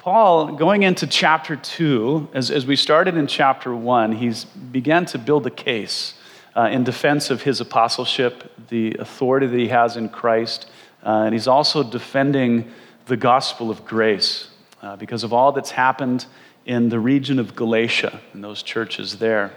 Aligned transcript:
Paul, 0.00 0.52
going 0.52 0.82
into 0.82 1.06
chapter 1.06 1.56
2, 1.56 2.30
as, 2.32 2.50
as 2.50 2.64
we 2.64 2.74
started 2.74 3.18
in 3.18 3.26
chapter 3.26 3.76
1, 3.76 4.12
he's 4.12 4.46
began 4.46 5.04
to 5.04 5.18
build 5.18 5.46
a 5.46 5.50
case 5.50 6.14
uh, 6.56 6.70
in 6.72 6.84
defense 6.84 7.28
of 7.28 7.42
his 7.42 7.60
apostleship, 7.60 8.50
the 8.70 8.96
authority 8.98 9.46
that 9.46 9.58
he 9.58 9.68
has 9.68 9.98
in 9.98 10.08
Christ, 10.08 10.70
uh, 11.04 11.24
and 11.26 11.34
he's 11.34 11.46
also 11.46 11.82
defending 11.82 12.72
the 13.08 13.16
gospel 13.18 13.70
of 13.70 13.84
grace 13.84 14.48
uh, 14.80 14.96
because 14.96 15.22
of 15.22 15.34
all 15.34 15.52
that's 15.52 15.72
happened 15.72 16.24
in 16.64 16.88
the 16.88 16.98
region 16.98 17.38
of 17.38 17.54
Galatia 17.54 18.22
and 18.32 18.42
those 18.42 18.62
churches 18.62 19.18
there. 19.18 19.52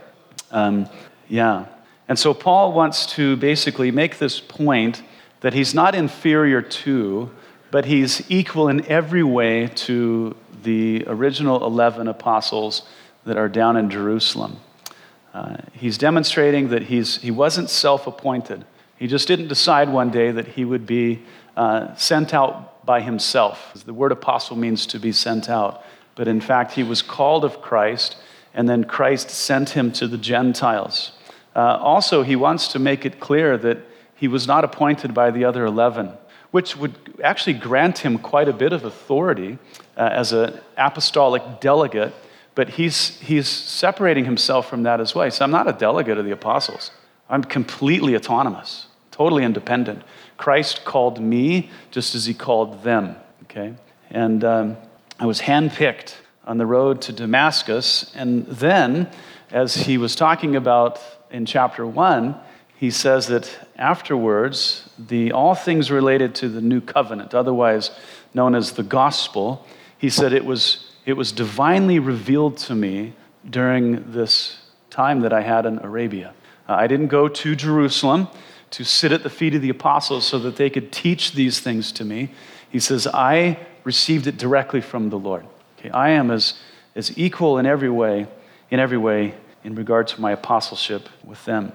Um, 0.51 0.89
yeah. 1.29 1.67
And 2.09 2.19
so 2.19 2.33
Paul 2.33 2.73
wants 2.73 3.05
to 3.13 3.37
basically 3.37 3.91
make 3.91 4.17
this 4.17 4.41
point 4.41 5.03
that 5.39 5.53
he's 5.53 5.73
not 5.73 5.95
inferior 5.95 6.61
to, 6.61 7.31
but 7.73 7.85
he's 7.85 8.21
equal 8.29 8.67
in 8.67 8.85
every 8.85 9.23
way 9.23 9.65
to 9.65 10.35
the 10.61 11.03
original 11.07 11.65
11 11.65 12.07
apostles 12.07 12.83
that 13.25 13.35
are 13.35 13.49
down 13.49 13.75
in 13.77 13.89
Jerusalem. 13.89 14.57
Uh, 15.33 15.57
he's 15.73 15.97
demonstrating 15.97 16.69
that 16.69 16.83
he's, 16.83 17.17
he 17.17 17.31
wasn't 17.31 17.71
self 17.71 18.05
appointed. 18.05 18.63
He 18.99 19.07
just 19.07 19.27
didn't 19.27 19.47
decide 19.47 19.89
one 19.89 20.11
day 20.11 20.29
that 20.29 20.49
he 20.49 20.65
would 20.65 20.85
be 20.85 21.23
uh, 21.57 21.95
sent 21.95 22.31
out 22.31 22.85
by 22.85 23.01
himself. 23.01 23.73
The 23.83 23.91
word 23.91 24.11
apostle 24.11 24.55
means 24.55 24.85
to 24.85 24.99
be 24.99 25.11
sent 25.11 25.49
out. 25.49 25.83
But 26.13 26.27
in 26.27 26.41
fact, 26.41 26.73
he 26.73 26.83
was 26.83 27.01
called 27.01 27.43
of 27.43 27.59
Christ, 27.59 28.17
and 28.53 28.69
then 28.69 28.83
Christ 28.83 29.31
sent 29.31 29.69
him 29.69 29.91
to 29.93 30.07
the 30.07 30.19
Gentiles. 30.19 31.13
Uh, 31.55 31.79
also, 31.81 32.21
he 32.21 32.35
wants 32.35 32.67
to 32.67 32.77
make 32.77 33.03
it 33.03 33.19
clear 33.19 33.57
that 33.57 33.79
he 34.15 34.27
was 34.27 34.45
not 34.45 34.63
appointed 34.63 35.15
by 35.15 35.31
the 35.31 35.43
other 35.43 35.65
11, 35.65 36.13
which 36.53 36.77
would 36.77 36.93
actually 37.23 37.53
grant 37.53 37.97
him 37.97 38.19
quite 38.19 38.47
a 38.47 38.53
bit 38.53 38.73
of 38.73 38.85
authority 38.85 39.57
uh, 39.97 40.07
as 40.11 40.31
an 40.33 40.53
apostolic 40.77 41.41
delegate, 41.59 42.13
but 42.53 42.69
he's, 42.69 43.19
he's 43.21 43.47
separating 43.47 44.23
himself 44.23 44.69
from 44.69 44.83
that 44.83 45.01
as 45.01 45.15
well. 45.15 45.29
Said, 45.31 45.45
I'm 45.45 45.49
not 45.49 45.67
a 45.67 45.73
delegate 45.73 46.19
of 46.19 46.25
the 46.25 46.31
apostles, 46.31 46.91
I'm 47.27 47.43
completely 47.43 48.15
autonomous, 48.15 48.85
totally 49.09 49.43
independent. 49.43 50.03
Christ 50.37 50.85
called 50.85 51.19
me 51.19 51.71
just 51.89 52.13
as 52.13 52.27
he 52.27 52.35
called 52.35 52.83
them, 52.83 53.15
okay? 53.45 53.73
And 54.11 54.43
um, 54.43 54.77
I 55.19 55.25
was 55.25 55.41
handpicked 55.41 56.17
on 56.45 56.59
the 56.59 56.67
road 56.67 57.01
to 57.03 57.13
Damascus, 57.13 58.11
and 58.13 58.45
then, 58.45 59.09
as 59.49 59.73
he 59.73 59.97
was 59.97 60.15
talking 60.15 60.55
about 60.55 60.99
in 61.31 61.47
chapter 61.47 61.87
1, 61.87 62.35
he 62.83 62.91
says 62.91 63.27
that 63.27 63.49
afterwards, 63.77 64.89
the, 64.99 65.31
all 65.31 65.55
things 65.55 65.89
related 65.89 66.35
to 66.35 66.49
the 66.49 66.59
new 66.59 66.81
covenant, 66.81 67.33
otherwise 67.33 67.91
known 68.33 68.53
as 68.53 68.73
the 68.73 68.83
gospel, 68.83 69.65
he 69.97 70.09
said 70.09 70.33
it 70.33 70.43
was, 70.43 70.91
it 71.05 71.13
was 71.13 71.31
divinely 71.31 71.97
revealed 71.97 72.57
to 72.57 72.75
me 72.75 73.13
during 73.49 74.11
this 74.11 74.57
time 74.89 75.21
that 75.21 75.31
I 75.31 75.39
had 75.43 75.65
in 75.65 75.79
Arabia. 75.79 76.33
Uh, 76.67 76.73
I 76.73 76.87
didn't 76.87 77.07
go 77.07 77.29
to 77.29 77.55
Jerusalem 77.55 78.27
to 78.71 78.83
sit 78.83 79.13
at 79.13 79.23
the 79.23 79.29
feet 79.29 79.55
of 79.55 79.61
the 79.61 79.69
apostles 79.69 80.27
so 80.27 80.37
that 80.39 80.57
they 80.57 80.69
could 80.69 80.91
teach 80.91 81.31
these 81.31 81.61
things 81.61 81.89
to 81.93 82.03
me. 82.03 82.31
He 82.69 82.81
says, 82.81 83.07
I 83.07 83.59
received 83.85 84.27
it 84.27 84.35
directly 84.35 84.81
from 84.81 85.09
the 85.09 85.17
Lord. 85.17 85.45
Okay, 85.79 85.89
I 85.91 86.09
am 86.09 86.29
as, 86.29 86.55
as 86.97 87.17
equal 87.17 87.57
in 87.59 87.65
every 87.65 87.89
way, 87.89 88.27
in 88.69 88.81
every 88.81 88.97
way, 88.97 89.35
in 89.63 89.73
regard 89.73 90.09
to 90.09 90.19
my 90.19 90.33
apostleship 90.33 91.07
with 91.23 91.45
them. 91.45 91.71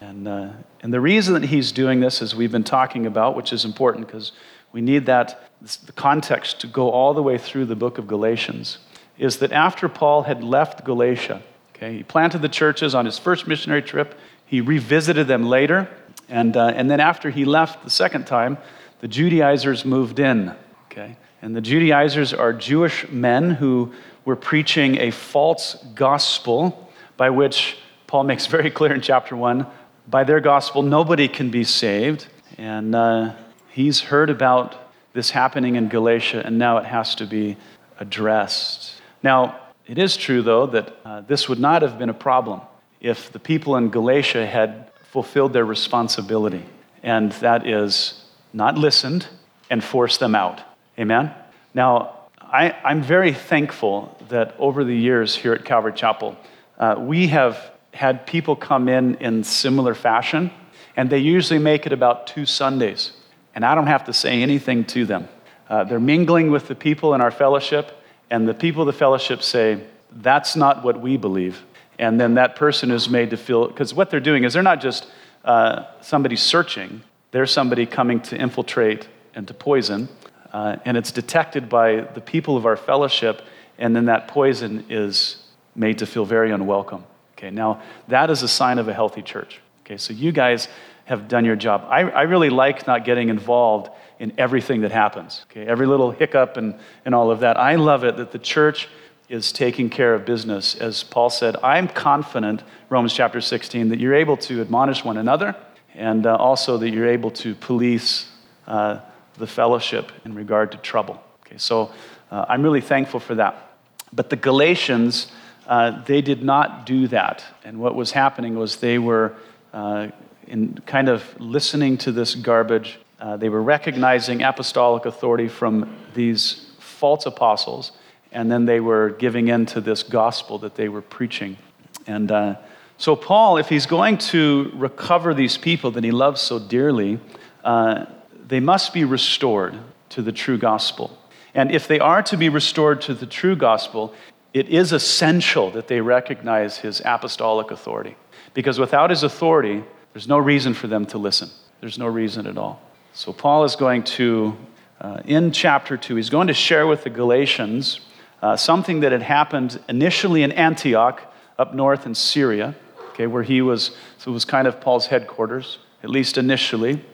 And, 0.00 0.28
uh, 0.28 0.50
and 0.80 0.92
the 0.92 1.00
reason 1.00 1.34
that 1.34 1.44
he's 1.44 1.72
doing 1.72 2.00
this, 2.00 2.22
as 2.22 2.34
we've 2.34 2.52
been 2.52 2.64
talking 2.64 3.06
about, 3.06 3.34
which 3.34 3.52
is 3.52 3.64
important 3.64 4.06
because 4.06 4.32
we 4.72 4.80
need 4.80 5.06
that 5.06 5.50
the 5.84 5.92
context 5.92 6.60
to 6.60 6.66
go 6.66 6.90
all 6.90 7.14
the 7.14 7.22
way 7.22 7.36
through 7.36 7.64
the 7.64 7.74
book 7.74 7.98
of 7.98 8.06
Galatians, 8.06 8.78
is 9.18 9.38
that 9.38 9.50
after 9.50 9.88
Paul 9.88 10.22
had 10.22 10.44
left 10.44 10.84
Galatia, 10.84 11.42
okay, 11.74 11.96
he 11.96 12.02
planted 12.04 12.42
the 12.42 12.48
churches 12.48 12.94
on 12.94 13.06
his 13.06 13.18
first 13.18 13.48
missionary 13.48 13.82
trip, 13.82 14.16
he 14.46 14.60
revisited 14.60 15.26
them 15.26 15.46
later, 15.46 15.88
and, 16.28 16.56
uh, 16.56 16.68
and 16.68 16.88
then 16.88 17.00
after 17.00 17.30
he 17.30 17.44
left 17.44 17.82
the 17.82 17.90
second 17.90 18.26
time, 18.26 18.56
the 19.00 19.08
Judaizers 19.08 19.84
moved 19.84 20.20
in, 20.20 20.54
okay? 20.90 21.16
And 21.42 21.56
the 21.56 21.60
Judaizers 21.60 22.32
are 22.32 22.52
Jewish 22.52 23.08
men 23.08 23.50
who 23.50 23.92
were 24.24 24.36
preaching 24.36 24.98
a 24.98 25.10
false 25.10 25.74
gospel 25.94 26.88
by 27.16 27.30
which 27.30 27.78
Paul 28.06 28.24
makes 28.24 28.46
very 28.56 28.70
clear 28.70 28.94
in 28.94 29.00
chapter 29.00 29.34
1 29.34 29.66
by 30.08 30.24
their 30.24 30.40
gospel, 30.40 30.82
nobody 30.82 31.28
can 31.28 31.50
be 31.50 31.64
saved. 31.64 32.26
And 32.56 32.94
uh, 32.94 33.34
he's 33.70 34.00
heard 34.00 34.30
about 34.30 34.74
this 35.12 35.30
happening 35.30 35.76
in 35.76 35.88
Galatia, 35.88 36.42
and 36.44 36.58
now 36.58 36.78
it 36.78 36.86
has 36.86 37.14
to 37.16 37.26
be 37.26 37.56
addressed. 38.00 39.00
Now, 39.22 39.58
it 39.86 39.98
is 39.98 40.16
true, 40.16 40.42
though, 40.42 40.66
that 40.66 40.96
uh, 41.04 41.20
this 41.22 41.48
would 41.48 41.58
not 41.58 41.82
have 41.82 41.98
been 41.98 42.08
a 42.08 42.14
problem 42.14 42.60
if 43.00 43.32
the 43.32 43.38
people 43.38 43.76
in 43.76 43.90
Galatia 43.90 44.46
had 44.46 44.90
fulfilled 45.10 45.52
their 45.52 45.64
responsibility, 45.64 46.64
and 47.02 47.32
that 47.32 47.66
is 47.66 48.24
not 48.52 48.76
listened 48.76 49.26
and 49.70 49.82
forced 49.82 50.20
them 50.20 50.34
out. 50.34 50.60
Amen? 50.98 51.32
Now, 51.74 52.14
I, 52.40 52.74
am 52.84 53.02
very 53.02 53.32
thankful 53.32 54.16
that 54.28 54.54
over 54.58 54.84
the 54.84 54.96
years 54.96 55.36
here 55.36 55.52
at 55.52 55.64
Calvary 55.64 55.92
Chapel, 55.94 56.36
uh, 56.78 56.96
we 56.98 57.28
have 57.28 57.70
had 57.92 58.26
people 58.26 58.56
come 58.56 58.88
in 58.88 59.16
in 59.16 59.44
similar 59.44 59.94
fashion, 59.94 60.50
and 60.96 61.10
they 61.10 61.18
usually 61.18 61.58
make 61.58 61.86
it 61.86 61.92
about 61.92 62.26
two 62.26 62.46
Sundays. 62.46 63.12
And 63.54 63.64
I 63.64 63.74
don't 63.74 63.86
have 63.86 64.04
to 64.04 64.12
say 64.12 64.42
anything 64.42 64.84
to 64.86 65.04
them. 65.04 65.28
Uh, 65.68 65.84
they're 65.84 66.00
mingling 66.00 66.50
with 66.50 66.68
the 66.68 66.74
people 66.74 67.14
in 67.14 67.20
our 67.20 67.30
fellowship, 67.30 68.02
and 68.30 68.48
the 68.48 68.54
people 68.54 68.82
of 68.82 68.86
the 68.86 68.92
fellowship 68.92 69.42
say, 69.42 69.82
That's 70.12 70.56
not 70.56 70.84
what 70.84 71.00
we 71.00 71.16
believe. 71.16 71.62
And 71.98 72.20
then 72.20 72.34
that 72.34 72.56
person 72.56 72.90
is 72.90 73.08
made 73.08 73.30
to 73.30 73.36
feel, 73.36 73.68
because 73.68 73.92
what 73.92 74.10
they're 74.10 74.20
doing 74.20 74.44
is 74.44 74.54
they're 74.54 74.62
not 74.62 74.80
just 74.80 75.08
uh, 75.44 75.84
somebody 76.00 76.36
searching, 76.36 77.02
they're 77.30 77.46
somebody 77.46 77.86
coming 77.86 78.20
to 78.20 78.36
infiltrate 78.36 79.08
and 79.34 79.46
to 79.48 79.54
poison. 79.54 80.08
Uh, 80.52 80.76
and 80.84 80.96
it's 80.96 81.12
detected 81.12 81.68
by 81.68 82.00
the 82.00 82.20
people 82.20 82.56
of 82.56 82.64
our 82.64 82.76
fellowship, 82.76 83.42
and 83.76 83.94
then 83.94 84.06
that 84.06 84.28
poison 84.28 84.84
is 84.88 85.42
made 85.74 85.98
to 85.98 86.06
feel 86.06 86.24
very 86.24 86.50
unwelcome. 86.50 87.04
Okay, 87.38 87.50
now 87.50 87.80
that 88.08 88.30
is 88.30 88.42
a 88.42 88.48
sign 88.48 88.78
of 88.78 88.88
a 88.88 88.92
healthy 88.92 89.22
church. 89.22 89.60
Okay, 89.86 89.96
so 89.96 90.12
you 90.12 90.32
guys 90.32 90.68
have 91.04 91.28
done 91.28 91.44
your 91.44 91.56
job. 91.56 91.86
I, 91.88 92.00
I 92.02 92.22
really 92.22 92.50
like 92.50 92.86
not 92.86 93.04
getting 93.04 93.28
involved 93.28 93.90
in 94.18 94.32
everything 94.36 94.80
that 94.80 94.90
happens. 94.90 95.46
Okay, 95.50 95.64
every 95.64 95.86
little 95.86 96.10
hiccup 96.10 96.56
and, 96.56 96.74
and 97.04 97.14
all 97.14 97.30
of 97.30 97.40
that. 97.40 97.56
I 97.56 97.76
love 97.76 98.02
it 98.02 98.16
that 98.16 98.32
the 98.32 98.38
church 98.38 98.88
is 99.28 99.52
taking 99.52 99.88
care 99.88 100.14
of 100.14 100.24
business. 100.24 100.74
As 100.74 101.04
Paul 101.04 101.30
said, 101.30 101.56
I'm 101.62 101.86
confident, 101.86 102.64
Romans 102.88 103.14
chapter 103.14 103.40
16, 103.40 103.90
that 103.90 104.00
you're 104.00 104.14
able 104.14 104.36
to 104.38 104.60
admonish 104.60 105.04
one 105.04 105.16
another 105.16 105.54
and 105.94 106.26
uh, 106.26 106.34
also 106.36 106.76
that 106.78 106.90
you're 106.90 107.08
able 107.08 107.30
to 107.30 107.54
police 107.54 108.30
uh, 108.66 108.98
the 109.36 109.46
fellowship 109.46 110.10
in 110.24 110.34
regard 110.34 110.72
to 110.72 110.78
trouble. 110.78 111.22
Okay, 111.46 111.58
so 111.58 111.92
uh, 112.30 112.46
I'm 112.48 112.62
really 112.62 112.80
thankful 112.80 113.20
for 113.20 113.36
that. 113.36 113.76
But 114.12 114.30
the 114.30 114.36
Galatians, 114.36 115.30
uh, 115.68 116.02
they 116.04 116.22
did 116.22 116.42
not 116.42 116.86
do 116.86 117.06
that. 117.08 117.44
And 117.62 117.78
what 117.78 117.94
was 117.94 118.10
happening 118.10 118.58
was 118.58 118.76
they 118.76 118.98
were 118.98 119.34
uh, 119.72 120.08
in 120.46 120.78
kind 120.86 121.10
of 121.10 121.38
listening 121.38 121.98
to 121.98 122.10
this 122.10 122.34
garbage. 122.34 122.98
Uh, 123.20 123.36
they 123.36 123.50
were 123.50 123.62
recognizing 123.62 124.42
apostolic 124.42 125.04
authority 125.04 125.46
from 125.46 125.94
these 126.14 126.70
false 126.78 127.26
apostles, 127.26 127.92
and 128.32 128.50
then 128.50 128.64
they 128.64 128.80
were 128.80 129.10
giving 129.10 129.48
in 129.48 129.66
to 129.66 129.80
this 129.80 130.02
gospel 130.02 130.58
that 130.58 130.74
they 130.74 130.88
were 130.88 131.02
preaching. 131.02 131.58
And 132.06 132.32
uh, 132.32 132.56
so, 132.96 133.14
Paul, 133.14 133.58
if 133.58 133.68
he's 133.68 133.84
going 133.84 134.16
to 134.18 134.72
recover 134.74 135.34
these 135.34 135.58
people 135.58 135.90
that 135.92 136.02
he 136.02 136.10
loves 136.10 136.40
so 136.40 136.58
dearly, 136.58 137.20
uh, 137.62 138.06
they 138.46 138.60
must 138.60 138.94
be 138.94 139.04
restored 139.04 139.78
to 140.10 140.22
the 140.22 140.32
true 140.32 140.56
gospel. 140.56 141.16
And 141.54 141.70
if 141.70 141.86
they 141.86 142.00
are 142.00 142.22
to 142.22 142.36
be 142.38 142.48
restored 142.48 143.02
to 143.02 143.14
the 143.14 143.26
true 143.26 143.54
gospel, 143.54 144.14
it 144.54 144.68
is 144.68 144.92
essential 144.92 145.70
that 145.72 145.88
they 145.88 146.00
recognize 146.00 146.78
his 146.78 147.02
apostolic 147.04 147.70
authority. 147.70 148.16
Because 148.54 148.78
without 148.78 149.10
his 149.10 149.22
authority, 149.22 149.84
there's 150.12 150.28
no 150.28 150.38
reason 150.38 150.74
for 150.74 150.86
them 150.86 151.04
to 151.06 151.18
listen. 151.18 151.50
There's 151.80 151.98
no 151.98 152.06
reason 152.06 152.46
at 152.46 152.56
all. 152.56 152.80
So, 153.12 153.32
Paul 153.32 153.64
is 153.64 153.76
going 153.76 154.04
to, 154.04 154.56
uh, 155.00 155.20
in 155.24 155.52
chapter 155.52 155.96
2, 155.96 156.16
he's 156.16 156.30
going 156.30 156.48
to 156.48 156.54
share 156.54 156.86
with 156.86 157.04
the 157.04 157.10
Galatians 157.10 158.00
uh, 158.42 158.56
something 158.56 159.00
that 159.00 159.12
had 159.12 159.22
happened 159.22 159.80
initially 159.88 160.42
in 160.42 160.52
Antioch, 160.52 161.20
up 161.58 161.74
north 161.74 162.06
in 162.06 162.14
Syria, 162.14 162.74
okay, 163.10 163.26
where 163.26 163.42
he 163.42 163.60
was, 163.60 163.96
so 164.18 164.30
it 164.30 164.34
was 164.34 164.44
kind 164.44 164.68
of 164.68 164.80
Paul's 164.80 165.06
headquarters, 165.06 165.78
at 166.02 166.10
least 166.10 166.38
initially. 166.38 167.04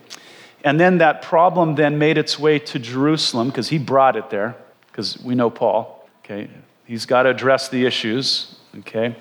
And 0.63 0.79
then 0.79 0.99
that 0.99 1.23
problem 1.23 1.75
then 1.75 1.99
made 1.99 2.19
its 2.19 2.39
way 2.39 2.59
to 2.59 2.79
Jerusalem 2.79 3.49
because 3.49 3.69
he 3.69 3.79
brought 3.79 4.17
it 4.17 4.31
there, 4.31 4.57
because 4.89 5.19
we 5.23 5.35
know 5.35 5.51
Paul, 5.51 6.09
okay? 6.25 6.49
He's 6.87 7.07
got 7.07 7.23
to 7.23 7.31
address 7.31 7.69
the 7.71 7.87
issues, 7.87 8.57
okay? 8.81 9.17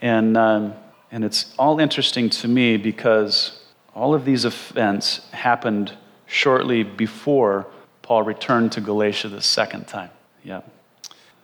And, 0.00 0.36
um, 0.36 0.74
and 1.10 1.24
it's 1.24 1.52
all 1.58 1.80
interesting 1.80 2.30
to 2.30 2.48
me 2.48 2.76
because 2.76 3.60
all 3.94 4.14
of 4.14 4.24
these 4.24 4.44
events 4.44 5.28
happened 5.32 5.92
shortly 6.26 6.84
before 6.84 7.66
Paul 8.02 8.22
returned 8.22 8.72
to 8.72 8.80
Galatia 8.80 9.28
the 9.28 9.42
second 9.42 9.88
time. 9.88 10.10
Yeah. 10.42 10.60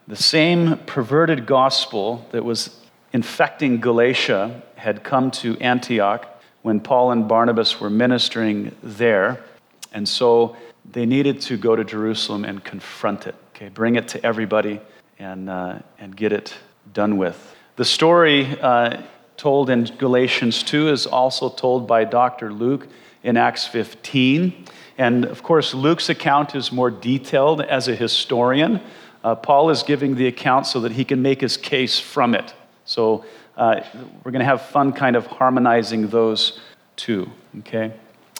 the 0.07 0.15
same 0.15 0.77
perverted 0.85 1.47
gospel 1.47 2.25
that 2.31 2.45
was 2.45 2.79
infecting 3.13 3.79
Galatia 3.79 4.61
had 4.75 5.03
come 5.03 5.31
to 5.31 5.57
Antioch 5.59 6.27
when 6.61 6.79
Paul 6.79 7.11
and 7.11 7.27
Barnabas 7.27 7.79
were 7.79 7.89
ministering 7.89 8.75
there. 8.83 9.43
And 9.91 10.07
so 10.07 10.55
they 10.91 11.05
needed 11.05 11.41
to 11.41 11.57
go 11.57 11.75
to 11.75 11.83
Jerusalem 11.83 12.45
and 12.45 12.63
confront 12.63 13.25
it, 13.25 13.35
okay, 13.55 13.69
bring 13.69 13.95
it 13.95 14.07
to 14.09 14.23
everybody 14.25 14.79
and, 15.21 15.49
uh, 15.49 15.79
and 15.99 16.15
get 16.15 16.33
it 16.33 16.53
done 16.93 17.17
with. 17.17 17.55
The 17.75 17.85
story 17.85 18.59
uh, 18.59 19.01
told 19.37 19.69
in 19.69 19.85
Galatians 19.85 20.63
2 20.63 20.89
is 20.89 21.05
also 21.05 21.49
told 21.49 21.87
by 21.87 22.03
Dr. 22.03 22.51
Luke 22.51 22.87
in 23.23 23.37
Acts 23.37 23.67
15. 23.67 24.65
And 24.97 25.25
of 25.25 25.43
course, 25.43 25.73
Luke's 25.73 26.09
account 26.09 26.55
is 26.55 26.71
more 26.71 26.89
detailed 26.89 27.61
as 27.61 27.87
a 27.87 27.95
historian. 27.95 28.81
Uh, 29.23 29.35
Paul 29.35 29.69
is 29.69 29.83
giving 29.83 30.15
the 30.15 30.27
account 30.27 30.65
so 30.65 30.79
that 30.81 30.91
he 30.91 31.05
can 31.05 31.21
make 31.21 31.41
his 31.41 31.55
case 31.55 31.99
from 31.99 32.33
it. 32.33 32.53
So 32.85 33.23
uh, 33.55 33.81
we're 34.23 34.31
going 34.31 34.39
to 34.39 34.45
have 34.45 34.63
fun 34.63 34.91
kind 34.91 35.15
of 35.15 35.27
harmonizing 35.27 36.07
those 36.07 36.59
two, 36.95 37.29
okay? 37.59 37.93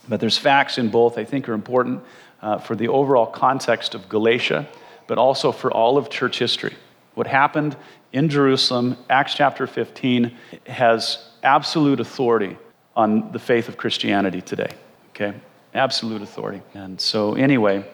But 0.09 0.19
there's 0.19 0.37
facts 0.37 0.79
in 0.79 0.89
both 0.89 1.19
I 1.19 1.25
think 1.25 1.47
are 1.47 1.53
important 1.53 2.03
uh, 2.41 2.57
for 2.57 2.75
the 2.75 2.87
overall 2.87 3.27
context 3.27 3.93
of 3.93 4.09
Galatia, 4.09 4.67
but 5.11 5.17
also 5.17 5.51
for 5.51 5.69
all 5.73 5.97
of 5.97 6.09
church 6.09 6.39
history. 6.39 6.73
What 7.15 7.27
happened 7.27 7.75
in 8.13 8.29
Jerusalem, 8.29 8.95
Acts 9.09 9.33
chapter 9.33 9.67
15, 9.67 10.31
has 10.67 11.27
absolute 11.43 11.99
authority 11.99 12.57
on 12.95 13.29
the 13.33 13.37
faith 13.37 13.67
of 13.67 13.75
Christianity 13.75 14.41
today, 14.41 14.69
okay? 15.09 15.33
Absolute 15.73 16.21
authority. 16.21 16.61
And 16.73 17.01
so, 17.01 17.33
anyway, 17.33 17.85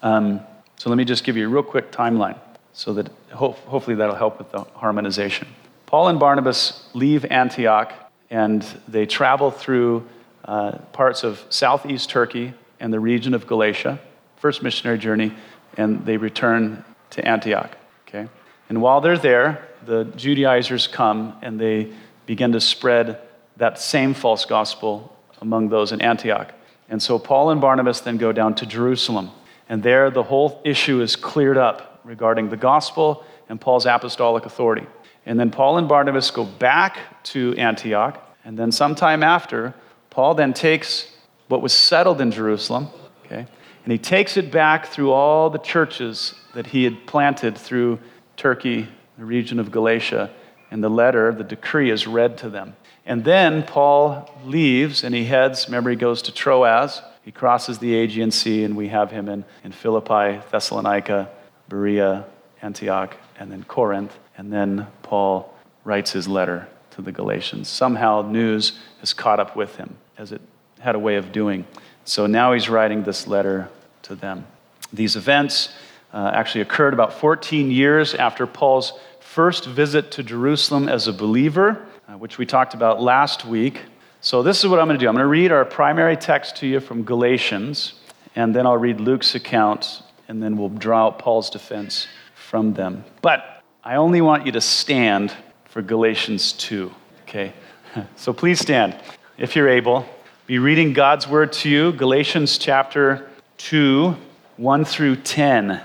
um, 0.00 0.40
so 0.76 0.88
let 0.88 0.96
me 0.96 1.04
just 1.04 1.24
give 1.24 1.36
you 1.36 1.44
a 1.44 1.50
real 1.50 1.62
quick 1.62 1.92
timeline 1.92 2.38
so 2.72 2.94
that 2.94 3.10
ho- 3.32 3.58
hopefully 3.66 3.96
that'll 3.96 4.14
help 4.14 4.38
with 4.38 4.50
the 4.50 4.60
harmonization. 4.74 5.48
Paul 5.84 6.08
and 6.08 6.18
Barnabas 6.18 6.88
leave 6.94 7.26
Antioch 7.26 7.92
and 8.30 8.62
they 8.88 9.04
travel 9.04 9.50
through 9.50 10.08
uh, 10.46 10.78
parts 10.94 11.22
of 11.22 11.44
southeast 11.50 12.08
Turkey 12.08 12.54
and 12.80 12.90
the 12.90 13.00
region 13.00 13.34
of 13.34 13.46
Galatia, 13.46 14.00
first 14.36 14.62
missionary 14.62 14.96
journey, 14.96 15.34
and 15.76 16.04
they 16.04 16.16
return 16.16 16.84
to 17.10 17.26
Antioch. 17.26 17.76
Okay? 18.08 18.28
And 18.68 18.80
while 18.80 19.00
they're 19.00 19.18
there, 19.18 19.68
the 19.84 20.04
Judaizers 20.04 20.86
come 20.86 21.36
and 21.42 21.60
they 21.60 21.92
begin 22.26 22.52
to 22.52 22.60
spread 22.60 23.18
that 23.56 23.78
same 23.78 24.14
false 24.14 24.44
gospel 24.44 25.14
among 25.40 25.68
those 25.68 25.92
in 25.92 26.00
Antioch. 26.00 26.52
And 26.88 27.02
so 27.02 27.18
Paul 27.18 27.50
and 27.50 27.60
Barnabas 27.60 28.00
then 28.00 28.16
go 28.16 28.32
down 28.32 28.54
to 28.56 28.66
Jerusalem. 28.66 29.30
And 29.68 29.82
there, 29.82 30.10
the 30.10 30.22
whole 30.22 30.60
issue 30.64 31.00
is 31.00 31.16
cleared 31.16 31.56
up 31.56 32.00
regarding 32.04 32.50
the 32.50 32.56
gospel 32.56 33.24
and 33.48 33.60
Paul's 33.60 33.86
apostolic 33.86 34.46
authority. 34.46 34.86
And 35.26 35.38
then 35.38 35.50
Paul 35.50 35.78
and 35.78 35.88
Barnabas 35.88 36.30
go 36.30 36.44
back 36.44 37.22
to 37.24 37.54
Antioch. 37.56 38.20
And 38.44 38.58
then 38.58 38.72
sometime 38.72 39.22
after, 39.22 39.74
Paul 40.10 40.34
then 40.34 40.52
takes 40.52 41.10
what 41.48 41.62
was 41.62 41.72
settled 41.72 42.20
in 42.20 42.30
Jerusalem, 42.30 42.88
okay, 43.24 43.46
and 43.84 43.92
he 43.92 43.98
takes 43.98 44.36
it 44.36 44.50
back 44.50 44.86
through 44.86 45.12
all 45.12 45.50
the 45.50 45.58
churches 45.58 46.34
that 46.54 46.68
he 46.68 46.84
had 46.84 47.06
planted 47.06 47.58
through 47.58 47.98
Turkey, 48.36 48.88
the 49.18 49.24
region 49.24 49.58
of 49.58 49.70
Galatia. 49.70 50.30
And 50.70 50.82
the 50.82 50.88
letter, 50.88 51.32
the 51.32 51.44
decree, 51.44 51.90
is 51.90 52.06
read 52.06 52.38
to 52.38 52.48
them. 52.48 52.76
And 53.04 53.24
then 53.24 53.62
Paul 53.64 54.30
leaves 54.44 55.04
and 55.04 55.14
he 55.14 55.24
heads, 55.24 55.66
remember, 55.66 55.90
he 55.90 55.96
goes 55.96 56.22
to 56.22 56.32
Troas. 56.32 57.02
He 57.24 57.32
crosses 57.32 57.78
the 57.78 57.94
Aegean 57.94 58.30
Sea, 58.30 58.64
and 58.64 58.76
we 58.76 58.88
have 58.88 59.10
him 59.10 59.28
in, 59.28 59.44
in 59.62 59.72
Philippi, 59.72 60.40
Thessalonica, 60.50 61.30
Berea, 61.68 62.24
Antioch, 62.62 63.16
and 63.38 63.52
then 63.52 63.64
Corinth. 63.64 64.18
And 64.36 64.52
then 64.52 64.86
Paul 65.02 65.54
writes 65.84 66.12
his 66.12 66.26
letter 66.26 66.68
to 66.92 67.02
the 67.02 67.12
Galatians. 67.12 67.68
Somehow 67.68 68.22
news 68.22 68.78
has 69.00 69.12
caught 69.12 69.40
up 69.40 69.56
with 69.56 69.76
him, 69.76 69.96
as 70.18 70.32
it 70.32 70.40
had 70.80 70.94
a 70.94 70.98
way 70.98 71.16
of 71.16 71.32
doing. 71.32 71.64
So 72.04 72.26
now 72.26 72.52
he's 72.52 72.68
writing 72.68 73.04
this 73.04 73.26
letter 73.26 73.68
to 74.02 74.14
them. 74.14 74.46
These 74.92 75.16
events 75.16 75.70
uh, 76.12 76.30
actually 76.34 76.62
occurred 76.62 76.92
about 76.92 77.12
14 77.14 77.70
years 77.70 78.14
after 78.14 78.46
Paul's 78.46 78.92
first 79.20 79.66
visit 79.66 80.10
to 80.12 80.22
Jerusalem 80.22 80.88
as 80.88 81.08
a 81.08 81.12
believer, 81.12 81.86
uh, 82.08 82.18
which 82.18 82.38
we 82.38 82.44
talked 82.44 82.74
about 82.74 83.00
last 83.00 83.46
week. 83.46 83.80
So, 84.20 84.42
this 84.42 84.62
is 84.62 84.68
what 84.68 84.78
I'm 84.78 84.86
going 84.86 84.98
to 84.98 85.04
do 85.04 85.08
I'm 85.08 85.14
going 85.14 85.24
to 85.24 85.28
read 85.28 85.50
our 85.50 85.64
primary 85.64 86.16
text 86.16 86.56
to 86.56 86.66
you 86.66 86.80
from 86.80 87.02
Galatians, 87.02 87.94
and 88.36 88.54
then 88.54 88.66
I'll 88.66 88.76
read 88.76 89.00
Luke's 89.00 89.34
account, 89.34 90.02
and 90.28 90.42
then 90.42 90.56
we'll 90.56 90.68
draw 90.68 91.06
out 91.06 91.18
Paul's 91.18 91.50
defense 91.50 92.06
from 92.34 92.74
them. 92.74 93.04
But 93.22 93.62
I 93.82 93.96
only 93.96 94.20
want 94.20 94.46
you 94.46 94.52
to 94.52 94.60
stand 94.60 95.32
for 95.64 95.82
Galatians 95.82 96.52
2, 96.52 96.92
okay? 97.22 97.52
So 98.16 98.32
please 98.32 98.58
stand 98.58 98.96
if 99.36 99.54
you're 99.54 99.68
able. 99.68 100.06
Be 100.52 100.58
reading 100.58 100.92
God's 100.92 101.26
word 101.26 101.50
to 101.54 101.70
you, 101.70 101.92
Galatians 101.92 102.58
chapter 102.58 103.26
2, 103.56 104.14
1 104.58 104.84
through 104.84 105.16
10. 105.16 105.80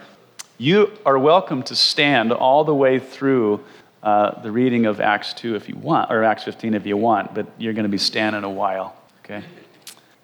You 0.58 0.92
are 1.06 1.18
welcome 1.18 1.64
to 1.64 1.74
stand 1.74 2.34
all 2.34 2.66
the 2.66 2.76
way 2.76 3.00
through 3.00 3.64
uh, 4.04 4.42
the 4.42 4.52
reading 4.52 4.86
of 4.86 5.00
Acts 5.00 5.34
2 5.36 5.56
if 5.56 5.70
you 5.70 5.78
want, 5.78 6.12
or 6.12 6.26
Acts 6.26 6.44
15 6.44 6.74
if 6.74 6.86
you 6.86 6.98
want, 6.98 7.34
but 7.34 7.48
you're 7.58 7.72
going 7.72 7.84
to 7.84 7.90
be 7.90 7.98
standing 7.98 8.44
a 8.44 8.50
while, 8.50 8.94
okay? 9.24 9.42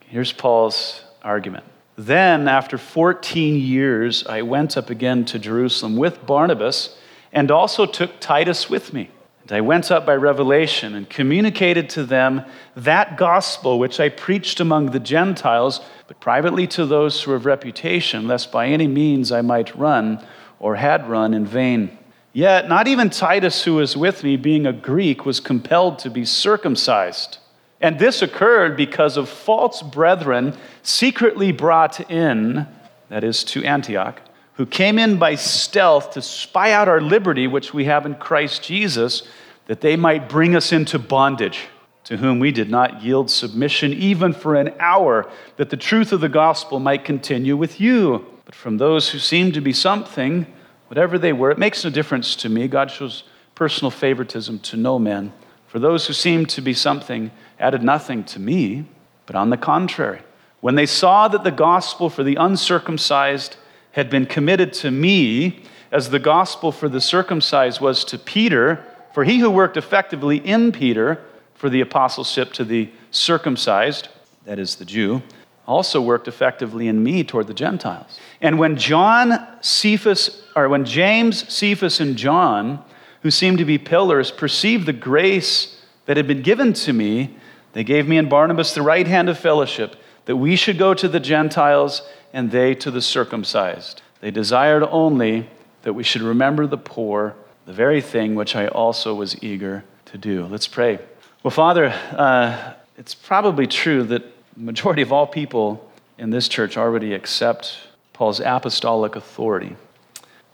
Here's 0.07 0.33
Paul's 0.33 1.05
argument. 1.23 1.63
Then, 1.97 2.49
after 2.49 2.77
14 2.77 3.55
years, 3.55 4.27
I 4.27 4.41
went 4.41 4.75
up 4.75 4.89
again 4.89 5.23
to 5.23 5.39
Jerusalem 5.39 5.95
with 5.95 6.25
Barnabas 6.25 6.97
and 7.31 7.49
also 7.49 7.85
took 7.85 8.19
Titus 8.19 8.69
with 8.69 8.91
me. 8.91 9.09
And 9.43 9.51
I 9.51 9.61
went 9.61 9.91
up 9.91 10.05
by 10.05 10.15
revelation 10.15 10.95
and 10.95 11.09
communicated 11.09 11.89
to 11.91 12.05
them 12.05 12.45
that 12.77 13.17
gospel 13.17 13.77
which 13.77 13.99
I 13.99 14.07
preached 14.07 14.61
among 14.61 14.87
the 14.91 14.99
Gentiles, 14.99 15.81
but 16.07 16.21
privately 16.21 16.65
to 16.67 16.85
those 16.85 17.21
who 17.21 17.31
have 17.31 17.45
reputation, 17.45 18.27
lest 18.27 18.51
by 18.53 18.67
any 18.67 18.87
means 18.87 19.31
I 19.31 19.41
might 19.41 19.75
run 19.75 20.25
or 20.59 20.75
had 20.75 21.09
run 21.09 21.33
in 21.33 21.45
vain. 21.45 21.97
Yet, 22.31 22.69
not 22.69 22.87
even 22.87 23.09
Titus, 23.09 23.63
who 23.63 23.75
was 23.75 23.97
with 23.97 24.23
me, 24.23 24.37
being 24.37 24.65
a 24.65 24.73
Greek, 24.73 25.25
was 25.25 25.39
compelled 25.41 25.99
to 25.99 26.09
be 26.09 26.23
circumcised. 26.25 27.37
And 27.81 27.99
this 27.99 28.21
occurred 28.21 28.77
because 28.77 29.17
of 29.17 29.27
false 29.27 29.81
brethren 29.81 30.55
secretly 30.83 31.51
brought 31.51 32.09
in, 32.09 32.65
that 33.09 33.25
is, 33.25 33.43
to 33.45 33.63
Antioch 33.65 34.21
who 34.53 34.65
came 34.65 34.99
in 34.99 35.17
by 35.17 35.35
stealth 35.35 36.11
to 36.11 36.21
spy 36.21 36.71
out 36.71 36.87
our 36.87 37.01
liberty, 37.01 37.47
which 37.47 37.73
we 37.73 37.85
have 37.85 38.05
in 38.05 38.15
Christ 38.15 38.63
Jesus, 38.63 39.23
that 39.67 39.81
they 39.81 39.95
might 39.95 40.29
bring 40.29 40.55
us 40.55 40.71
into 40.71 40.99
bondage, 40.99 41.67
to 42.03 42.17
whom 42.17 42.39
we 42.39 42.51
did 42.51 42.69
not 42.69 43.01
yield 43.01 43.31
submission 43.31 43.93
even 43.93 44.33
for 44.33 44.55
an 44.55 44.73
hour, 44.79 45.29
that 45.57 45.69
the 45.69 45.77
truth 45.77 46.11
of 46.11 46.21
the 46.21 46.29
gospel 46.29 46.79
might 46.79 47.05
continue 47.05 47.55
with 47.55 47.79
you. 47.79 48.25
But 48.45 48.55
from 48.55 48.77
those 48.77 49.09
who 49.09 49.19
seemed 49.19 49.53
to 49.53 49.61
be 49.61 49.73
something, 49.73 50.45
whatever 50.87 51.17
they 51.17 51.33
were, 51.33 51.49
it 51.49 51.57
makes 51.57 51.83
no 51.83 51.89
difference 51.89 52.35
to 52.37 52.49
me. 52.49 52.67
God 52.67 52.91
shows 52.91 53.23
personal 53.55 53.89
favoritism 53.89 54.59
to 54.59 54.77
no 54.77 54.99
man. 54.99 55.33
For 55.67 55.79
those 55.79 56.05
who 56.05 56.13
seemed 56.13 56.49
to 56.51 56.61
be 56.61 56.73
something 56.73 57.31
added 57.59 57.81
nothing 57.81 58.23
to 58.25 58.39
me, 58.39 58.85
but 59.25 59.35
on 59.35 59.49
the 59.49 59.57
contrary. 59.57 60.21
When 60.59 60.75
they 60.75 60.85
saw 60.85 61.27
that 61.29 61.43
the 61.43 61.51
gospel 61.51 62.09
for 62.09 62.23
the 62.23 62.35
uncircumcised 62.35 63.55
had 63.93 64.09
been 64.09 64.25
committed 64.25 64.73
to 64.73 64.91
me 64.91 65.63
as 65.91 66.09
the 66.09 66.19
gospel 66.19 66.71
for 66.71 66.89
the 66.89 67.01
circumcised 67.01 67.79
was 67.79 68.03
to 68.03 68.17
Peter, 68.17 68.83
for 69.13 69.23
he 69.23 69.39
who 69.39 69.49
worked 69.49 69.77
effectively 69.77 70.37
in 70.37 70.71
Peter 70.71 71.21
for 71.53 71.69
the 71.69 71.81
apostleship 71.81 72.51
to 72.53 72.65
the 72.65 72.89
circumcised, 73.11 74.09
that 74.45 74.59
is 74.59 74.75
the 74.75 74.85
Jew, 74.85 75.21
also 75.67 76.01
worked 76.01 76.27
effectively 76.27 76.87
in 76.87 77.03
me 77.03 77.23
toward 77.23 77.47
the 77.47 77.53
Gentiles. 77.53 78.19
And 78.41 78.59
when 78.59 78.75
John, 78.75 79.47
Cephas, 79.61 80.43
or 80.55 80.67
when 80.67 80.83
James, 80.83 81.47
Cephas, 81.53 81.99
and 81.99 82.17
John, 82.17 82.83
who 83.21 83.31
seemed 83.31 83.59
to 83.59 83.65
be 83.65 83.77
pillars, 83.77 84.31
perceived 84.31 84.87
the 84.87 84.93
grace 84.93 85.79
that 86.05 86.17
had 86.17 86.27
been 86.27 86.41
given 86.41 86.73
to 86.73 86.91
me, 86.91 87.37
they 87.73 87.83
gave 87.83 88.07
me 88.07 88.17
and 88.17 88.29
Barnabas 88.29 88.73
the 88.73 88.81
right 88.81 89.07
hand 89.07 89.29
of 89.29 89.39
fellowship, 89.39 89.95
that 90.25 90.35
we 90.35 90.55
should 90.55 90.77
go 90.77 90.93
to 90.93 91.07
the 91.07 91.19
Gentiles 91.19 92.01
and 92.33 92.51
they 92.51 92.75
to 92.75 92.91
the 92.91 93.01
circumcised. 93.01 94.01
They 94.19 94.31
desired 94.31 94.83
only 94.83 95.49
that 95.83 95.93
we 95.93 96.03
should 96.03 96.21
remember 96.21 96.65
the 96.65 96.77
poor, 96.77 97.35
the 97.65 97.73
very 97.73 98.01
thing 98.01 98.35
which 98.35 98.55
I 98.55 98.67
also 98.67 99.13
was 99.13 99.41
eager 99.43 99.83
to 100.05 100.17
do. 100.17 100.45
Let's 100.47 100.67
pray. 100.67 100.99
Well, 101.43 101.51
Father, 101.51 101.87
uh, 102.11 102.73
it's 102.97 103.13
probably 103.13 103.67
true 103.67 104.03
that 104.03 104.23
the 104.55 104.59
majority 104.59 105.01
of 105.01 105.11
all 105.11 105.27
people 105.27 105.89
in 106.17 106.29
this 106.29 106.47
church 106.47 106.77
already 106.77 107.13
accept 107.13 107.77
Paul's 108.13 108.39
apostolic 108.39 109.15
authority. 109.15 109.75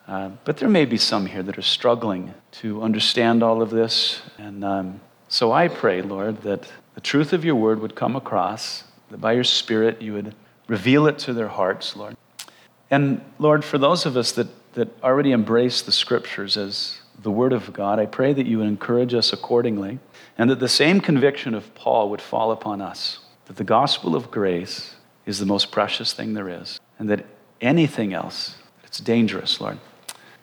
Uh, 0.08 0.32
but 0.44 0.58
there 0.58 0.70
may 0.70 0.86
be 0.86 0.98
some 0.98 1.28
here 1.28 1.44
that 1.44 1.58
are 1.58 1.62
struggling 1.62 2.34
to 2.52 2.82
understand 2.82 3.44
all 3.44 3.62
of 3.62 3.70
this. 3.70 4.22
And 4.40 4.66
um, 4.66 5.02
so 5.28 5.52
I 5.52 5.68
pray, 5.68 6.02
Lord, 6.02 6.42
that 6.42 6.68
the 6.96 7.02
truth 7.02 7.34
of 7.34 7.46
your 7.46 7.56
word 7.56 7.80
would 7.82 7.96
come 7.96 8.16
across, 8.16 8.84
that 9.12 9.22
by 9.22 9.34
your 9.34 9.44
Spirit 9.44 10.02
you 10.02 10.14
would 10.14 10.34
Reveal 10.70 11.08
it 11.08 11.20
to 11.20 11.34
their 11.34 11.50
hearts, 11.50 11.98
Lord. 11.98 12.16
And 12.90 13.22
Lord, 13.38 13.66
for 13.66 13.78
those 13.78 14.06
of 14.06 14.16
us 14.16 14.32
that 14.32 14.48
that 14.74 14.88
already 15.04 15.32
embrace 15.32 15.82
the 15.82 15.92
scriptures 15.92 16.58
as 16.58 17.00
the 17.22 17.32
Word 17.32 17.54
of 17.54 17.74
God, 17.74 18.00
I 18.00 18.06
pray 18.06 18.34
that 18.34 18.46
you 18.46 18.60
would 18.60 18.68
encourage 18.68 19.14
us 19.14 19.34
accordingly, 19.34 20.00
and 20.38 20.50
that 20.50 20.60
the 20.60 20.70
same 20.70 21.02
conviction 21.02 21.54
of 21.54 21.74
Paul 21.76 22.10
would 22.12 22.22
fall 22.22 22.52
upon 22.52 22.82
us 22.82 23.20
that 23.48 23.58
the 23.58 23.64
gospel 23.64 24.16
of 24.16 24.30
grace 24.30 24.96
is 25.26 25.40
the 25.40 25.46
most 25.46 25.72
precious 25.72 26.14
thing 26.14 26.34
there 26.34 26.48
is, 26.48 26.80
and 27.00 27.10
that 27.10 27.26
anything 27.62 28.14
else, 28.14 28.56
it's 28.84 29.00
dangerous, 29.00 29.60
Lord. 29.60 29.80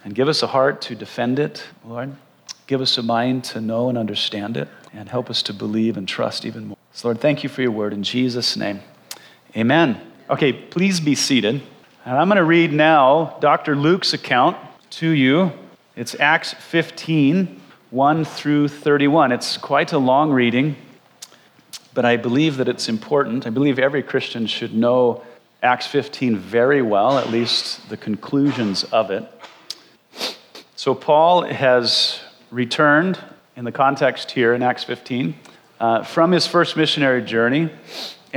And 0.04 0.12
give 0.12 0.28
us 0.28 0.42
a 0.42 0.48
heart 0.48 0.82
to 0.82 0.96
defend 0.96 1.38
it, 1.38 1.62
Lord. 1.84 2.16
Give 2.66 2.80
us 2.80 2.98
a 2.98 3.02
mind 3.02 3.44
to 3.44 3.60
know 3.60 3.88
and 3.88 3.96
understand 3.96 4.56
it, 4.56 4.68
and 4.92 5.08
help 5.08 5.30
us 5.30 5.40
to 5.44 5.54
believe 5.54 5.96
and 5.96 6.08
trust 6.08 6.44
even 6.44 6.66
more. 6.66 6.76
So, 6.92 7.08
Lord, 7.08 7.20
thank 7.20 7.44
you 7.44 7.48
for 7.48 7.62
your 7.62 7.70
word 7.70 7.92
in 7.92 8.02
Jesus' 8.02 8.56
name. 8.56 8.80
Amen. 9.56 10.00
Okay, 10.28 10.52
please 10.52 10.98
be 10.98 11.14
seated. 11.14 11.62
And 12.04 12.18
I'm 12.18 12.26
going 12.26 12.36
to 12.36 12.42
read 12.42 12.72
now 12.72 13.36
Dr. 13.40 13.76
Luke's 13.76 14.12
account 14.12 14.56
to 14.90 15.08
you. 15.08 15.52
It's 15.94 16.16
Acts 16.18 16.52
15, 16.52 17.60
1 17.90 18.24
through 18.24 18.66
31. 18.66 19.30
It's 19.30 19.56
quite 19.56 19.92
a 19.92 19.98
long 19.98 20.32
reading, 20.32 20.74
but 21.94 22.04
I 22.04 22.16
believe 22.16 22.56
that 22.56 22.66
it's 22.66 22.88
important. 22.88 23.46
I 23.46 23.50
believe 23.50 23.78
every 23.78 24.02
Christian 24.02 24.48
should 24.48 24.74
know 24.74 25.22
Acts 25.62 25.86
15 25.86 26.36
very 26.36 26.82
well, 26.82 27.18
at 27.18 27.30
least 27.30 27.88
the 27.88 27.96
conclusions 27.96 28.82
of 28.82 29.12
it. 29.12 29.24
So, 30.74 30.92
Paul 30.92 31.42
has 31.42 32.18
returned 32.50 33.16
in 33.54 33.64
the 33.64 33.70
context 33.70 34.32
here 34.32 34.54
in 34.54 34.62
Acts 34.64 34.82
15 34.82 35.36
uh, 35.78 36.02
from 36.02 36.32
his 36.32 36.48
first 36.48 36.76
missionary 36.76 37.22
journey, 37.22 37.70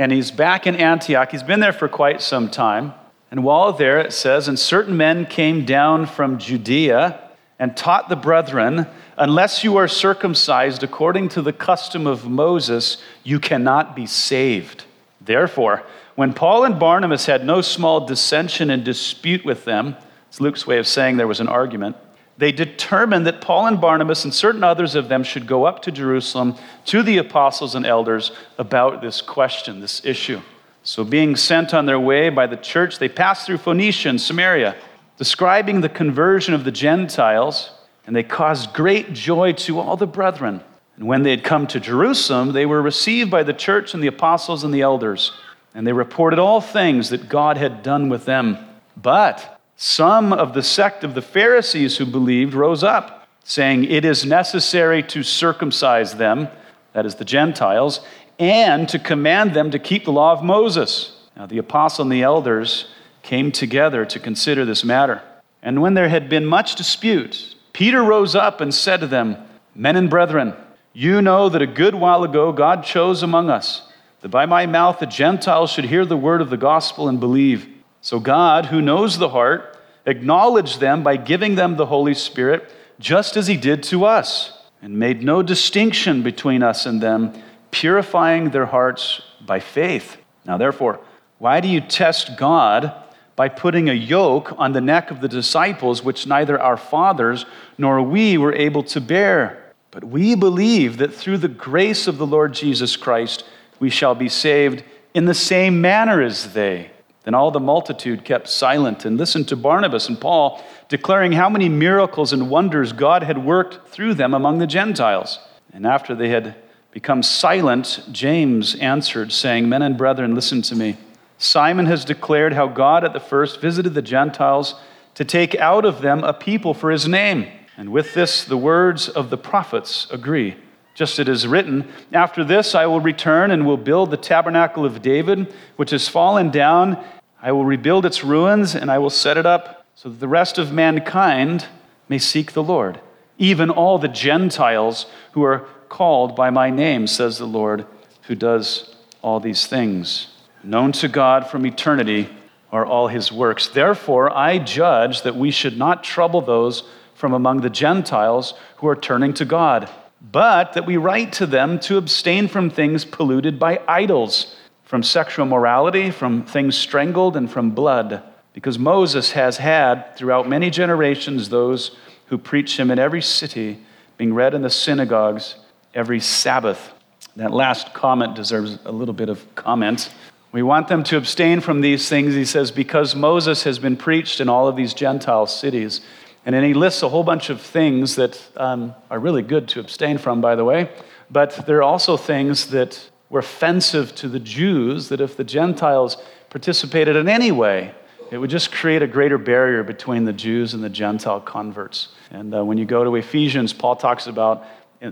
and 0.00 0.10
he's 0.10 0.30
back 0.30 0.66
in 0.66 0.76
Antioch. 0.76 1.30
He's 1.30 1.42
been 1.42 1.60
there 1.60 1.74
for 1.74 1.86
quite 1.86 2.22
some 2.22 2.48
time. 2.48 2.94
And 3.30 3.44
while 3.44 3.70
there, 3.74 3.98
it 3.98 4.14
says, 4.14 4.48
and 4.48 4.58
certain 4.58 4.96
men 4.96 5.26
came 5.26 5.66
down 5.66 6.06
from 6.06 6.38
Judea 6.38 7.20
and 7.58 7.76
taught 7.76 8.08
the 8.08 8.16
brethren, 8.16 8.86
unless 9.18 9.62
you 9.62 9.76
are 9.76 9.86
circumcised 9.86 10.82
according 10.82 11.28
to 11.28 11.42
the 11.42 11.52
custom 11.52 12.06
of 12.06 12.26
Moses, 12.26 12.96
you 13.24 13.38
cannot 13.38 13.94
be 13.94 14.06
saved. 14.06 14.84
Therefore, 15.20 15.82
when 16.14 16.32
Paul 16.32 16.64
and 16.64 16.80
Barnabas 16.80 17.26
had 17.26 17.44
no 17.44 17.60
small 17.60 18.06
dissension 18.06 18.70
and 18.70 18.82
dispute 18.82 19.44
with 19.44 19.66
them, 19.66 19.96
it's 20.30 20.40
Luke's 20.40 20.66
way 20.66 20.78
of 20.78 20.86
saying 20.86 21.18
there 21.18 21.28
was 21.28 21.40
an 21.40 21.48
argument, 21.48 21.96
they 22.40 22.52
determined 22.52 23.26
that 23.26 23.42
Paul 23.42 23.66
and 23.66 23.78
Barnabas 23.78 24.24
and 24.24 24.32
certain 24.32 24.64
others 24.64 24.94
of 24.94 25.08
them 25.10 25.22
should 25.22 25.46
go 25.46 25.66
up 25.66 25.82
to 25.82 25.92
Jerusalem 25.92 26.56
to 26.86 27.02
the 27.02 27.18
apostles 27.18 27.74
and 27.74 27.84
elders 27.84 28.32
about 28.56 29.02
this 29.02 29.20
question, 29.20 29.80
this 29.80 30.02
issue. 30.06 30.40
So, 30.82 31.04
being 31.04 31.36
sent 31.36 31.74
on 31.74 31.84
their 31.84 32.00
way 32.00 32.30
by 32.30 32.46
the 32.46 32.56
church, 32.56 32.98
they 32.98 33.10
passed 33.10 33.44
through 33.44 33.58
Phoenicia 33.58 34.08
and 34.08 34.18
Samaria, 34.18 34.74
describing 35.18 35.82
the 35.82 35.90
conversion 35.90 36.54
of 36.54 36.64
the 36.64 36.72
Gentiles, 36.72 37.72
and 38.06 38.16
they 38.16 38.22
caused 38.22 38.72
great 38.72 39.12
joy 39.12 39.52
to 39.52 39.78
all 39.78 39.98
the 39.98 40.06
brethren. 40.06 40.62
And 40.96 41.06
when 41.06 41.22
they 41.22 41.32
had 41.32 41.44
come 41.44 41.66
to 41.66 41.78
Jerusalem, 41.78 42.52
they 42.52 42.64
were 42.64 42.80
received 42.80 43.30
by 43.30 43.42
the 43.42 43.52
church 43.52 43.92
and 43.92 44.02
the 44.02 44.06
apostles 44.08 44.64
and 44.64 44.72
the 44.72 44.80
elders, 44.80 45.32
and 45.74 45.86
they 45.86 45.92
reported 45.92 46.38
all 46.38 46.62
things 46.62 47.10
that 47.10 47.28
God 47.28 47.58
had 47.58 47.82
done 47.82 48.08
with 48.08 48.24
them. 48.24 48.56
But 48.96 49.59
some 49.82 50.30
of 50.34 50.52
the 50.52 50.62
sect 50.62 51.04
of 51.04 51.14
the 51.14 51.22
Pharisees 51.22 51.96
who 51.96 52.04
believed 52.04 52.52
rose 52.52 52.84
up, 52.84 53.26
saying, 53.44 53.84
It 53.84 54.04
is 54.04 54.26
necessary 54.26 55.02
to 55.04 55.22
circumcise 55.22 56.16
them, 56.16 56.48
that 56.92 57.06
is, 57.06 57.14
the 57.14 57.24
Gentiles, 57.24 58.00
and 58.38 58.86
to 58.90 58.98
command 58.98 59.54
them 59.54 59.70
to 59.70 59.78
keep 59.78 60.04
the 60.04 60.12
law 60.12 60.32
of 60.32 60.44
Moses. 60.44 61.16
Now, 61.34 61.46
the 61.46 61.56
apostle 61.56 62.02
and 62.02 62.12
the 62.12 62.22
elders 62.22 62.88
came 63.22 63.50
together 63.50 64.04
to 64.04 64.20
consider 64.20 64.66
this 64.66 64.84
matter. 64.84 65.22
And 65.62 65.80
when 65.80 65.94
there 65.94 66.10
had 66.10 66.28
been 66.28 66.44
much 66.44 66.74
dispute, 66.74 67.54
Peter 67.72 68.02
rose 68.02 68.34
up 68.34 68.60
and 68.60 68.74
said 68.74 69.00
to 69.00 69.06
them, 69.06 69.38
Men 69.74 69.96
and 69.96 70.10
brethren, 70.10 70.54
you 70.92 71.22
know 71.22 71.48
that 71.48 71.62
a 71.62 71.66
good 71.66 71.94
while 71.94 72.22
ago 72.22 72.52
God 72.52 72.84
chose 72.84 73.22
among 73.22 73.48
us 73.48 73.90
that 74.20 74.28
by 74.28 74.44
my 74.44 74.66
mouth 74.66 74.98
the 74.98 75.06
Gentiles 75.06 75.70
should 75.70 75.86
hear 75.86 76.04
the 76.04 76.18
word 76.18 76.42
of 76.42 76.50
the 76.50 76.58
gospel 76.58 77.08
and 77.08 77.18
believe. 77.18 77.66
So 78.02 78.20
God, 78.20 78.66
who 78.66 78.80
knows 78.80 79.18
the 79.18 79.30
heart, 79.30 79.69
acknowledged 80.10 80.80
them 80.80 81.02
by 81.02 81.16
giving 81.16 81.54
them 81.54 81.76
the 81.76 81.86
Holy 81.86 82.14
Spirit, 82.14 82.70
just 82.98 83.36
as 83.36 83.46
he 83.46 83.56
did 83.56 83.82
to 83.84 84.04
us, 84.04 84.52
and 84.82 84.98
made 84.98 85.22
no 85.22 85.42
distinction 85.42 86.22
between 86.22 86.62
us 86.62 86.86
and 86.86 87.00
them, 87.00 87.32
purifying 87.70 88.50
their 88.50 88.66
hearts 88.66 89.22
by 89.46 89.60
faith. 89.60 90.16
Now, 90.44 90.58
therefore, 90.58 91.00
why 91.38 91.60
do 91.60 91.68
you 91.68 91.80
test 91.80 92.36
God 92.36 92.92
by 93.36 93.48
putting 93.48 93.88
a 93.88 93.94
yoke 93.94 94.52
on 94.58 94.72
the 94.72 94.80
neck 94.80 95.10
of 95.10 95.20
the 95.20 95.28
disciples, 95.28 96.04
which 96.04 96.26
neither 96.26 96.60
our 96.60 96.76
fathers 96.76 97.46
nor 97.78 98.02
we 98.02 98.36
were 98.36 98.54
able 98.54 98.82
to 98.82 99.00
bear? 99.00 99.72
But 99.90 100.04
we 100.04 100.34
believe 100.34 100.98
that 100.98 101.14
through 101.14 101.38
the 101.38 101.48
grace 101.48 102.06
of 102.06 102.18
the 102.18 102.26
Lord 102.26 102.52
Jesus 102.54 102.96
Christ, 102.96 103.44
we 103.78 103.90
shall 103.90 104.14
be 104.14 104.28
saved 104.28 104.84
in 105.14 105.24
the 105.24 105.34
same 105.34 105.80
manner 105.80 106.20
as 106.22 106.52
they. 106.52 106.90
Then 107.24 107.34
all 107.34 107.50
the 107.50 107.60
multitude 107.60 108.24
kept 108.24 108.48
silent 108.48 109.04
and 109.04 109.18
listened 109.18 109.48
to 109.48 109.56
Barnabas 109.56 110.08
and 110.08 110.20
Paul, 110.20 110.62
declaring 110.88 111.32
how 111.32 111.50
many 111.50 111.68
miracles 111.68 112.32
and 112.32 112.48
wonders 112.48 112.92
God 112.92 113.22
had 113.22 113.44
worked 113.44 113.88
through 113.88 114.14
them 114.14 114.32
among 114.32 114.58
the 114.58 114.66
Gentiles. 114.66 115.38
And 115.72 115.86
after 115.86 116.14
they 116.14 116.30
had 116.30 116.56
become 116.92 117.22
silent, 117.22 118.00
James 118.10 118.74
answered, 118.76 119.32
saying, 119.32 119.68
Men 119.68 119.82
and 119.82 119.98
brethren, 119.98 120.34
listen 120.34 120.62
to 120.62 120.74
me. 120.74 120.96
Simon 121.38 121.86
has 121.86 122.04
declared 122.04 122.52
how 122.52 122.68
God 122.68 123.04
at 123.04 123.12
the 123.12 123.20
first 123.20 123.60
visited 123.60 123.94
the 123.94 124.02
Gentiles 124.02 124.74
to 125.14 125.24
take 125.24 125.54
out 125.56 125.84
of 125.84 126.00
them 126.00 126.24
a 126.24 126.32
people 126.32 126.74
for 126.74 126.90
his 126.90 127.06
name. 127.06 127.46
And 127.76 127.92
with 127.92 128.14
this, 128.14 128.44
the 128.44 128.56
words 128.56 129.08
of 129.08 129.30
the 129.30 129.38
prophets 129.38 130.06
agree. 130.10 130.56
Just 130.94 131.14
as 131.14 131.18
it 131.20 131.28
is 131.28 131.46
written, 131.46 131.88
After 132.12 132.44
this 132.44 132.74
I 132.74 132.86
will 132.86 133.00
return 133.00 133.50
and 133.50 133.66
will 133.66 133.76
build 133.76 134.10
the 134.10 134.16
tabernacle 134.16 134.84
of 134.84 135.02
David, 135.02 135.52
which 135.76 135.90
has 135.90 136.08
fallen 136.08 136.50
down. 136.50 137.02
I 137.42 137.52
will 137.52 137.64
rebuild 137.64 138.04
its 138.04 138.24
ruins, 138.24 138.74
and 138.74 138.90
I 138.90 138.98
will 138.98 139.10
set 139.10 139.38
it 139.38 139.46
up 139.46 139.86
so 139.94 140.08
that 140.08 140.20
the 140.20 140.28
rest 140.28 140.58
of 140.58 140.72
mankind 140.72 141.66
may 142.08 142.18
seek 142.18 142.52
the 142.52 142.62
Lord, 142.62 143.00
even 143.38 143.70
all 143.70 143.98
the 143.98 144.08
Gentiles 144.08 145.06
who 145.32 145.42
are 145.42 145.66
called 145.88 146.34
by 146.36 146.50
my 146.50 146.70
name, 146.70 147.06
says 147.06 147.38
the 147.38 147.46
Lord, 147.46 147.86
who 148.22 148.34
does 148.34 148.94
all 149.22 149.40
these 149.40 149.66
things. 149.66 150.28
Known 150.62 150.92
to 150.92 151.08
God 151.08 151.46
from 151.46 151.66
eternity 151.66 152.28
are 152.72 152.84
all 152.84 153.08
his 153.08 153.32
works. 153.32 153.68
Therefore, 153.68 154.36
I 154.36 154.58
judge 154.58 155.22
that 155.22 155.36
we 155.36 155.50
should 155.50 155.78
not 155.78 156.04
trouble 156.04 156.40
those 156.40 156.84
from 157.14 157.32
among 157.32 157.60
the 157.60 157.70
Gentiles 157.70 158.54
who 158.76 158.88
are 158.88 158.96
turning 158.96 159.34
to 159.34 159.44
God 159.44 159.88
but 160.20 160.74
that 160.74 160.86
we 160.86 160.96
write 160.96 161.32
to 161.34 161.46
them 161.46 161.78
to 161.80 161.96
abstain 161.96 162.48
from 162.48 162.70
things 162.70 163.04
polluted 163.04 163.58
by 163.58 163.80
idols, 163.88 164.56
from 164.84 165.02
sexual 165.02 165.46
morality, 165.46 166.10
from 166.10 166.42
things 166.42 166.76
strangled, 166.76 167.36
and 167.36 167.50
from 167.50 167.70
blood. 167.70 168.22
Because 168.52 168.78
Moses 168.78 169.32
has 169.32 169.58
had 169.58 170.16
throughout 170.16 170.48
many 170.48 170.70
generations 170.70 171.48
those 171.48 171.96
who 172.26 172.38
preach 172.38 172.78
him 172.78 172.90
in 172.90 172.98
every 172.98 173.22
city, 173.22 173.78
being 174.16 174.34
read 174.34 174.54
in 174.54 174.62
the 174.62 174.70
synagogues 174.70 175.56
every 175.94 176.20
Sabbath. 176.20 176.92
That 177.36 177.52
last 177.52 177.94
comment 177.94 178.34
deserves 178.34 178.78
a 178.84 178.92
little 178.92 179.14
bit 179.14 179.28
of 179.28 179.54
comment. 179.54 180.12
We 180.52 180.62
want 180.62 180.88
them 180.88 181.04
to 181.04 181.16
abstain 181.16 181.60
from 181.60 181.80
these 181.80 182.08
things, 182.08 182.34
he 182.34 182.44
says, 182.44 182.72
because 182.72 183.14
Moses 183.14 183.62
has 183.62 183.78
been 183.78 183.96
preached 183.96 184.40
in 184.40 184.48
all 184.48 184.66
of 184.66 184.74
these 184.74 184.94
Gentile 184.94 185.46
cities. 185.46 186.00
And 186.44 186.54
then 186.54 186.64
he 186.64 186.74
lists 186.74 187.02
a 187.02 187.08
whole 187.08 187.22
bunch 187.22 187.50
of 187.50 187.60
things 187.60 188.16
that 188.16 188.40
um, 188.56 188.94
are 189.10 189.18
really 189.18 189.42
good 189.42 189.68
to 189.68 189.80
abstain 189.80 190.18
from, 190.18 190.40
by 190.40 190.54
the 190.56 190.64
way. 190.64 190.90
But 191.30 191.66
there 191.66 191.78
are 191.78 191.82
also 191.82 192.16
things 192.16 192.70
that 192.70 193.10
were 193.28 193.40
offensive 193.40 194.14
to 194.16 194.28
the 194.28 194.40
Jews, 194.40 195.08
that 195.10 195.20
if 195.20 195.36
the 195.36 195.44
Gentiles 195.44 196.16
participated 196.48 197.14
in 197.14 197.28
any 197.28 197.52
way, 197.52 197.94
it 198.30 198.38
would 198.38 198.50
just 198.50 198.72
create 198.72 199.02
a 199.02 199.06
greater 199.06 199.38
barrier 199.38 199.82
between 199.82 200.24
the 200.24 200.32
Jews 200.32 200.74
and 200.74 200.82
the 200.82 200.88
Gentile 200.88 201.40
converts. 201.40 202.08
And 202.30 202.54
uh, 202.54 202.64
when 202.64 202.78
you 202.78 202.84
go 202.84 203.04
to 203.04 203.14
Ephesians, 203.16 203.72
Paul 203.72 203.96
talks 203.96 204.26
about 204.26 204.64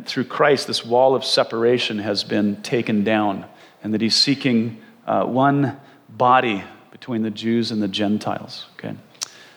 through 0.04 0.25
Christ, 0.25 0.66
this 0.66 0.85
wall 0.85 1.14
of 1.14 1.25
separation 1.25 1.99
has 1.99 2.23
been 2.23 2.62
taken 2.62 3.04
down, 3.04 3.47
and 3.82 3.94
that 3.94 4.00
he's 4.00 4.16
seeking 4.16 4.80
uh, 5.06 5.25
one 5.25 5.80
body 6.08 6.62
between 6.90 7.23
the 7.23 7.30
Jews 7.30 7.70
and 7.70 7.82
the 7.82 7.88
Gentiles. 7.88 8.66
Okay? 8.78 8.94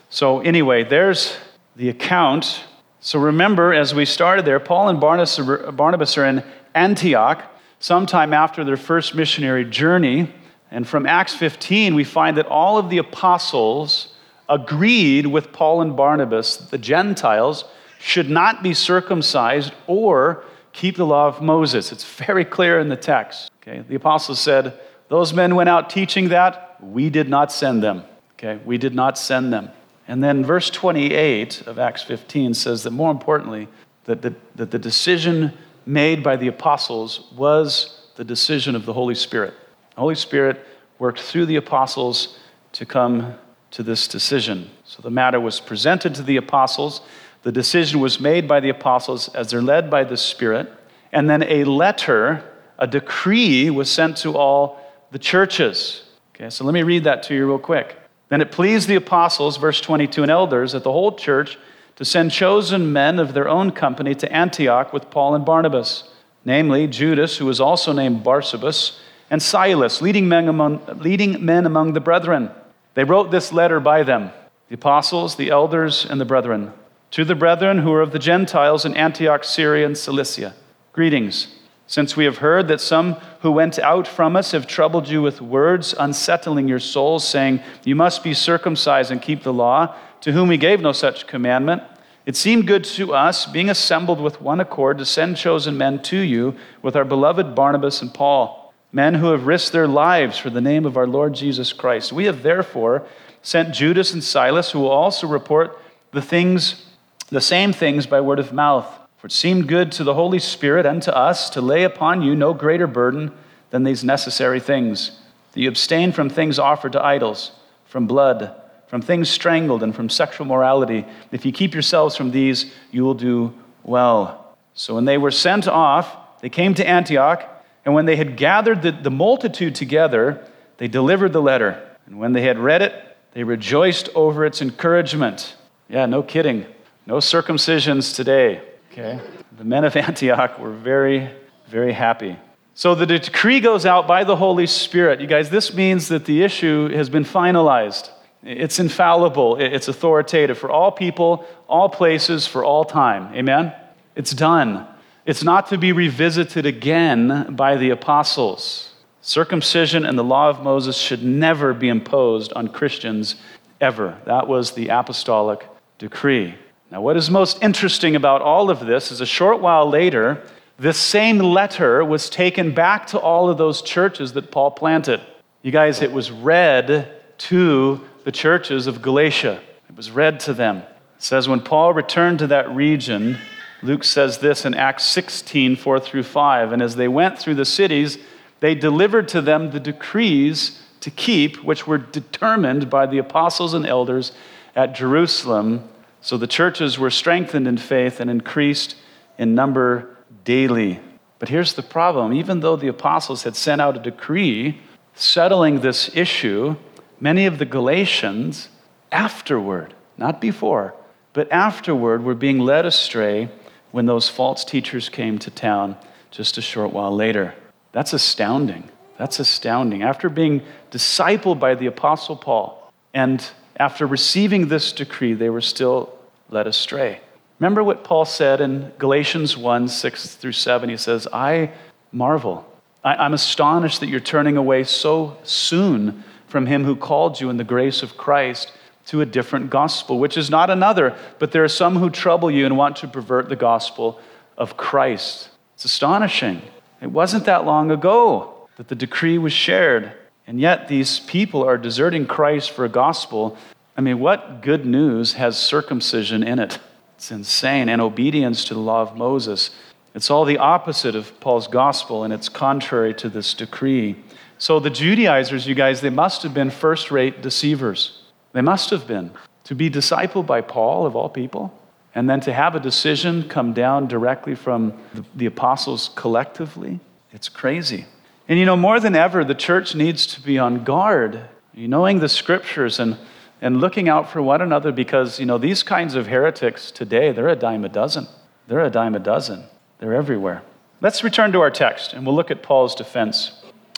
So, 0.10 0.40
anyway, 0.40 0.84
there's 0.84 1.38
the 1.76 1.90
account. 1.90 2.64
So 3.00 3.20
remember, 3.20 3.74
as 3.74 3.96
we 3.96 4.06
started 4.06 4.46
there, 4.46 4.60
Paul 4.60 4.90
and 4.90 5.00
Barnabas 5.00 6.18
are 6.18 6.26
in 6.26 6.44
Antioch 6.76 7.44
sometime 7.80 8.34
after 8.34 8.64
their 8.64 8.78
first 8.78 9.16
missionary 9.16 9.66
journey. 9.66 10.34
And 10.70 10.88
from 10.88 11.06
Acts 11.06 11.34
15, 11.34 11.96
we 11.96 12.04
find 12.04 12.38
that 12.38 12.46
all 12.46 12.78
of 12.78 12.90
the 12.90 12.98
apostles 13.00 14.14
agreed 14.48 15.26
with 15.26 15.52
Paul 15.52 15.82
and 15.82 15.96
Barnabas 15.96 16.58
that 16.58 16.72
the 16.72 16.78
Gentiles 16.78 17.66
should 18.00 18.30
not 18.30 18.64
be 18.64 18.74
circumcised 18.74 19.74
or 19.88 20.44
keep 20.74 20.96
the 20.96 21.06
law 21.06 21.28
of 21.28 21.42
Moses. 21.42 21.92
It's 21.92 22.04
very 22.04 22.46
clear 22.46 22.80
in 22.80 22.90
the 22.90 22.96
text. 22.96 23.52
Okay? 23.62 23.84
The 23.88 23.96
apostles 23.96 24.40
said, 24.40 24.80
Those 25.08 25.34
men 25.34 25.56
went 25.56 25.70
out 25.70 25.90
teaching 25.90 26.30
that. 26.30 26.78
We 26.82 27.10
did 27.10 27.30
not 27.30 27.52
send 27.52 27.84
them. 27.84 28.04
Okay? 28.34 28.60
We 28.66 28.78
did 28.78 28.96
not 28.96 29.18
send 29.18 29.54
them. 29.54 29.70
And 30.12 30.22
then 30.22 30.44
verse 30.44 30.70
28 30.70 31.68
of 31.68 31.80
Acts 31.80 32.04
15 32.04 32.54
says 32.54 32.84
that 32.84 32.92
more 32.92 33.12
importantly, 33.12 33.70
that 34.04 34.22
the, 34.22 34.36
that 34.56 34.70
the 34.70 34.78
decision 34.78 35.54
made 35.86 36.22
by 36.22 36.36
the 36.36 36.50
apostles 36.50 37.32
was 37.34 38.10
the 38.18 38.26
decision 38.26 38.76
of 38.76 38.86
the 38.86 38.92
Holy 38.92 39.16
Spirit. 39.16 39.54
The 39.96 40.02
Holy 40.02 40.16
Spirit 40.16 40.66
worked 41.00 41.22
through 41.22 41.46
the 41.46 41.56
apostles 41.56 42.38
to 42.74 42.86
come 42.86 43.36
to 43.72 43.84
this 43.84 44.06
decision. 44.06 44.70
So 44.84 45.02
the 45.02 45.10
matter 45.10 45.40
was 45.40 45.62
presented 45.62 46.14
to 46.16 46.24
the 46.24 46.36
apostles. 46.36 47.00
The 47.44 47.54
decision 47.54 48.02
was 48.02 48.20
made 48.20 48.50
by 48.50 48.60
the 48.60 48.68
apostles 48.68 49.30
as 49.30 49.52
they're 49.52 49.62
led 49.62 49.90
by 49.90 50.04
the 50.04 50.18
Spirit. 50.18 50.70
And 51.14 51.30
then 51.30 51.44
a 51.44 51.64
letter, 51.64 52.44
a 52.78 52.86
decree 52.86 53.70
was 53.70 53.90
sent 53.90 54.18
to 54.18 54.36
all 54.36 54.82
the 55.12 55.20
churches. 55.20 56.04
Okay, 56.36 56.50
so 56.50 56.66
let 56.66 56.74
me 56.74 56.84
read 56.84 57.06
that 57.06 57.24
to 57.24 57.34
you 57.34 57.48
real 57.48 57.60
quick. 57.60 57.96
Then 58.32 58.40
it 58.40 58.50
pleased 58.50 58.88
the 58.88 58.96
apostles, 58.96 59.58
verse 59.58 59.82
22, 59.82 60.22
and 60.22 60.32
elders 60.32 60.74
at 60.74 60.84
the 60.84 60.92
whole 60.94 61.18
church 61.18 61.58
to 61.98 62.06
send 62.06 62.32
chosen 62.32 62.94
men 62.94 63.20
of 63.20 63.34
their 63.34 63.50
own 63.50 63.72
company 63.72 64.16
to 64.16 64.32
Antioch 64.32 64.94
with 64.94 65.10
Paul 65.10 65.36
and 65.36 65.44
Barnabas, 65.44 66.06
namely 66.46 66.88
Judas, 66.88 67.38
who 67.38 67.46
was 67.46 67.60
also 67.60 67.92
named 67.92 68.24
Barsabas, 68.24 68.98
and 69.30 69.44
Silas, 69.44 70.02
leading 70.02 70.30
men 70.30 70.48
among, 70.48 70.82
leading 71.00 71.44
men 71.44 71.66
among 71.66 71.92
the 71.92 72.00
brethren. 72.00 72.50
They 72.94 73.04
wrote 73.04 73.32
this 73.32 73.52
letter 73.52 73.82
by 73.82 74.04
them, 74.04 74.32
the 74.70 74.76
apostles, 74.76 75.36
the 75.36 75.50
elders, 75.50 76.06
and 76.06 76.22
the 76.22 76.26
brethren. 76.26 76.72
To 77.12 77.26
the 77.26 77.36
brethren 77.36 77.80
who 77.80 77.92
are 77.92 78.02
of 78.02 78.14
the 78.14 78.20
Gentiles 78.20 78.86
in 78.86 78.96
Antioch, 78.96 79.44
Syria, 79.44 79.86
and 79.86 79.98
Cilicia, 79.98 80.54
greetings. 80.94 81.54
Since 81.92 82.16
we 82.16 82.24
have 82.24 82.38
heard 82.38 82.70
that 82.70 82.80
some 82.80 83.18
who 83.42 83.52
went 83.52 83.78
out 83.78 84.08
from 84.08 84.38
us 84.38 84.54
have 84.54 84.66
troubled 84.66 85.10
you 85.10 85.22
with 85.22 85.42
words, 85.42 85.94
unsettling 86.00 86.70
your 86.70 86.80
souls, 86.80 87.28
saying, 87.28 87.60
You 87.84 87.96
must 87.96 88.24
be 88.24 88.34
circumcised 88.34 89.12
and 89.12 89.22
keep 89.22 89.44
the 89.44 89.52
law, 89.52 89.94
to 90.22 90.32
whom 90.32 90.48
we 90.48 90.56
gave 90.56 90.80
no 90.80 90.94
such 90.94 91.28
commandment, 91.28 91.84
it 92.26 92.38
seemed 92.38 92.66
good 92.66 92.86
to 92.86 93.14
us, 93.14 93.46
being 93.46 93.70
assembled 93.70 94.22
with 94.22 94.40
one 94.40 94.62
accord, 94.62 95.00
to 95.00 95.06
send 95.06 95.36
chosen 95.36 95.78
men 95.78 96.02
to 96.04 96.18
you 96.18 96.56
with 96.82 96.96
our 96.96 97.04
beloved 97.04 97.56
Barnabas 97.56 98.02
and 98.02 98.14
Paul, 98.14 98.74
men 98.94 99.16
who 99.16 99.32
have 99.32 99.46
risked 99.46 99.74
their 99.74 99.86
lives 99.86 100.38
for 100.38 100.50
the 100.50 100.62
name 100.62 100.86
of 100.86 100.96
our 100.96 101.08
Lord 101.08 101.34
Jesus 101.34 101.74
Christ. 101.74 102.14
We 102.14 102.24
have 102.24 102.42
therefore 102.42 103.06
sent 103.42 103.76
Judas 103.76 104.14
and 104.14 104.24
Silas, 104.24 104.72
who 104.72 104.80
will 104.80 104.92
also 104.92 105.28
report 105.28 105.78
the 106.14 106.22
things, 106.22 106.86
the 107.28 107.42
same 107.42 107.74
things 107.74 108.08
by 108.08 108.22
word 108.22 108.40
of 108.40 108.54
mouth. 108.54 109.01
For 109.22 109.28
it 109.28 109.34
seemed 109.34 109.68
good 109.68 109.92
to 109.92 110.04
the 110.04 110.16
Holy 110.16 110.40
Spirit 110.40 110.88
and 110.88 111.00
to 111.04 111.16
us 111.16 111.52
to 111.52 111.62
lay 111.62 111.84
upon 111.84 112.24
you 112.24 112.36
no 112.36 112.56
greater 112.56 112.88
burden 112.88 113.32
than 113.70 113.84
these 113.84 114.04
necessary 114.04 114.60
things 114.60 115.12
that 115.52 115.62
you 115.62 115.68
abstain 115.68 116.12
from 116.12 116.28
things 116.28 116.58
offered 116.58 116.94
to 116.94 117.06
idols, 117.06 117.52
from 117.86 118.08
blood, 118.08 118.60
from 118.88 119.00
things 119.00 119.30
strangled, 119.30 119.84
and 119.84 119.96
from 119.96 120.10
sexual 120.10 120.48
morality. 120.48 121.06
If 121.32 121.46
you 121.46 121.52
keep 121.52 121.74
yourselves 121.76 122.16
from 122.16 122.32
these, 122.32 122.74
you 122.90 123.04
will 123.04 123.14
do 123.14 123.54
well. 123.84 124.58
So 124.74 124.96
when 124.96 125.06
they 125.06 125.20
were 125.20 125.30
sent 125.30 125.68
off, 125.68 126.42
they 126.42 126.50
came 126.50 126.74
to 126.74 126.88
Antioch, 126.88 127.48
and 127.86 127.94
when 127.94 128.08
they 128.08 128.16
had 128.16 128.38
gathered 128.38 128.82
the, 128.82 128.92
the 128.92 129.12
multitude 129.12 129.76
together, 129.76 130.44
they 130.78 130.88
delivered 130.88 131.32
the 131.32 131.44
letter. 131.44 131.80
And 132.08 132.18
when 132.18 132.34
they 132.34 132.42
had 132.42 132.58
read 132.58 132.82
it, 132.82 133.16
they 133.34 133.44
rejoiced 133.44 134.10
over 134.16 134.48
its 134.48 134.64
encouragement. 134.64 135.56
Yeah, 135.90 136.08
no 136.08 136.24
kidding. 136.24 136.66
No 137.06 137.18
circumcisions 137.18 138.16
today. 138.16 138.64
Okay? 138.92 139.20
The 139.58 139.64
men 139.64 139.84
of 139.84 139.96
Antioch 140.08 140.60
were 140.60 140.72
very, 140.72 141.32
very 141.68 141.94
happy. 141.94 142.38
So 142.74 142.96
the 142.96 143.06
decree 143.06 143.60
goes 143.60 143.86
out 143.86 144.08
by 144.08 144.24
the 144.24 144.36
Holy 144.36 144.68
Spirit. 144.68 145.22
You 145.22 145.28
guys, 145.28 145.50
this 145.50 145.74
means 145.74 146.08
that 146.08 146.26
the 146.26 146.44
issue 146.44 146.90
has 146.90 147.10
been 147.10 147.26
finalized. 147.26 148.10
It's 148.44 148.80
infallible, 148.80 149.58
it's 149.58 149.88
authoritative 149.88 150.58
for 150.58 150.72
all 150.72 150.92
people, 150.92 151.46
all 151.68 151.90
places, 151.90 152.48
for 152.48 152.66
all 152.66 152.84
time. 152.84 153.34
Amen? 153.36 153.74
It's 154.16 154.32
done. 154.32 154.88
It's 155.26 155.44
not 155.44 155.68
to 155.68 155.78
be 155.78 155.92
revisited 155.92 156.66
again 156.66 157.56
by 157.56 157.78
the 157.78 157.92
apostles. 157.92 158.94
Circumcision 159.22 160.04
and 160.06 160.18
the 160.18 160.24
law 160.24 160.50
of 160.50 160.64
Moses 160.64 160.98
should 160.98 161.24
never 161.24 161.76
be 161.76 161.88
imposed 161.88 162.52
on 162.54 162.70
Christians 162.70 163.36
ever. 163.80 164.18
That 164.26 164.48
was 164.48 164.72
the 164.72 164.88
apostolic 164.88 165.68
decree. 166.00 166.56
Now, 166.92 167.00
what 167.00 167.16
is 167.16 167.32
most 167.32 167.64
interesting 167.64 168.18
about 168.18 168.42
all 168.42 168.70
of 168.70 168.86
this 168.86 169.14
is 169.14 169.22
a 169.22 169.26
short 169.26 169.62
while 169.62 169.90
later, 169.90 170.44
this 170.78 170.98
same 170.98 171.40
letter 171.40 172.04
was 172.04 172.30
taken 172.30 172.74
back 172.74 173.08
to 173.08 173.20
all 173.20 173.50
of 173.50 173.58
those 173.58 173.82
churches 173.82 174.34
that 174.34 174.52
Paul 174.52 174.72
planted. 174.72 175.22
You 175.62 175.72
guys, 175.72 176.02
it 176.02 176.12
was 176.12 176.32
read 176.32 177.10
to 177.38 178.02
the 178.26 178.32
churches 178.32 178.88
of 178.88 179.02
Galatia. 179.02 179.62
It 179.90 179.96
was 179.96 180.12
read 180.12 180.42
to 180.42 180.54
them. 180.54 180.78
It 180.78 181.24
says, 181.24 181.48
when 181.48 181.62
Paul 181.62 181.94
returned 181.94 182.40
to 182.40 182.48
that 182.48 182.70
region, 182.70 183.38
Luke 183.82 184.04
says 184.04 184.40
this 184.40 184.66
in 184.66 184.74
Acts 184.74 185.06
16, 185.06 185.78
4 185.78 186.00
through 186.02 186.24
5. 186.24 186.74
And 186.74 186.82
as 186.82 186.98
they 186.98 187.08
went 187.08 187.40
through 187.40 187.56
the 187.56 187.64
cities, 187.64 188.18
they 188.60 188.76
delivered 188.76 189.30
to 189.30 189.42
them 189.42 189.72
the 189.72 189.80
decrees 189.80 190.82
to 191.00 191.10
keep, 191.10 191.64
which 191.64 191.88
were 191.88 191.98
determined 191.98 192.90
by 192.90 193.06
the 193.06 193.18
apostles 193.18 193.74
and 193.74 193.86
elders 193.86 194.34
at 194.76 194.94
Jerusalem. 194.94 195.88
So 196.22 196.38
the 196.38 196.48
churches 196.48 197.00
were 197.00 197.10
strengthened 197.10 197.68
in 197.68 197.78
faith 197.78 198.20
and 198.20 198.30
increased 198.30 198.96
in 199.38 199.56
number 199.56 200.18
daily. 200.44 201.00
But 201.40 201.50
here's 201.50 201.74
the 201.74 201.84
problem 201.84 202.34
even 202.34 202.60
though 202.60 202.76
the 202.76 202.88
apostles 202.88 203.44
had 203.44 203.56
sent 203.56 203.82
out 203.82 203.98
a 203.98 204.00
decree 204.00 204.80
settling 205.16 205.82
this 205.82 206.16
issue, 206.16 206.76
many 207.20 207.46
of 207.46 207.58
the 207.58 207.66
Galatians 207.66 208.70
afterward, 209.12 209.94
not 210.18 210.40
before, 210.40 210.94
but 211.34 211.52
afterward, 211.52 212.24
were 212.24 212.36
being 212.36 212.60
led 212.60 212.86
astray 212.86 213.50
when 213.92 214.06
those 214.06 214.30
false 214.30 214.64
teachers 214.64 215.10
came 215.10 215.38
to 215.40 215.52
town 215.52 215.98
just 216.30 216.58
a 216.58 216.62
short 216.62 216.94
while 216.94 217.14
later. 217.14 217.54
That's 217.92 218.14
astounding. 218.14 218.90
That's 219.18 219.40
astounding. 219.40 220.02
After 220.04 220.30
being 220.30 220.62
discipled 220.92 221.60
by 221.60 221.76
the 221.76 221.88
Apostle 221.88 222.36
Paul 222.36 222.92
and 223.14 223.46
after 223.82 224.06
receiving 224.06 224.68
this 224.68 224.92
decree, 224.92 225.34
they 225.34 225.50
were 225.50 225.60
still 225.60 226.16
led 226.52 226.68
astray. 226.68 227.20
Remember 227.60 227.84
what 227.84 228.04
Paul 228.04 228.26
said 228.26 228.62
in 228.62 228.92
Galatians 229.00 229.58
1 229.58 229.88
6 229.88 230.36
through 230.36 230.52
7? 230.52 230.88
He 230.88 230.98
says, 230.98 231.28
I 231.34 231.72
marvel. 232.12 232.64
I, 233.04 233.26
am 233.26 233.34
astonished 233.34 234.00
that 234.02 234.08
you're 234.08 234.20
turning 234.20 234.56
away 234.56 234.84
so 234.84 235.36
soon 235.44 236.24
from 236.48 236.68
him 236.68 236.84
who 236.84 236.96
called 236.96 237.42
you 237.42 237.50
in 237.50 237.58
the 237.58 237.64
grace 237.64 238.04
of 238.04 238.18
Christ 238.18 238.72
to 239.08 239.22
a 239.22 239.26
different 239.26 239.72
gospel, 239.72 240.20
which 240.20 240.38
is 240.38 240.52
not 240.52 240.70
another, 240.70 241.18
but 241.40 241.52
there 241.52 241.64
are 241.64 241.68
some 241.68 241.96
who 241.96 242.12
trouble 242.12 242.52
you 242.52 242.68
and 242.68 242.78
want 242.78 242.98
to 242.98 243.08
pervert 243.08 243.50
the 243.50 243.56
gospel 243.56 244.20
of 244.60 244.78
Christ. 244.78 245.50
It's 245.74 245.86
astonishing. 245.86 246.62
It 247.02 247.10
wasn't 247.10 247.46
that 247.46 247.66
long 247.66 247.90
ago 247.90 248.68
that 248.78 248.90
the 248.90 248.96
decree 248.96 249.40
was 249.40 249.54
shared. 249.54 250.14
And 250.48 250.60
yet, 250.60 250.88
these 250.88 251.20
people 251.20 251.64
are 251.64 251.78
deserting 251.78 252.26
Christ 252.26 252.72
for 252.72 252.86
a 252.86 252.90
gospel. 252.90 253.58
I 253.96 254.02
mean, 254.02 254.20
what 254.20 254.62
good 254.62 254.86
news 254.86 255.34
has 255.34 255.58
circumcision 255.58 256.44
in 256.44 256.60
it? 256.60 256.80
It's 257.16 257.32
insane. 257.32 257.90
And 257.90 258.02
obedience 258.02 258.66
to 258.66 258.74
the 258.74 258.80
law 258.80 259.02
of 259.02 259.16
Moses. 259.16 259.72
It's 260.14 260.30
all 260.30 260.44
the 260.44 260.58
opposite 260.58 261.16
of 261.16 261.40
Paul's 261.40 261.68
gospel, 261.68 262.24
and 262.24 262.34
it's 262.34 262.50
contrary 262.50 263.14
to 263.16 263.30
this 263.30 263.54
decree. 263.54 264.18
So, 264.58 264.80
the 264.80 264.90
Judaizers, 264.90 265.68
you 265.68 265.76
guys, 265.76 266.02
they 266.02 266.10
must 266.10 266.44
have 266.44 266.54
been 266.54 266.70
first 266.70 267.12
rate 267.12 267.42
deceivers. 267.42 268.22
They 268.54 268.62
must 268.62 268.90
have 268.90 269.08
been. 269.08 269.32
To 269.66 269.76
be 269.76 269.90
discipled 269.90 270.46
by 270.48 270.62
Paul, 270.62 271.06
of 271.06 271.16
all 271.16 271.30
people, 271.30 271.74
and 272.14 272.30
then 272.30 272.42
to 272.42 272.54
have 272.54 272.76
a 272.76 272.80
decision 272.80 273.48
come 273.48 273.74
down 273.74 274.08
directly 274.08 274.56
from 274.56 274.94
the, 275.36 275.46
apostles 275.46 276.10
collectively, 276.16 277.00
it's 277.32 277.48
crazy. 277.48 278.06
And 278.48 278.60
you 278.60 278.66
know, 278.66 278.76
more 278.76 279.00
than 279.00 279.16
ever, 279.16 279.44
the 279.44 279.56
church 279.56 279.96
needs 279.96 280.26
to 280.28 280.42
be 280.42 280.58
on 280.58 280.84
guard, 280.84 281.48
you 281.74 281.88
knowing 281.88 282.20
the 282.20 282.30
scriptures 282.30 283.00
and, 283.00 283.18
and 283.62 283.80
looking 283.80 284.10
out 284.10 284.30
for 284.30 284.42
one 284.42 284.62
another 284.62 284.92
because, 284.92 285.40
you 285.40 285.46
know, 285.46 285.58
these 285.58 285.84
kinds 285.84 286.16
of 286.16 286.28
heretics 286.28 286.92
today, 286.92 287.32
they're 287.32 287.48
a 287.48 287.56
dime 287.56 287.86
a 287.86 287.90
dozen. 287.90 288.28
They're 288.68 288.84
a 288.84 288.90
dime 288.90 289.16
a 289.16 289.20
dozen. 289.20 289.66
They're 290.00 290.14
everywhere. 290.14 290.64
Let's 291.00 291.24
return 291.24 291.52
to 291.54 291.62
our 291.62 291.72
text 291.72 292.14
and 292.14 292.26
we'll 292.26 292.36
look 292.36 292.52
at 292.52 292.64
Paul's 292.64 292.96
defense. 292.96 293.52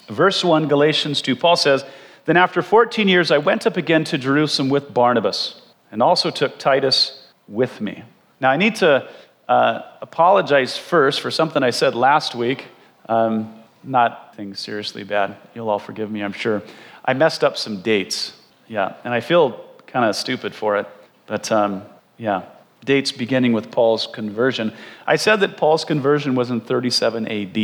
Verse 0.07 0.43
1, 0.43 0.67
Galatians 0.67 1.21
2, 1.21 1.35
Paul 1.35 1.55
says, 1.55 1.85
Then 2.25 2.37
after 2.37 2.61
14 2.61 3.07
years, 3.07 3.31
I 3.31 3.37
went 3.37 3.65
up 3.65 3.77
again 3.77 4.03
to 4.05 4.17
Jerusalem 4.17 4.69
with 4.69 4.93
Barnabas 4.93 5.61
and 5.91 6.03
also 6.03 6.29
took 6.29 6.59
Titus 6.59 7.27
with 7.47 7.79
me. 7.79 8.03
Now, 8.39 8.49
I 8.49 8.57
need 8.57 8.75
to 8.75 9.07
uh, 9.47 9.81
apologize 10.01 10.77
first 10.77 11.21
for 11.21 11.31
something 11.31 11.63
I 11.63 11.69
said 11.69 11.95
last 11.95 12.35
week. 12.35 12.65
Um, 13.07 13.62
not 13.83 14.35
things 14.35 14.59
seriously 14.59 15.03
bad. 15.03 15.35
You'll 15.53 15.69
all 15.69 15.79
forgive 15.79 16.11
me, 16.11 16.23
I'm 16.23 16.33
sure. 16.33 16.61
I 17.05 17.13
messed 17.13 17.43
up 17.43 17.57
some 17.57 17.81
dates. 17.81 18.33
Yeah, 18.67 18.95
and 19.03 19.13
I 19.13 19.19
feel 19.19 19.65
kind 19.87 20.05
of 20.05 20.15
stupid 20.15 20.55
for 20.55 20.77
it. 20.77 20.87
But 21.27 21.51
um, 21.51 21.83
yeah, 22.17 22.43
dates 22.83 23.11
beginning 23.11 23.53
with 23.53 23.71
Paul's 23.71 24.07
conversion. 24.07 24.73
I 25.05 25.15
said 25.15 25.39
that 25.41 25.57
Paul's 25.57 25.85
conversion 25.85 26.35
was 26.35 26.49
in 26.49 26.61
37 26.61 27.27
AD. 27.27 27.57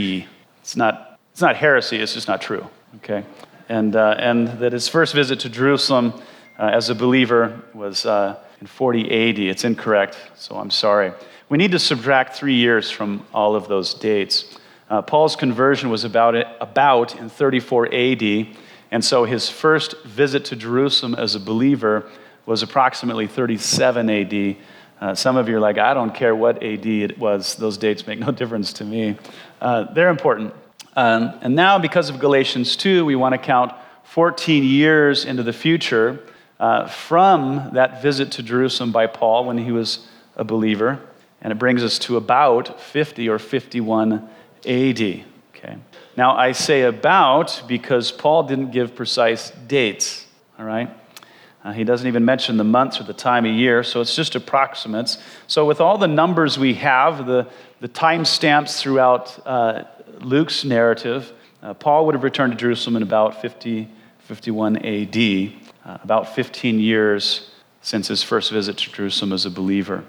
It's 0.62 0.76
not, 0.76 1.20
it's 1.32 1.42
not 1.42 1.56
heresy, 1.56 1.98
it's 1.98 2.14
just 2.14 2.28
not 2.28 2.42
true. 2.42 2.68
Okay? 2.98 3.24
And, 3.68 3.96
uh, 3.96 4.16
and 4.18 4.48
that 4.60 4.74
his 4.74 4.88
first 4.88 5.14
visit 5.14 5.40
to 5.42 5.50
Jerusalem 5.50 6.14
uh, 6.58 6.64
as 6.74 6.90
a 6.90 6.96
believer 6.96 7.62
was 7.74 8.06
uh, 8.06 8.38
in 8.62 8.68
40 8.68 9.06
AD. 9.06 9.40
It's 9.40 9.64
incorrect, 9.64 10.18
so 10.36 10.58
I'm 10.58 10.72
sorry. 10.72 11.14
We 11.50 11.58
need 11.58 11.72
to 11.72 11.80
subtract 11.80 12.36
three 12.36 12.56
years 12.56 12.92
from 12.92 13.26
all 13.34 13.56
of 13.56 13.68
those 13.68 13.94
dates. 13.94 14.58
Uh, 14.90 15.04
Paul's 15.04 15.36
conversion 15.36 15.90
was 15.92 16.04
about, 16.04 16.36
about 16.60 17.16
in 17.20 17.30
34 17.30 17.94
AD, 17.94 18.48
and 18.92 19.06
so 19.06 19.24
his 19.24 19.48
first 19.48 20.04
visit 20.04 20.46
to 20.46 20.56
Jerusalem 20.56 21.14
as 21.14 21.36
a 21.36 21.40
believer 21.40 22.10
was 22.48 22.64
approximately 22.64 23.28
37 23.28 24.10
AD. 24.10 24.56
Uh, 25.00 25.14
some 25.14 25.38
of 25.38 25.48
you 25.48 25.58
are 25.58 25.60
like, 25.60 25.78
I 25.78 25.94
don't 25.94 26.14
care 26.14 26.36
what 26.36 26.64
AD 26.64 26.88
it 26.88 27.20
was, 27.20 27.56
those 27.56 27.78
dates 27.78 28.08
make 28.08 28.18
no 28.18 28.32
difference 28.42 28.74
to 28.74 28.84
me. 28.84 29.16
Uh, 29.62 29.84
they're 29.94 30.10
important. 30.10 30.54
Um, 30.96 31.38
and 31.42 31.56
now, 31.56 31.78
because 31.78 32.10
of 32.10 32.20
Galatians 32.20 32.76
2, 32.76 33.06
we 33.06 33.16
want 33.16 33.34
to 33.34 33.38
count 33.38 33.72
14 34.06 34.64
years 34.64 35.24
into 35.24 35.44
the 35.44 35.54
future 35.54 36.20
uh, 36.60 36.88
from 36.88 37.70
that 37.74 38.02
visit 38.02 38.32
to 38.34 38.44
Jerusalem 38.44 38.92
by 38.92 39.06
Paul 39.06 39.46
when 39.46 39.60
he 39.60 39.72
was 39.72 40.08
a 40.36 40.44
believer. 40.44 41.00
And 41.42 41.54
it 41.54 41.60
brings 41.60 41.84
us 41.84 42.00
to 42.00 42.18
about 42.18 42.82
50 42.82 43.30
or 43.30 43.38
51 43.38 44.28
AD. 44.66 45.26
Okay. 45.56 45.78
Now, 46.16 46.36
I 46.36 46.52
say 46.54 46.84
about 46.84 47.64
because 47.68 48.12
Paul 48.12 48.44
didn't 48.44 48.72
give 48.72 48.96
precise 48.96 49.52
dates, 49.68 50.26
all 50.58 50.66
right? 50.66 50.90
Uh, 51.64 51.74
he 51.74 51.84
doesn't 51.84 52.08
even 52.08 52.24
mention 52.24 52.58
the 52.58 52.64
months 52.64 53.00
or 53.00 53.04
the 53.04 53.14
time 53.14 53.46
of 53.46 53.52
year, 53.54 53.84
so 53.84 54.00
it's 54.00 54.16
just 54.16 54.36
approximates. 54.36 55.18
So, 55.48 55.66
with 55.66 55.82
all 55.82 55.98
the 55.98 56.08
numbers 56.08 56.58
we 56.58 56.74
have, 56.76 57.26
the, 57.26 57.48
the 57.82 57.90
time 57.90 58.24
stamps 58.24 58.82
throughout 58.82 59.46
uh, 59.46 59.84
Luke's 60.22 60.64
narrative, 60.64 61.34
uh, 61.62 61.74
Paul 61.74 62.06
would 62.06 62.16
have 62.16 62.24
returned 62.24 62.54
to 62.54 62.58
Jerusalem 62.58 62.96
in 62.96 63.04
about 63.04 63.42
50, 63.42 63.90
51 64.20 64.78
AD, 64.78 65.54
uh, 65.86 65.98
about 66.04 66.34
15 66.34 66.80
years 66.80 67.52
since 67.82 68.08
his 68.08 68.24
first 68.24 68.52
visit 68.52 68.78
to 68.78 68.92
Jerusalem 68.92 69.34
as 69.34 69.46
a 69.46 69.50
believer. 69.50 70.06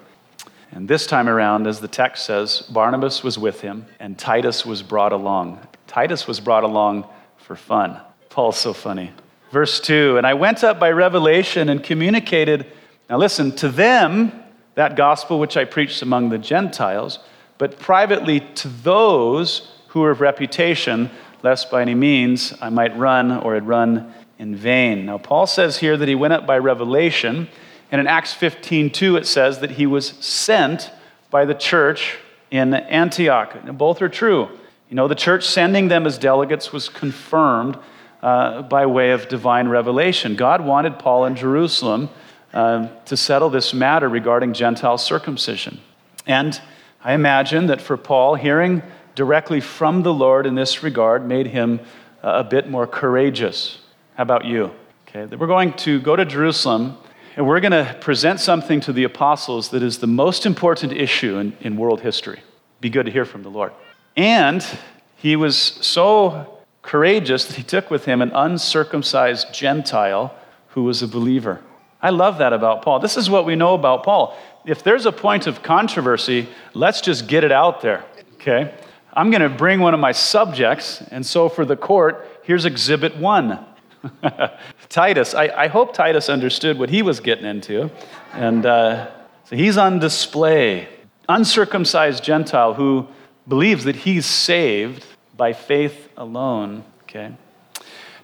And 0.72 0.88
this 0.88 1.06
time 1.06 1.28
around, 1.28 1.66
as 1.66 1.80
the 1.80 1.88
text 1.88 2.24
says, 2.24 2.60
Barnabas 2.70 3.24
was 3.24 3.38
with 3.38 3.60
him 3.60 3.86
and 3.98 4.18
Titus 4.18 4.64
was 4.64 4.82
brought 4.82 5.12
along. 5.12 5.58
Titus 5.86 6.26
was 6.26 6.38
brought 6.38 6.62
along 6.62 7.08
for 7.36 7.56
fun. 7.56 8.00
Paul's 8.28 8.58
so 8.58 8.72
funny. 8.72 9.12
Verse 9.50 9.80
2 9.80 10.16
And 10.16 10.26
I 10.26 10.34
went 10.34 10.62
up 10.62 10.78
by 10.78 10.92
revelation 10.92 11.68
and 11.68 11.82
communicated, 11.82 12.66
now 13.08 13.18
listen, 13.18 13.50
to 13.56 13.68
them 13.68 14.32
that 14.76 14.96
gospel 14.96 15.40
which 15.40 15.56
I 15.56 15.64
preached 15.64 16.02
among 16.02 16.28
the 16.28 16.38
Gentiles, 16.38 17.18
but 17.58 17.78
privately 17.78 18.40
to 18.40 18.68
those 18.68 19.72
who 19.88 20.00
were 20.00 20.12
of 20.12 20.20
reputation, 20.20 21.10
lest 21.42 21.70
by 21.70 21.82
any 21.82 21.94
means 21.94 22.54
I 22.60 22.70
might 22.70 22.96
run 22.96 23.32
or 23.32 23.54
had 23.54 23.66
run 23.66 24.14
in 24.38 24.54
vain. 24.54 25.06
Now, 25.06 25.18
Paul 25.18 25.46
says 25.46 25.78
here 25.78 25.96
that 25.96 26.08
he 26.08 26.14
went 26.14 26.32
up 26.32 26.46
by 26.46 26.58
revelation, 26.58 27.48
and 27.90 28.00
in 28.00 28.06
Acts 28.06 28.32
15 28.32 28.90
2, 28.90 29.16
it 29.16 29.26
says 29.26 29.60
that 29.60 29.72
he 29.72 29.86
was 29.86 30.08
sent 30.20 30.90
by 31.30 31.44
the 31.44 31.54
church 31.54 32.18
in 32.50 32.74
Antioch. 32.74 33.54
And 33.54 33.76
both 33.76 34.02
are 34.02 34.08
true. 34.08 34.48
You 34.88 34.96
know, 34.96 35.08
the 35.08 35.14
church 35.14 35.46
sending 35.46 35.88
them 35.88 36.06
as 36.06 36.18
delegates 36.18 36.72
was 36.72 36.88
confirmed 36.88 37.78
uh, 38.22 38.62
by 38.62 38.86
way 38.86 39.12
of 39.12 39.28
divine 39.28 39.68
revelation. 39.68 40.36
God 40.36 40.64
wanted 40.64 40.98
Paul 40.98 41.24
in 41.26 41.36
Jerusalem 41.36 42.10
uh, 42.52 42.88
to 43.04 43.16
settle 43.16 43.50
this 43.50 43.72
matter 43.72 44.08
regarding 44.08 44.52
Gentile 44.52 44.98
circumcision. 44.98 45.80
And 46.26 46.60
I 47.02 47.14
imagine 47.14 47.68
that 47.68 47.80
for 47.80 47.96
Paul, 47.96 48.34
hearing 48.34 48.82
directly 49.14 49.60
from 49.60 50.02
the 50.02 50.12
Lord 50.12 50.46
in 50.46 50.54
this 50.54 50.82
regard 50.82 51.26
made 51.26 51.46
him 51.46 51.80
uh, 52.22 52.32
a 52.34 52.44
bit 52.44 52.68
more 52.68 52.86
courageous. 52.86 53.78
How 54.16 54.22
about 54.22 54.44
you? 54.44 54.72
Okay, 55.08 55.34
we're 55.36 55.46
going 55.46 55.72
to 55.74 56.00
go 56.00 56.14
to 56.14 56.24
Jerusalem 56.24 56.98
and 57.36 57.46
we're 57.46 57.60
going 57.60 57.72
to 57.72 57.96
present 58.00 58.40
something 58.40 58.80
to 58.80 58.92
the 58.92 59.04
apostles 59.04 59.70
that 59.70 59.82
is 59.82 59.98
the 59.98 60.06
most 60.06 60.46
important 60.46 60.92
issue 60.92 61.38
in, 61.38 61.56
in 61.60 61.76
world 61.76 62.00
history. 62.00 62.40
Be 62.80 62.90
good 62.90 63.06
to 63.06 63.12
hear 63.12 63.24
from 63.24 63.42
the 63.42 63.50
Lord. 63.50 63.72
And 64.16 64.66
he 65.16 65.36
was 65.36 65.56
so 65.56 66.58
courageous 66.82 67.44
that 67.44 67.56
he 67.56 67.62
took 67.62 67.90
with 67.90 68.04
him 68.04 68.22
an 68.22 68.32
uncircumcised 68.32 69.52
Gentile 69.52 70.34
who 70.68 70.84
was 70.84 71.02
a 71.02 71.08
believer. 71.08 71.60
I 72.02 72.10
love 72.10 72.38
that 72.38 72.52
about 72.52 72.82
Paul. 72.82 72.98
This 72.98 73.16
is 73.16 73.28
what 73.28 73.44
we 73.44 73.54
know 73.54 73.74
about 73.74 74.02
Paul. 74.02 74.36
If 74.64 74.82
there's 74.82 75.06
a 75.06 75.12
point 75.12 75.46
of 75.46 75.62
controversy, 75.62 76.48
let's 76.74 77.00
just 77.00 77.26
get 77.26 77.44
it 77.44 77.52
out 77.52 77.82
there, 77.82 78.04
okay? 78.34 78.74
I'm 79.12 79.30
going 79.30 79.42
to 79.42 79.48
bring 79.48 79.80
one 79.80 79.92
of 79.92 80.00
my 80.00 80.12
subjects, 80.12 81.02
and 81.10 81.24
so 81.24 81.48
for 81.48 81.64
the 81.64 81.76
court, 81.76 82.26
here's 82.42 82.64
exhibit 82.64 83.16
one. 83.16 83.64
Titus, 84.90 85.34
I, 85.34 85.46
I, 85.56 85.68
hope 85.68 85.94
Titus 85.94 86.28
understood 86.28 86.76
what 86.76 86.90
he 86.90 87.00
was 87.00 87.20
getting 87.20 87.44
into. 87.44 87.90
And 88.32 88.66
uh, 88.66 89.08
so 89.44 89.54
he's 89.54 89.78
on 89.78 90.00
display. 90.00 90.88
Uncircumcised 91.28 92.24
Gentile 92.24 92.74
who 92.74 93.06
believes 93.46 93.84
that 93.84 93.94
he's 93.94 94.26
saved 94.26 95.06
by 95.36 95.52
faith 95.52 96.08
alone. 96.16 96.82
Okay. 97.04 97.32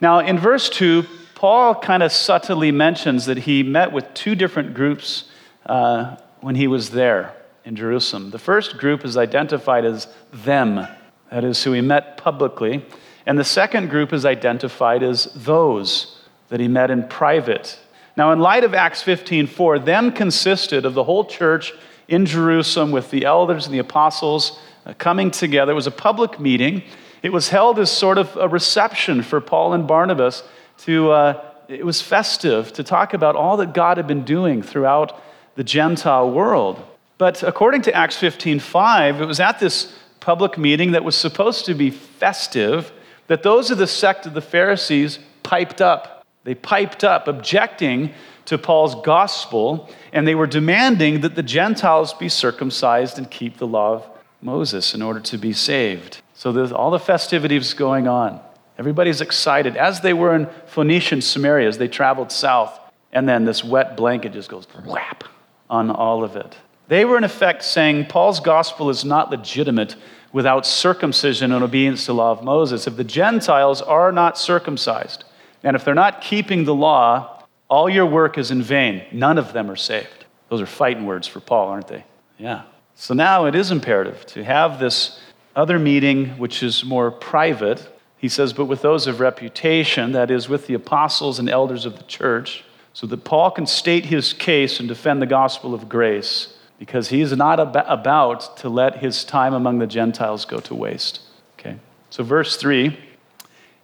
Now, 0.00 0.18
in 0.18 0.40
verse 0.40 0.68
2, 0.68 1.04
Paul 1.36 1.76
kind 1.76 2.02
of 2.02 2.10
subtly 2.10 2.72
mentions 2.72 3.26
that 3.26 3.38
he 3.38 3.62
met 3.62 3.92
with 3.92 4.12
two 4.12 4.34
different 4.34 4.74
groups 4.74 5.30
uh, 5.66 6.16
when 6.40 6.56
he 6.56 6.66
was 6.66 6.90
there 6.90 7.32
in 7.64 7.76
Jerusalem. 7.76 8.30
The 8.30 8.40
first 8.40 8.76
group 8.76 9.04
is 9.04 9.16
identified 9.16 9.84
as 9.84 10.08
them, 10.32 10.86
that 11.30 11.44
is, 11.44 11.62
who 11.62 11.72
he 11.72 11.80
met 11.80 12.16
publicly. 12.16 12.84
And 13.24 13.38
the 13.38 13.44
second 13.44 13.88
group 13.88 14.12
is 14.12 14.24
identified 14.24 15.04
as 15.04 15.32
those 15.34 16.15
that 16.48 16.60
he 16.60 16.68
met 16.68 16.90
in 16.90 17.06
private. 17.08 17.78
Now, 18.16 18.32
in 18.32 18.38
light 18.38 18.64
of 18.64 18.74
Acts 18.74 19.02
15 19.02 19.46
4, 19.46 19.78
them 19.80 20.12
consisted 20.12 20.84
of 20.84 20.94
the 20.94 21.04
whole 21.04 21.24
church 21.24 21.72
in 22.08 22.24
Jerusalem 22.24 22.90
with 22.90 23.10
the 23.10 23.24
elders 23.24 23.66
and 23.66 23.74
the 23.74 23.78
apostles 23.78 24.58
uh, 24.86 24.94
coming 24.98 25.30
together. 25.30 25.72
It 25.72 25.74
was 25.74 25.86
a 25.86 25.90
public 25.90 26.38
meeting. 26.40 26.82
It 27.22 27.32
was 27.32 27.48
held 27.48 27.78
as 27.78 27.90
sort 27.90 28.18
of 28.18 28.36
a 28.36 28.48
reception 28.48 29.22
for 29.22 29.40
Paul 29.40 29.72
and 29.72 29.86
Barnabas 29.86 30.42
to, 30.78 31.10
uh, 31.10 31.44
it 31.68 31.84
was 31.84 32.00
festive 32.00 32.72
to 32.74 32.84
talk 32.84 33.12
about 33.12 33.34
all 33.34 33.56
that 33.56 33.74
God 33.74 33.96
had 33.96 34.06
been 34.06 34.24
doing 34.24 34.62
throughout 34.62 35.20
the 35.56 35.64
Gentile 35.64 36.30
world. 36.30 36.82
But 37.18 37.42
according 37.42 37.82
to 37.82 37.94
Acts 37.94 38.16
15:5, 38.16 39.20
it 39.20 39.24
was 39.24 39.40
at 39.40 39.58
this 39.58 39.92
public 40.20 40.58
meeting 40.58 40.92
that 40.92 41.04
was 41.04 41.16
supposed 41.16 41.64
to 41.66 41.74
be 41.74 41.90
festive 41.90 42.92
that 43.26 43.42
those 43.42 43.70
of 43.70 43.78
the 43.78 43.86
sect 43.86 44.26
of 44.26 44.34
the 44.34 44.40
Pharisees 44.40 45.18
piped 45.42 45.80
up. 45.80 46.15
They 46.46 46.54
piped 46.54 47.02
up, 47.02 47.26
objecting 47.26 48.14
to 48.44 48.56
Paul's 48.56 48.94
gospel, 49.04 49.90
and 50.12 50.28
they 50.28 50.36
were 50.36 50.46
demanding 50.46 51.22
that 51.22 51.34
the 51.34 51.42
Gentiles 51.42 52.14
be 52.14 52.28
circumcised 52.28 53.18
and 53.18 53.28
keep 53.28 53.58
the 53.58 53.66
law 53.66 53.94
of 53.94 54.06
Moses 54.40 54.94
in 54.94 55.02
order 55.02 55.18
to 55.18 55.38
be 55.38 55.52
saved. 55.52 56.22
So 56.34 56.52
there's 56.52 56.70
all 56.70 56.92
the 56.92 57.00
festivities 57.00 57.74
going 57.74 58.06
on. 58.06 58.40
Everybody's 58.78 59.20
excited, 59.20 59.76
as 59.76 60.02
they 60.02 60.12
were 60.12 60.36
in 60.36 60.46
Phoenician 60.66 61.20
Samaria 61.20 61.66
as 61.66 61.78
they 61.78 61.88
traveled 61.88 62.30
south. 62.30 62.78
And 63.12 63.28
then 63.28 63.44
this 63.44 63.64
wet 63.64 63.96
blanket 63.96 64.32
just 64.32 64.48
goes 64.48 64.68
whap 64.84 65.24
on 65.68 65.90
all 65.90 66.22
of 66.22 66.36
it. 66.36 66.56
They 66.86 67.04
were, 67.04 67.18
in 67.18 67.24
effect, 67.24 67.64
saying 67.64 68.06
Paul's 68.06 68.38
gospel 68.38 68.88
is 68.88 69.04
not 69.04 69.32
legitimate 69.32 69.96
without 70.32 70.64
circumcision 70.64 71.50
and 71.50 71.64
obedience 71.64 72.02
to 72.02 72.12
the 72.12 72.14
law 72.14 72.30
of 72.30 72.44
Moses. 72.44 72.86
If 72.86 72.96
the 72.96 73.02
Gentiles 73.02 73.82
are 73.82 74.12
not 74.12 74.38
circumcised, 74.38 75.24
and 75.62 75.76
if 75.76 75.84
they're 75.84 75.94
not 75.94 76.20
keeping 76.20 76.64
the 76.64 76.74
law, 76.74 77.42
all 77.68 77.88
your 77.88 78.06
work 78.06 78.38
is 78.38 78.50
in 78.50 78.62
vain. 78.62 79.04
None 79.12 79.38
of 79.38 79.52
them 79.52 79.70
are 79.70 79.76
saved. 79.76 80.24
Those 80.48 80.60
are 80.60 80.66
fighting 80.66 81.06
words 81.06 81.26
for 81.26 81.40
Paul, 81.40 81.68
aren't 81.68 81.88
they? 81.88 82.04
Yeah. 82.38 82.62
So 82.94 83.14
now 83.14 83.46
it 83.46 83.54
is 83.54 83.70
imperative 83.70 84.24
to 84.26 84.44
have 84.44 84.78
this 84.78 85.20
other 85.54 85.78
meeting, 85.78 86.38
which 86.38 86.62
is 86.62 86.84
more 86.84 87.10
private, 87.10 87.88
he 88.18 88.28
says, 88.28 88.52
but 88.52 88.64
with 88.64 88.82
those 88.82 89.06
of 89.06 89.20
reputation, 89.20 90.12
that 90.12 90.30
is, 90.30 90.48
with 90.48 90.66
the 90.66 90.74
apostles 90.74 91.38
and 91.38 91.48
elders 91.48 91.84
of 91.84 91.96
the 91.96 92.04
church, 92.04 92.64
so 92.92 93.06
that 93.06 93.24
Paul 93.24 93.50
can 93.50 93.66
state 93.66 94.06
his 94.06 94.32
case 94.32 94.80
and 94.80 94.88
defend 94.88 95.20
the 95.20 95.26
gospel 95.26 95.74
of 95.74 95.88
grace, 95.88 96.56
because 96.78 97.08
he 97.08 97.20
is 97.20 97.36
not 97.36 97.60
ab- 97.60 97.84
about 97.86 98.56
to 98.58 98.68
let 98.68 98.98
his 98.98 99.24
time 99.24 99.52
among 99.54 99.78
the 99.78 99.86
Gentiles 99.86 100.44
go 100.44 100.60
to 100.60 100.74
waste. 100.74 101.20
Okay? 101.58 101.76
So, 102.10 102.24
verse 102.24 102.56
3, 102.56 102.98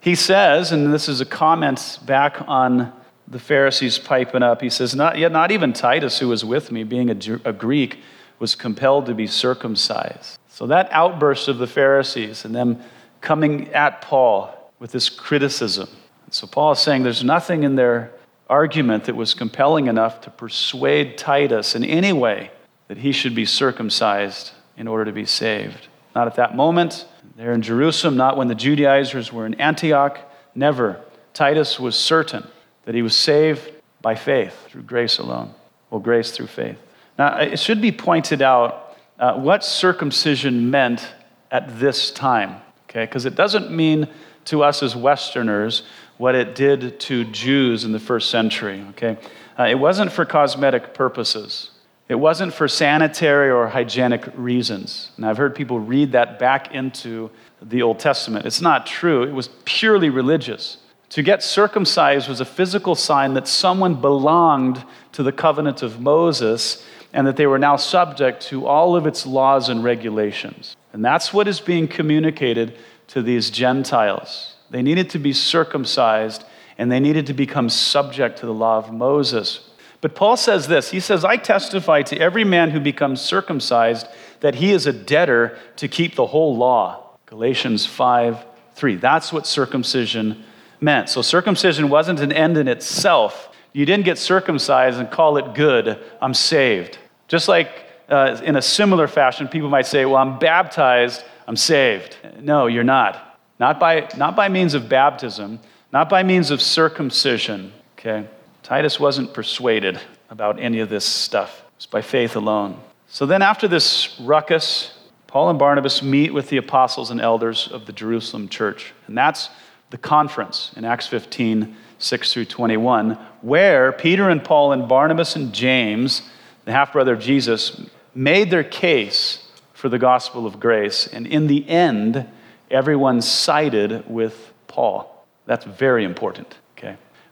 he 0.02 0.16
says, 0.16 0.72
and 0.72 0.92
this 0.92 1.08
is 1.08 1.20
a 1.20 1.24
comment 1.24 2.00
back 2.04 2.42
on 2.48 2.92
the 3.28 3.38
Pharisees 3.38 3.98
piping 3.98 4.42
up, 4.42 4.60
he 4.60 4.68
says, 4.68 4.96
Not, 4.96 5.16
yet 5.16 5.30
not 5.30 5.52
even 5.52 5.72
Titus, 5.72 6.18
who 6.18 6.28
was 6.28 6.44
with 6.44 6.72
me, 6.72 6.82
being 6.82 7.08
a, 7.08 7.40
a 7.44 7.52
Greek, 7.52 8.00
was 8.40 8.56
compelled 8.56 9.06
to 9.06 9.14
be 9.14 9.28
circumcised. 9.28 10.40
So 10.48 10.66
that 10.66 10.88
outburst 10.90 11.46
of 11.46 11.58
the 11.58 11.68
Pharisees 11.68 12.44
and 12.44 12.52
them 12.52 12.82
coming 13.20 13.68
at 13.68 14.02
Paul 14.02 14.72
with 14.80 14.90
this 14.90 15.08
criticism. 15.08 15.88
So 16.30 16.48
Paul 16.48 16.72
is 16.72 16.80
saying 16.80 17.04
there's 17.04 17.22
nothing 17.22 17.62
in 17.62 17.76
their 17.76 18.10
argument 18.50 19.04
that 19.04 19.14
was 19.14 19.34
compelling 19.34 19.86
enough 19.86 20.20
to 20.22 20.30
persuade 20.30 21.16
Titus 21.16 21.76
in 21.76 21.84
any 21.84 22.12
way 22.12 22.50
that 22.88 22.98
he 22.98 23.12
should 23.12 23.36
be 23.36 23.44
circumcised 23.44 24.50
in 24.76 24.88
order 24.88 25.04
to 25.04 25.12
be 25.12 25.26
saved. 25.26 25.86
Not 26.16 26.26
at 26.26 26.34
that 26.34 26.56
moment. 26.56 27.06
There 27.36 27.52
in 27.52 27.62
Jerusalem, 27.62 28.16
not 28.16 28.36
when 28.36 28.48
the 28.48 28.54
Judaizers 28.54 29.32
were 29.32 29.46
in 29.46 29.54
Antioch. 29.54 30.18
Never. 30.54 31.00
Titus 31.32 31.80
was 31.80 31.96
certain 31.96 32.46
that 32.84 32.94
he 32.94 33.02
was 33.02 33.16
saved 33.16 33.70
by 34.02 34.14
faith, 34.14 34.54
through 34.68 34.82
grace 34.82 35.18
alone. 35.18 35.54
Well, 35.90 36.00
grace 36.00 36.30
through 36.30 36.48
faith. 36.48 36.78
Now, 37.18 37.38
it 37.38 37.58
should 37.58 37.80
be 37.80 37.92
pointed 37.92 38.42
out 38.42 38.96
uh, 39.18 39.34
what 39.34 39.64
circumcision 39.64 40.70
meant 40.70 41.12
at 41.50 41.78
this 41.78 42.10
time, 42.10 42.56
okay? 42.84 43.04
Because 43.04 43.26
it 43.26 43.34
doesn't 43.34 43.70
mean 43.70 44.08
to 44.46 44.62
us 44.62 44.82
as 44.82 44.96
Westerners 44.96 45.82
what 46.18 46.34
it 46.34 46.54
did 46.54 46.98
to 47.00 47.24
Jews 47.24 47.84
in 47.84 47.92
the 47.92 48.00
first 48.00 48.30
century, 48.30 48.84
okay? 48.90 49.18
Uh, 49.58 49.64
it 49.64 49.78
wasn't 49.78 50.10
for 50.12 50.24
cosmetic 50.24 50.94
purposes. 50.94 51.70
It 52.12 52.20
wasn't 52.20 52.52
for 52.52 52.68
sanitary 52.68 53.50
or 53.50 53.68
hygienic 53.68 54.28
reasons. 54.36 55.10
And 55.16 55.24
I've 55.24 55.38
heard 55.38 55.54
people 55.54 55.80
read 55.80 56.12
that 56.12 56.38
back 56.38 56.74
into 56.74 57.30
the 57.62 57.80
Old 57.80 58.00
Testament. 58.00 58.44
It's 58.44 58.60
not 58.60 58.84
true. 58.84 59.22
It 59.22 59.32
was 59.32 59.48
purely 59.64 60.10
religious. 60.10 60.76
To 61.08 61.22
get 61.22 61.42
circumcised 61.42 62.28
was 62.28 62.42
a 62.42 62.44
physical 62.44 62.94
sign 62.94 63.32
that 63.32 63.48
someone 63.48 63.98
belonged 63.98 64.84
to 65.12 65.22
the 65.22 65.32
covenant 65.32 65.82
of 65.82 66.02
Moses 66.02 66.84
and 67.14 67.26
that 67.26 67.38
they 67.38 67.46
were 67.46 67.58
now 67.58 67.76
subject 67.76 68.42
to 68.48 68.66
all 68.66 68.94
of 68.94 69.06
its 69.06 69.24
laws 69.24 69.70
and 69.70 69.82
regulations. 69.82 70.76
And 70.92 71.02
that's 71.02 71.32
what 71.32 71.48
is 71.48 71.60
being 71.60 71.88
communicated 71.88 72.76
to 73.08 73.22
these 73.22 73.48
Gentiles. 73.48 74.54
They 74.68 74.82
needed 74.82 75.08
to 75.10 75.18
be 75.18 75.32
circumcised 75.32 76.44
and 76.76 76.92
they 76.92 77.00
needed 77.00 77.28
to 77.28 77.32
become 77.32 77.70
subject 77.70 78.40
to 78.40 78.46
the 78.46 78.52
law 78.52 78.76
of 78.76 78.92
Moses. 78.92 79.70
But 80.02 80.16
Paul 80.16 80.36
says 80.36 80.68
this 80.68 80.90
He 80.90 81.00
says, 81.00 81.24
I 81.24 81.38
testify 81.38 82.02
to 82.02 82.18
every 82.18 82.44
man 82.44 82.70
who 82.70 82.80
becomes 82.80 83.22
circumcised 83.22 84.06
that 84.40 84.56
he 84.56 84.72
is 84.72 84.86
a 84.86 84.92
debtor 84.92 85.56
to 85.76 85.88
keep 85.88 86.14
the 86.14 86.26
whole 86.26 86.54
law. 86.54 87.16
Galatians 87.24 87.86
5 87.86 88.44
3. 88.74 88.96
That's 88.96 89.32
what 89.32 89.46
circumcision 89.46 90.44
meant. 90.80 91.08
So 91.08 91.22
circumcision 91.22 91.88
wasn't 91.88 92.20
an 92.20 92.32
end 92.32 92.58
in 92.58 92.68
itself. 92.68 93.48
You 93.72 93.86
didn't 93.86 94.04
get 94.04 94.18
circumcised 94.18 94.98
and 94.98 95.10
call 95.10 95.38
it 95.38 95.54
good, 95.54 95.98
I'm 96.20 96.34
saved. 96.34 96.98
Just 97.28 97.48
like 97.48 97.70
uh, 98.10 98.38
in 98.44 98.56
a 98.56 98.62
similar 98.62 99.08
fashion, 99.08 99.48
people 99.48 99.70
might 99.70 99.86
say, 99.86 100.04
Well, 100.04 100.16
I'm 100.16 100.38
baptized, 100.38 101.24
I'm 101.46 101.56
saved. 101.56 102.16
No, 102.40 102.66
you're 102.66 102.84
not. 102.84 103.38
Not 103.60 103.78
by, 103.78 104.08
not 104.16 104.34
by 104.34 104.48
means 104.48 104.74
of 104.74 104.88
baptism, 104.88 105.60
not 105.92 106.08
by 106.08 106.24
means 106.24 106.50
of 106.50 106.60
circumcision. 106.60 107.72
Okay? 107.96 108.26
Titus 108.62 109.00
wasn't 109.00 109.34
persuaded 109.34 110.00
about 110.30 110.60
any 110.60 110.80
of 110.80 110.88
this 110.88 111.04
stuff, 111.04 111.62
it's 111.76 111.86
by 111.86 112.00
faith 112.00 112.36
alone. 112.36 112.80
So 113.08 113.26
then, 113.26 113.42
after 113.42 113.68
this 113.68 114.18
ruckus, 114.20 114.94
Paul 115.26 115.50
and 115.50 115.58
Barnabas 115.58 116.02
meet 116.02 116.32
with 116.32 116.48
the 116.48 116.58
apostles 116.58 117.10
and 117.10 117.20
elders 117.20 117.68
of 117.68 117.86
the 117.86 117.92
Jerusalem 117.92 118.48
church. 118.48 118.92
And 119.06 119.16
that's 119.16 119.50
the 119.90 119.98
conference 119.98 120.72
in 120.76 120.84
Acts 120.84 121.06
15, 121.06 121.76
6 121.98 122.32
through 122.32 122.44
21, 122.46 123.18
where 123.42 123.92
Peter 123.92 124.28
and 124.30 124.42
Paul 124.42 124.72
and 124.72 124.88
Barnabas 124.88 125.36
and 125.36 125.52
James, 125.52 126.22
the 126.64 126.72
half 126.72 126.92
brother 126.92 127.14
of 127.14 127.20
Jesus, 127.20 127.82
made 128.14 128.50
their 128.50 128.64
case 128.64 129.46
for 129.72 129.88
the 129.88 129.98
gospel 129.98 130.46
of 130.46 130.60
grace. 130.60 131.06
And 131.06 131.26
in 131.26 131.46
the 131.46 131.68
end, 131.68 132.26
everyone 132.70 133.20
sided 133.20 134.08
with 134.08 134.52
Paul. 134.68 135.26
That's 135.46 135.64
very 135.64 136.04
important. 136.04 136.56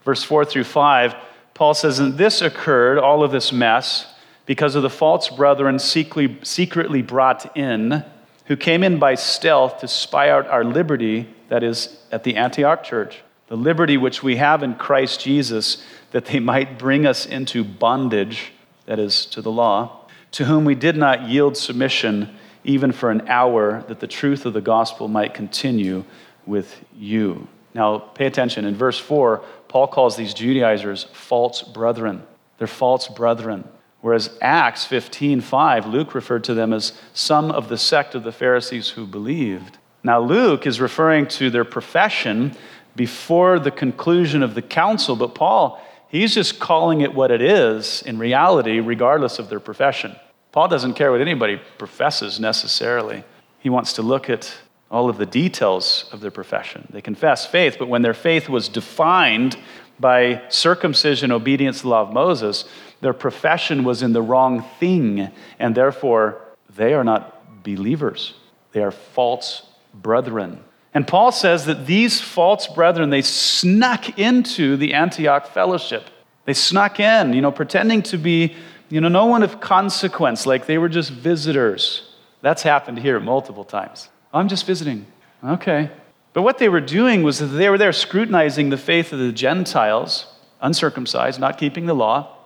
Verse 0.05 0.23
4 0.23 0.45
through 0.45 0.65
5, 0.65 1.15
Paul 1.55 1.75
says, 1.75 1.99
And 1.99 2.17
this 2.17 2.41
occurred, 2.41 2.99
all 2.99 3.23
of 3.23 3.33
this 3.33 3.53
mess, 3.53 4.07
because 4.47 4.75
of 4.75 4.83
the 4.83 4.91
false 4.91 5.29
brethren 5.29 5.79
secretly 5.79 7.03
brought 7.03 7.57
in, 7.57 8.05
who 8.47 8.57
came 8.57 8.83
in 8.83 8.99
by 8.99 9.15
stealth 9.15 9.79
to 9.81 9.87
spy 9.87 10.31
out 10.31 10.49
our 10.49 10.65
liberty, 10.65 11.29
that 11.49 11.63
is, 11.63 12.03
at 12.11 12.25
the 12.25 12.37
Antioch 12.37 12.83
church, 12.83 13.23
the 13.49 13.57
liberty 13.57 13.97
which 13.97 14.23
we 14.23 14.37
have 14.37 14.63
in 14.63 14.75
Christ 14.75 15.21
Jesus, 15.21 15.85
that 16.11 16.27
they 16.27 16.41
might 16.41 16.79
bring 16.79 17.07
us 17.07 17.27
into 17.27 17.63
bondage, 17.63 18.53
that 18.87 18.99
is, 18.99 19.27
to 19.27 19.43
the 19.43 19.53
law, 19.53 20.07
to 20.33 20.47
whom 20.47 20.65
we 20.65 20.75
did 20.75 20.97
not 20.97 21.29
yield 21.29 21.57
submission 21.57 22.35
even 22.65 22.93
for 22.93 23.11
an 23.11 23.27
hour, 23.29 23.85
that 23.89 24.01
the 24.01 24.07
truth 24.07 24.47
of 24.47 24.53
the 24.53 24.61
gospel 24.61 25.09
might 25.09 25.35
continue 25.35 26.05
with 26.45 26.85
you. 26.97 27.47
Now, 27.73 27.99
pay 27.99 28.27
attention. 28.27 28.65
In 28.65 28.75
verse 28.75 28.99
4, 28.99 29.45
Paul 29.71 29.87
calls 29.87 30.17
these 30.17 30.35
Judaizers 30.35 31.05
false 31.13 31.63
brethren. 31.63 32.25
They're 32.59 32.67
false 32.67 33.07
brethren. 33.07 33.69
Whereas 34.01 34.37
Acts 34.43 34.85
15:5, 34.85 35.87
Luke 35.87 36.13
referred 36.13 36.43
to 36.45 36.55
them 36.55 36.73
as 36.73 36.93
some 37.15 37.53
of 37.53 37.69
the 37.69 37.79
sect 37.79 38.17
of 38.17 38.25
the 38.25 38.33
Pharisees 38.33 38.91
who 38.91 39.07
believed. 39.07 39.79
Now, 40.03 40.19
Luke 40.19 40.67
is 40.67 40.81
referring 40.81 41.29
to 41.39 41.51
their 41.51 41.65
profession 41.65 42.57
before 42.97 43.61
the 43.61 43.71
conclusion 43.71 44.43
of 44.43 44.57
the 44.57 44.63
council, 44.63 45.15
but 45.15 45.37
Paul, 45.37 45.81
he's 46.09 46.35
just 46.35 46.59
calling 46.59 47.01
it 47.03 47.15
what 47.15 47.31
it 47.31 47.41
is 47.41 48.03
in 48.03 48.19
reality, 48.19 48.81
regardless 48.81 49.39
of 49.39 49.51
their 49.51 49.61
profession. 49.61 50.17
Paul 50.51 50.67
doesn't 50.67 50.95
care 50.95 51.13
what 51.13 51.21
anybody 51.21 51.61
professes 51.79 52.41
necessarily. 52.41 53.23
He 53.61 53.71
wants 53.71 53.93
to 53.93 54.03
look 54.03 54.29
at 54.29 54.53
all 54.91 55.09
of 55.09 55.19
the 55.19 55.27
details 55.27 56.09
of 56.13 56.21
their 56.21 56.31
profession. 56.31 56.89
They 56.91 57.01
confess 57.01 57.47
faith, 57.47 57.77
but 57.79 57.89
when 57.89 58.03
their 58.03 58.15
faith 58.15 58.49
was 58.49 58.69
defined 58.69 59.57
by 60.01 60.43
circumcision, 60.49 61.31
obedience 61.31 61.79
to 61.79 61.83
the 61.83 61.89
law 61.91 62.03
of 62.03 62.13
Moses, 62.13 62.65
their 63.01 63.13
profession 63.13 63.85
was 63.85 64.03
in 64.03 64.13
the 64.13 64.23
wrong 64.23 64.63
thing, 64.79 65.31
and 65.59 65.75
therefore 65.75 66.41
they 66.75 66.93
are 66.95 67.05
not 67.05 67.63
believers. 67.63 68.35
They 68.73 68.83
are 68.83 68.91
false 68.91 69.63
brethren. 69.95 70.63
And 70.93 71.07
Paul 71.07 71.31
says 71.31 71.67
that 71.67 71.87
these 71.87 72.21
false 72.21 72.67
brethren, 72.67 73.11
they 73.11 73.23
snuck 73.23 74.19
into 74.19 74.77
the 74.77 74.95
Antioch 74.95 75.47
fellowship. 75.47 76.05
They 76.47 76.55
snuck 76.55 76.99
in, 76.99 77.33
you 77.33 77.43
know, 77.43 77.53
pretending 77.53 78.03
to 78.05 78.19
be, 78.19 78.57
you 78.89 79.01
know, 79.01 79.09
no 79.09 79.27
one 79.27 79.45
of 79.45 79.61
consequence, 79.61 80.47
like 80.47 80.67
they 80.67 80.79
were 80.79 80.89
just 80.89 81.11
visitors. 81.11 82.11
That's 82.43 82.63
happened 82.63 82.99
here 82.99 83.21
multiple 83.21 83.65
times. 83.65 84.09
I'm 84.33 84.49
just 84.49 84.67
visiting. 84.67 85.07
Okay. 85.45 85.91
But 86.33 86.43
what 86.43 86.59
they 86.59 86.69
were 86.69 86.81
doing 86.81 87.23
was 87.23 87.39
that 87.39 87.47
they 87.47 87.69
were 87.69 87.79
there 87.79 87.93
scrutinizing 87.93 88.71
the 88.71 88.77
faith 88.77 89.13
of 89.13 89.19
the 89.19 89.33
Gentiles, 89.33 90.27
uncircumcised, 90.61 91.41
not 91.41 91.59
keeping 91.59 91.87
the 91.87 91.95
law. 91.95 92.37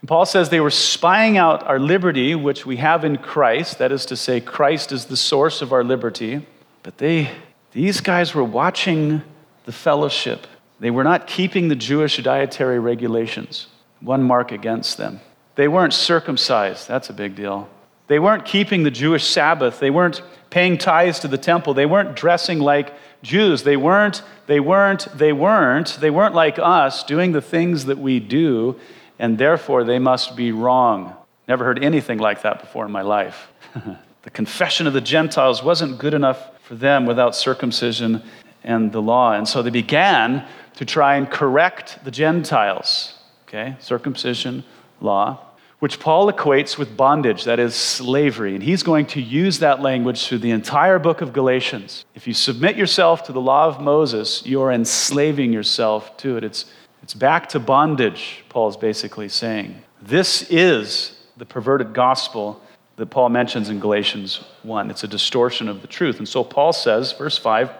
And 0.00 0.08
Paul 0.08 0.24
says 0.24 0.48
they 0.48 0.60
were 0.60 0.70
spying 0.70 1.36
out 1.36 1.62
our 1.66 1.78
liberty, 1.78 2.34
which 2.34 2.64
we 2.64 2.78
have 2.78 3.04
in 3.04 3.18
Christ. 3.18 3.78
That 3.78 3.92
is 3.92 4.06
to 4.06 4.16
say, 4.16 4.40
Christ 4.40 4.92
is 4.92 5.06
the 5.06 5.16
source 5.16 5.60
of 5.60 5.72
our 5.72 5.84
liberty. 5.84 6.46
But 6.82 6.96
they, 6.96 7.30
these 7.72 8.00
guys 8.00 8.34
were 8.34 8.44
watching 8.44 9.22
the 9.66 9.72
fellowship. 9.72 10.46
They 10.78 10.90
were 10.90 11.04
not 11.04 11.26
keeping 11.26 11.68
the 11.68 11.76
Jewish 11.76 12.16
dietary 12.16 12.78
regulations. 12.78 13.66
One 14.00 14.22
mark 14.22 14.50
against 14.50 14.96
them. 14.96 15.20
They 15.56 15.68
weren't 15.68 15.92
circumcised. 15.92 16.88
That's 16.88 17.10
a 17.10 17.12
big 17.12 17.34
deal. 17.34 17.68
They 18.10 18.18
weren't 18.18 18.44
keeping 18.44 18.82
the 18.82 18.90
Jewish 18.90 19.24
Sabbath. 19.24 19.78
They 19.78 19.88
weren't 19.88 20.20
paying 20.50 20.78
tithes 20.78 21.20
to 21.20 21.28
the 21.28 21.38
temple. 21.38 21.74
They 21.74 21.86
weren't 21.86 22.16
dressing 22.16 22.58
like 22.58 22.92
Jews. 23.22 23.62
They 23.62 23.76
weren't, 23.76 24.24
they 24.48 24.58
weren't, 24.58 25.06
they 25.16 25.32
weren't, 25.32 25.96
they 26.00 26.10
weren't 26.10 26.34
like 26.34 26.58
us 26.58 27.04
doing 27.04 27.30
the 27.30 27.40
things 27.40 27.84
that 27.84 27.98
we 27.98 28.18
do, 28.18 28.80
and 29.20 29.38
therefore 29.38 29.84
they 29.84 30.00
must 30.00 30.34
be 30.34 30.50
wrong. 30.50 31.14
Never 31.46 31.64
heard 31.64 31.84
anything 31.84 32.18
like 32.18 32.42
that 32.42 32.58
before 32.58 32.84
in 32.84 32.90
my 32.90 33.02
life. 33.02 33.52
the 34.22 34.30
confession 34.30 34.88
of 34.88 34.92
the 34.92 35.00
Gentiles 35.00 35.62
wasn't 35.62 35.98
good 35.98 36.12
enough 36.12 36.60
for 36.64 36.74
them 36.74 37.06
without 37.06 37.36
circumcision 37.36 38.24
and 38.64 38.90
the 38.90 39.00
law. 39.00 39.34
And 39.34 39.46
so 39.46 39.62
they 39.62 39.70
began 39.70 40.48
to 40.74 40.84
try 40.84 41.14
and 41.14 41.30
correct 41.30 42.00
the 42.02 42.10
Gentiles. 42.10 43.14
Okay? 43.46 43.76
Circumcision, 43.78 44.64
law 45.00 45.46
which 45.80 45.98
Paul 45.98 46.30
equates 46.30 46.78
with 46.78 46.96
bondage, 46.96 47.44
that 47.44 47.58
is, 47.58 47.74
slavery. 47.74 48.54
And 48.54 48.62
he's 48.62 48.82
going 48.82 49.06
to 49.06 49.20
use 49.20 49.58
that 49.58 49.80
language 49.80 50.26
through 50.26 50.38
the 50.38 50.50
entire 50.50 50.98
book 50.98 51.22
of 51.22 51.32
Galatians. 51.32 52.04
If 52.14 52.26
you 52.28 52.34
submit 52.34 52.76
yourself 52.76 53.24
to 53.24 53.32
the 53.32 53.40
law 53.40 53.66
of 53.66 53.80
Moses, 53.80 54.44
you're 54.44 54.70
enslaving 54.70 55.52
yourself 55.52 56.16
to 56.18 56.36
it. 56.36 56.44
It's, 56.44 56.66
it's 57.02 57.14
back 57.14 57.48
to 57.50 57.58
bondage, 57.58 58.44
Paul's 58.50 58.76
basically 58.76 59.30
saying. 59.30 59.82
This 60.02 60.42
is 60.50 61.18
the 61.38 61.46
perverted 61.46 61.94
gospel 61.94 62.60
that 62.96 63.06
Paul 63.06 63.30
mentions 63.30 63.70
in 63.70 63.80
Galatians 63.80 64.44
1. 64.62 64.90
It's 64.90 65.04
a 65.04 65.08
distortion 65.08 65.66
of 65.66 65.80
the 65.80 65.88
truth. 65.88 66.18
And 66.18 66.28
so 66.28 66.44
Paul 66.44 66.74
says, 66.74 67.12
verse 67.12 67.38
5, 67.38 67.70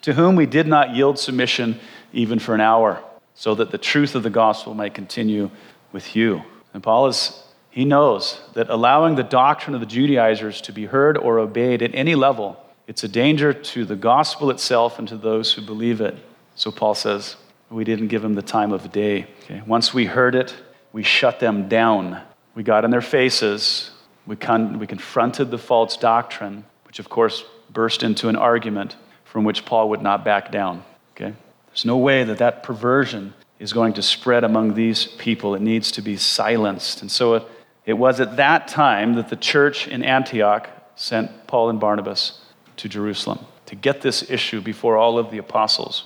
to 0.00 0.14
whom 0.14 0.34
we 0.34 0.46
did 0.46 0.66
not 0.66 0.94
yield 0.94 1.18
submission 1.18 1.78
even 2.14 2.38
for 2.38 2.54
an 2.54 2.62
hour, 2.62 3.02
so 3.34 3.54
that 3.54 3.70
the 3.70 3.76
truth 3.76 4.14
of 4.14 4.22
the 4.22 4.30
gospel 4.30 4.72
might 4.72 4.94
continue 4.94 5.50
with 5.92 6.16
you. 6.16 6.42
And 6.74 6.82
Paul 6.82 7.06
is, 7.08 7.42
he 7.70 7.84
knows 7.84 8.40
that 8.54 8.70
allowing 8.70 9.14
the 9.14 9.22
doctrine 9.22 9.74
of 9.74 9.80
the 9.80 9.86
Judaizers 9.86 10.60
to 10.62 10.72
be 10.72 10.86
heard 10.86 11.16
or 11.16 11.38
obeyed 11.38 11.82
at 11.82 11.94
any 11.94 12.14
level, 12.14 12.62
it's 12.86 13.04
a 13.04 13.08
danger 13.08 13.52
to 13.52 13.84
the 13.84 13.96
gospel 13.96 14.50
itself 14.50 14.98
and 14.98 15.06
to 15.08 15.16
those 15.16 15.52
who 15.52 15.62
believe 15.62 16.00
it. 16.00 16.16
So 16.54 16.70
Paul 16.70 16.94
says, 16.94 17.36
we 17.70 17.84
didn't 17.84 18.08
give 18.08 18.22
them 18.22 18.34
the 18.34 18.42
time 18.42 18.72
of 18.72 18.90
day. 18.90 19.26
Okay? 19.44 19.62
Once 19.66 19.92
we 19.92 20.06
heard 20.06 20.34
it, 20.34 20.54
we 20.92 21.02
shut 21.02 21.38
them 21.38 21.68
down. 21.68 22.20
We 22.54 22.62
got 22.62 22.84
in 22.84 22.90
their 22.90 23.02
faces. 23.02 23.90
We, 24.26 24.36
con- 24.36 24.78
we 24.78 24.86
confronted 24.86 25.50
the 25.50 25.58
false 25.58 25.96
doctrine, 25.96 26.64
which 26.86 26.98
of 26.98 27.08
course 27.08 27.44
burst 27.70 28.02
into 28.02 28.28
an 28.28 28.36
argument 28.36 28.96
from 29.24 29.44
which 29.44 29.64
Paul 29.64 29.90
would 29.90 30.02
not 30.02 30.24
back 30.24 30.50
down. 30.50 30.82
Okay? 31.12 31.34
There's 31.68 31.84
no 31.84 31.98
way 31.98 32.24
that 32.24 32.38
that 32.38 32.62
perversion 32.62 33.34
is 33.58 33.72
going 33.72 33.92
to 33.94 34.02
spread 34.02 34.44
among 34.44 34.74
these 34.74 35.06
people. 35.06 35.54
It 35.54 35.62
needs 35.62 35.90
to 35.92 36.02
be 36.02 36.16
silenced. 36.16 37.02
And 37.02 37.10
so 37.10 37.34
it, 37.34 37.46
it 37.84 37.94
was 37.94 38.20
at 38.20 38.36
that 38.36 38.68
time 38.68 39.14
that 39.14 39.28
the 39.28 39.36
church 39.36 39.88
in 39.88 40.02
Antioch 40.02 40.68
sent 40.94 41.46
Paul 41.46 41.70
and 41.70 41.80
Barnabas 41.80 42.40
to 42.76 42.88
Jerusalem 42.88 43.40
to 43.66 43.74
get 43.74 44.00
this 44.00 44.30
issue 44.30 44.60
before 44.60 44.96
all 44.96 45.18
of 45.18 45.30
the 45.30 45.38
apostles. 45.38 46.04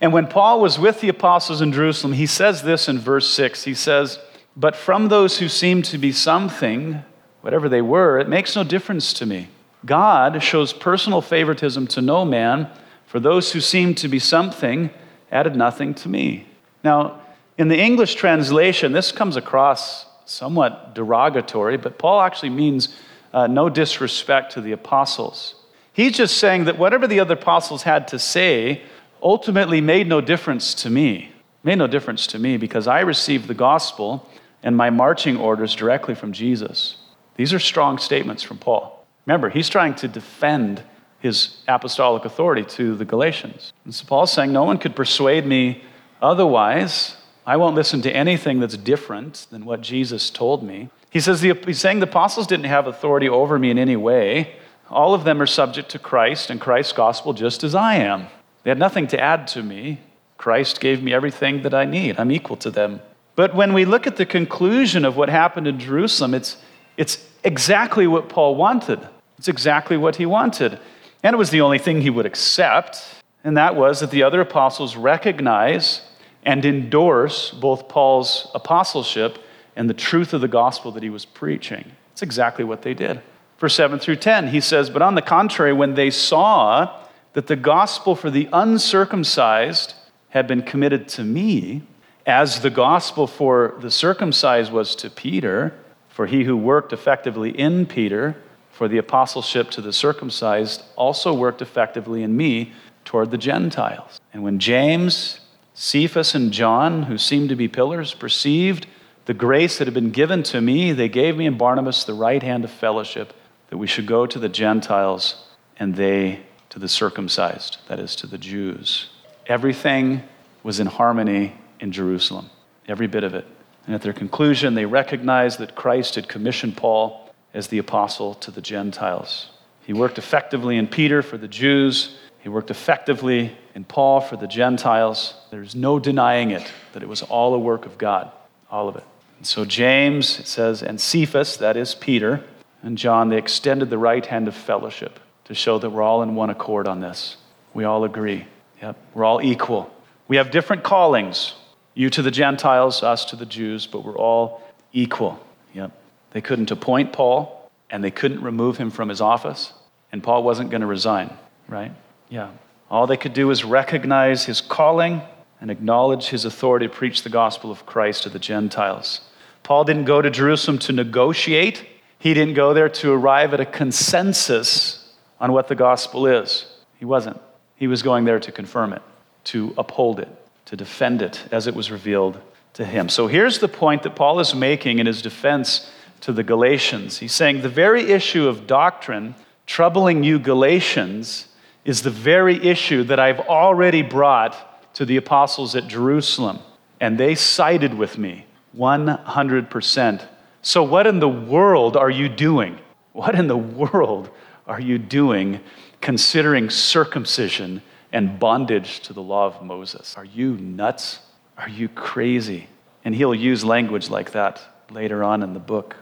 And 0.00 0.12
when 0.12 0.26
Paul 0.26 0.60
was 0.60 0.78
with 0.78 1.00
the 1.00 1.08
apostles 1.08 1.60
in 1.60 1.72
Jerusalem, 1.72 2.14
he 2.14 2.26
says 2.26 2.62
this 2.62 2.88
in 2.88 2.98
verse 2.98 3.28
6. 3.28 3.64
He 3.64 3.74
says, 3.74 4.18
But 4.56 4.76
from 4.76 5.08
those 5.08 5.38
who 5.38 5.48
seemed 5.48 5.84
to 5.86 5.98
be 5.98 6.12
something, 6.12 7.02
whatever 7.42 7.68
they 7.68 7.82
were, 7.82 8.18
it 8.18 8.28
makes 8.28 8.56
no 8.56 8.64
difference 8.64 9.12
to 9.14 9.26
me. 9.26 9.48
God 9.84 10.42
shows 10.42 10.72
personal 10.72 11.20
favoritism 11.20 11.86
to 11.88 12.02
no 12.02 12.24
man, 12.24 12.70
for 13.06 13.20
those 13.20 13.52
who 13.52 13.60
seemed 13.60 13.98
to 13.98 14.08
be 14.08 14.18
something 14.18 14.90
added 15.30 15.56
nothing 15.56 15.94
to 15.94 16.08
me. 16.08 16.46
Now, 16.82 17.20
in 17.58 17.68
the 17.68 17.78
English 17.78 18.14
translation, 18.14 18.92
this 18.92 19.12
comes 19.12 19.36
across 19.36 20.06
somewhat 20.24 20.94
derogatory, 20.94 21.76
but 21.76 21.98
Paul 21.98 22.20
actually 22.20 22.50
means 22.50 22.88
uh, 23.32 23.46
no 23.46 23.68
disrespect 23.68 24.52
to 24.52 24.60
the 24.60 24.72
apostles. 24.72 25.54
He's 25.92 26.16
just 26.16 26.38
saying 26.38 26.64
that 26.64 26.78
whatever 26.78 27.06
the 27.06 27.20
other 27.20 27.34
apostles 27.34 27.82
had 27.82 28.08
to 28.08 28.18
say 28.18 28.82
ultimately 29.22 29.80
made 29.80 30.06
no 30.06 30.20
difference 30.20 30.74
to 30.74 30.90
me. 30.90 31.32
Made 31.62 31.78
no 31.78 31.86
difference 31.86 32.26
to 32.28 32.38
me 32.38 32.56
because 32.56 32.86
I 32.86 33.00
received 33.00 33.48
the 33.48 33.54
gospel 33.54 34.26
and 34.62 34.76
my 34.76 34.90
marching 34.90 35.36
orders 35.36 35.74
directly 35.74 36.14
from 36.14 36.32
Jesus. 36.32 36.96
These 37.36 37.52
are 37.52 37.58
strong 37.58 37.98
statements 37.98 38.42
from 38.42 38.58
Paul. 38.58 39.04
Remember, 39.26 39.50
he's 39.50 39.68
trying 39.68 39.94
to 39.96 40.08
defend 40.08 40.82
his 41.20 41.56
apostolic 41.68 42.24
authority 42.24 42.64
to 42.64 42.94
the 42.94 43.04
Galatians. 43.04 43.72
And 43.84 43.94
so 43.94 44.06
Paul's 44.06 44.32
saying, 44.32 44.52
No 44.52 44.64
one 44.64 44.78
could 44.78 44.96
persuade 44.96 45.44
me 45.44 45.82
otherwise. 46.22 47.16
I 47.46 47.56
won't 47.56 47.74
listen 47.74 48.02
to 48.02 48.12
anything 48.14 48.60
that's 48.60 48.76
different 48.76 49.46
than 49.50 49.64
what 49.64 49.80
Jesus 49.80 50.30
told 50.30 50.62
me. 50.62 50.90
He 51.10 51.20
says 51.20 51.40
he's 51.40 51.80
saying 51.80 52.00
the 52.00 52.06
apostles 52.06 52.46
didn't 52.46 52.66
have 52.66 52.86
authority 52.86 53.28
over 53.28 53.58
me 53.58 53.70
in 53.70 53.78
any 53.78 53.96
way. 53.96 54.54
All 54.88 55.14
of 55.14 55.24
them 55.24 55.40
are 55.42 55.46
subject 55.46 55.90
to 55.90 55.98
Christ 55.98 56.50
and 56.50 56.60
Christ's 56.60 56.92
gospel 56.92 57.32
just 57.32 57.64
as 57.64 57.74
I 57.74 57.96
am. 57.96 58.26
They 58.62 58.70
had 58.70 58.78
nothing 58.78 59.06
to 59.08 59.20
add 59.20 59.46
to 59.48 59.62
me. 59.62 60.00
Christ 60.36 60.80
gave 60.80 61.02
me 61.02 61.12
everything 61.12 61.62
that 61.62 61.74
I 61.74 61.84
need. 61.84 62.18
I'm 62.18 62.30
equal 62.30 62.56
to 62.58 62.70
them. 62.70 63.00
But 63.36 63.54
when 63.54 63.72
we 63.72 63.84
look 63.84 64.06
at 64.06 64.16
the 64.16 64.26
conclusion 64.26 65.04
of 65.04 65.16
what 65.16 65.28
happened 65.28 65.66
in 65.66 65.78
Jerusalem, 65.78 66.34
it's, 66.34 66.56
it's 66.96 67.26
exactly 67.42 68.06
what 68.06 68.28
Paul 68.28 68.56
wanted. 68.56 69.00
It's 69.38 69.48
exactly 69.48 69.96
what 69.96 70.16
he 70.16 70.26
wanted. 70.26 70.78
And 71.22 71.34
it 71.34 71.36
was 71.36 71.50
the 71.50 71.60
only 71.60 71.78
thing 71.78 72.00
he 72.00 72.10
would 72.10 72.26
accept, 72.26 73.02
and 73.44 73.56
that 73.56 73.76
was 73.76 74.00
that 74.00 74.10
the 74.10 74.22
other 74.22 74.40
apostles 74.40 74.96
recognize 74.96 76.02
and 76.44 76.64
endorse 76.64 77.50
both 77.50 77.88
Paul's 77.88 78.50
apostleship 78.54 79.38
and 79.76 79.88
the 79.88 79.94
truth 79.94 80.32
of 80.32 80.40
the 80.40 80.48
gospel 80.48 80.92
that 80.92 81.02
he 81.02 81.10
was 81.10 81.24
preaching. 81.24 81.92
It's 82.12 82.22
exactly 82.22 82.64
what 82.64 82.82
they 82.82 82.94
did. 82.94 83.20
Verse 83.58 83.74
7 83.74 83.98
through 83.98 84.16
10, 84.16 84.48
he 84.48 84.60
says, 84.60 84.88
But 84.88 85.02
on 85.02 85.14
the 85.14 85.22
contrary, 85.22 85.72
when 85.72 85.94
they 85.94 86.10
saw 86.10 86.98
that 87.34 87.46
the 87.46 87.56
gospel 87.56 88.16
for 88.16 88.30
the 88.30 88.48
uncircumcised 88.52 89.94
had 90.30 90.46
been 90.46 90.62
committed 90.62 91.08
to 91.08 91.24
me, 91.24 91.82
as 92.26 92.60
the 92.60 92.70
gospel 92.70 93.26
for 93.26 93.76
the 93.80 93.90
circumcised 93.90 94.72
was 94.72 94.94
to 94.96 95.10
Peter, 95.10 95.74
for 96.08 96.26
he 96.26 96.44
who 96.44 96.56
worked 96.56 96.92
effectively 96.92 97.50
in 97.50 97.86
Peter 97.86 98.36
for 98.70 98.88
the 98.88 98.98
apostleship 98.98 99.70
to 99.70 99.80
the 99.80 99.92
circumcised 99.92 100.82
also 100.96 101.34
worked 101.34 101.60
effectively 101.60 102.22
in 102.22 102.36
me 102.36 102.72
toward 103.04 103.30
the 103.30 103.38
Gentiles. 103.38 104.20
And 104.32 104.42
when 104.42 104.58
James, 104.58 105.39
Cephas, 105.80 106.34
and 106.34 106.52
John, 106.52 107.04
who 107.04 107.16
seemed 107.16 107.48
to 107.48 107.56
be 107.56 107.66
pillars, 107.66 108.12
perceived 108.12 108.86
the 109.24 109.32
grace 109.32 109.78
that 109.78 109.86
had 109.86 109.94
been 109.94 110.10
given 110.10 110.42
to 110.42 110.60
me, 110.60 110.92
they 110.92 111.08
gave 111.08 111.38
me 111.38 111.46
and 111.46 111.56
Barnabas 111.56 112.04
the 112.04 112.12
right 112.12 112.42
hand 112.42 112.64
of 112.64 112.70
fellowship 112.70 113.32
that 113.70 113.78
we 113.78 113.86
should 113.86 114.04
go 114.04 114.26
to 114.26 114.38
the 114.38 114.50
Gentiles 114.50 115.42
and 115.78 115.96
they 115.96 116.40
to 116.68 116.78
the 116.78 116.86
circumcised, 116.86 117.78
that 117.88 117.98
is, 117.98 118.14
to 118.16 118.26
the 118.26 118.36
Jews. 118.36 119.08
Everything 119.46 120.22
was 120.62 120.80
in 120.80 120.86
harmony 120.86 121.54
in 121.80 121.92
Jerusalem, 121.92 122.50
every 122.86 123.06
bit 123.06 123.24
of 123.24 123.32
it. 123.32 123.46
And 123.86 123.94
at 123.94 124.02
their 124.02 124.12
conclusion, 124.12 124.74
they 124.74 124.84
recognized 124.84 125.58
that 125.60 125.76
Christ 125.76 126.16
had 126.16 126.28
commissioned 126.28 126.76
Paul 126.76 127.32
as 127.54 127.68
the 127.68 127.78
apostle 127.78 128.34
to 128.34 128.50
the 128.50 128.60
Gentiles. 128.60 129.48
He 129.86 129.94
worked 129.94 130.18
effectively 130.18 130.76
in 130.76 130.88
Peter 130.88 131.22
for 131.22 131.38
the 131.38 131.48
Jews, 131.48 132.18
he 132.40 132.48
worked 132.48 132.70
effectively 132.70 133.56
in 133.74 133.84
Paul 133.84 134.20
for 134.20 134.36
the 134.36 134.46
Gentiles. 134.46 135.34
There's 135.50 135.74
no 135.74 135.98
denying 135.98 136.50
it, 136.50 136.70
that 136.92 137.02
it 137.02 137.08
was 137.08 137.22
all 137.22 137.54
a 137.54 137.58
work 137.58 137.86
of 137.86 137.98
God, 137.98 138.30
all 138.70 138.88
of 138.88 138.96
it. 138.96 139.04
And 139.38 139.46
so 139.46 139.64
James, 139.64 140.38
it 140.38 140.46
says, 140.46 140.82
and 140.82 141.00
Cephas, 141.00 141.58
that 141.58 141.76
is 141.76 141.94
Peter, 141.94 142.42
and 142.82 142.96
John, 142.96 143.28
they 143.28 143.38
extended 143.38 143.90
the 143.90 143.98
right 143.98 144.24
hand 144.24 144.48
of 144.48 144.54
fellowship 144.54 145.20
to 145.44 145.54
show 145.54 145.78
that 145.78 145.90
we're 145.90 146.02
all 146.02 146.22
in 146.22 146.34
one 146.34 146.50
accord 146.50 146.88
on 146.88 147.00
this. 147.00 147.36
We 147.74 147.84
all 147.84 148.04
agree. 148.04 148.46
Yep, 148.80 148.96
we're 149.14 149.24
all 149.24 149.42
equal. 149.42 149.92
We 150.28 150.36
have 150.36 150.50
different 150.50 150.82
callings. 150.82 151.54
You 151.94 152.08
to 152.10 152.22
the 152.22 152.30
Gentiles, 152.30 153.02
us 153.02 153.24
to 153.26 153.36
the 153.36 153.46
Jews, 153.46 153.86
but 153.86 154.04
we're 154.04 154.16
all 154.16 154.62
equal. 154.92 155.44
Yep. 155.74 155.92
They 156.30 156.40
couldn't 156.40 156.70
appoint 156.70 157.12
Paul, 157.12 157.70
and 157.90 158.02
they 158.02 158.10
couldn't 158.10 158.42
remove 158.42 158.78
him 158.78 158.90
from 158.90 159.08
his 159.08 159.20
office, 159.20 159.72
and 160.12 160.22
Paul 160.22 160.42
wasn't 160.42 160.70
going 160.70 160.80
to 160.80 160.86
resign, 160.86 161.30
right? 161.68 161.92
Yeah. 162.30 162.50
All 162.90 163.06
they 163.06 163.16
could 163.18 163.34
do 163.34 163.48
was 163.48 163.64
recognize 163.64 164.46
his 164.46 164.60
calling 164.60 165.20
and 165.60 165.70
acknowledge 165.70 166.28
his 166.28 166.44
authority 166.44 166.86
to 166.86 166.92
preach 166.92 167.22
the 167.22 167.28
gospel 167.28 167.70
of 167.70 167.84
Christ 167.84 168.22
to 168.22 168.30
the 168.30 168.38
Gentiles. 168.38 169.20
Paul 169.62 169.84
didn't 169.84 170.06
go 170.06 170.22
to 170.22 170.30
Jerusalem 170.30 170.78
to 170.80 170.92
negotiate, 170.92 171.86
he 172.18 172.34
didn't 172.34 172.54
go 172.54 172.74
there 172.74 172.88
to 172.88 173.12
arrive 173.12 173.54
at 173.54 173.60
a 173.60 173.66
consensus 173.66 175.12
on 175.38 175.52
what 175.52 175.68
the 175.68 175.74
gospel 175.74 176.26
is. 176.26 176.66
He 176.98 177.04
wasn't. 177.04 177.40
He 177.76 177.86
was 177.86 178.02
going 178.02 178.24
there 178.24 178.38
to 178.38 178.52
confirm 178.52 178.92
it, 178.92 179.02
to 179.44 179.74
uphold 179.78 180.20
it, 180.20 180.28
to 180.66 180.76
defend 180.76 181.22
it 181.22 181.42
as 181.50 181.66
it 181.66 181.74
was 181.74 181.90
revealed 181.90 182.38
to 182.74 182.84
him. 182.84 183.08
So 183.08 183.26
here's 183.26 183.58
the 183.58 183.68
point 183.68 184.02
that 184.02 184.16
Paul 184.16 184.38
is 184.38 184.54
making 184.54 184.98
in 184.98 185.06
his 185.06 185.22
defense 185.22 185.90
to 186.20 186.32
the 186.32 186.42
Galatians. 186.42 187.18
He's 187.18 187.32
saying 187.32 187.62
the 187.62 187.70
very 187.70 188.10
issue 188.10 188.46
of 188.46 188.66
doctrine 188.66 189.34
troubling 189.64 190.22
you, 190.22 190.38
Galatians, 190.38 191.46
is 191.84 192.02
the 192.02 192.10
very 192.10 192.56
issue 192.66 193.04
that 193.04 193.18
I've 193.18 193.40
already 193.40 194.02
brought 194.02 194.94
to 194.94 195.04
the 195.04 195.16
apostles 195.16 195.74
at 195.74 195.88
Jerusalem. 195.88 196.58
And 197.00 197.18
they 197.18 197.34
sided 197.34 197.94
with 197.94 198.18
me 198.18 198.46
100%. 198.76 200.28
So, 200.62 200.82
what 200.82 201.06
in 201.06 201.20
the 201.20 201.28
world 201.28 201.96
are 201.96 202.10
you 202.10 202.28
doing? 202.28 202.78
What 203.12 203.34
in 203.34 203.46
the 203.46 203.56
world 203.56 204.30
are 204.66 204.80
you 204.80 204.98
doing 204.98 205.60
considering 206.00 206.70
circumcision 206.70 207.82
and 208.12 208.38
bondage 208.38 209.00
to 209.00 209.12
the 209.12 209.22
law 209.22 209.46
of 209.46 209.62
Moses? 209.62 210.14
Are 210.16 210.24
you 210.24 210.56
nuts? 210.56 211.20
Are 211.56 211.68
you 211.68 211.88
crazy? 211.88 212.68
And 213.04 213.14
he'll 213.14 213.34
use 213.34 213.64
language 213.64 214.10
like 214.10 214.32
that 214.32 214.60
later 214.90 215.24
on 215.24 215.42
in 215.42 215.54
the 215.54 215.60
book. 215.60 215.96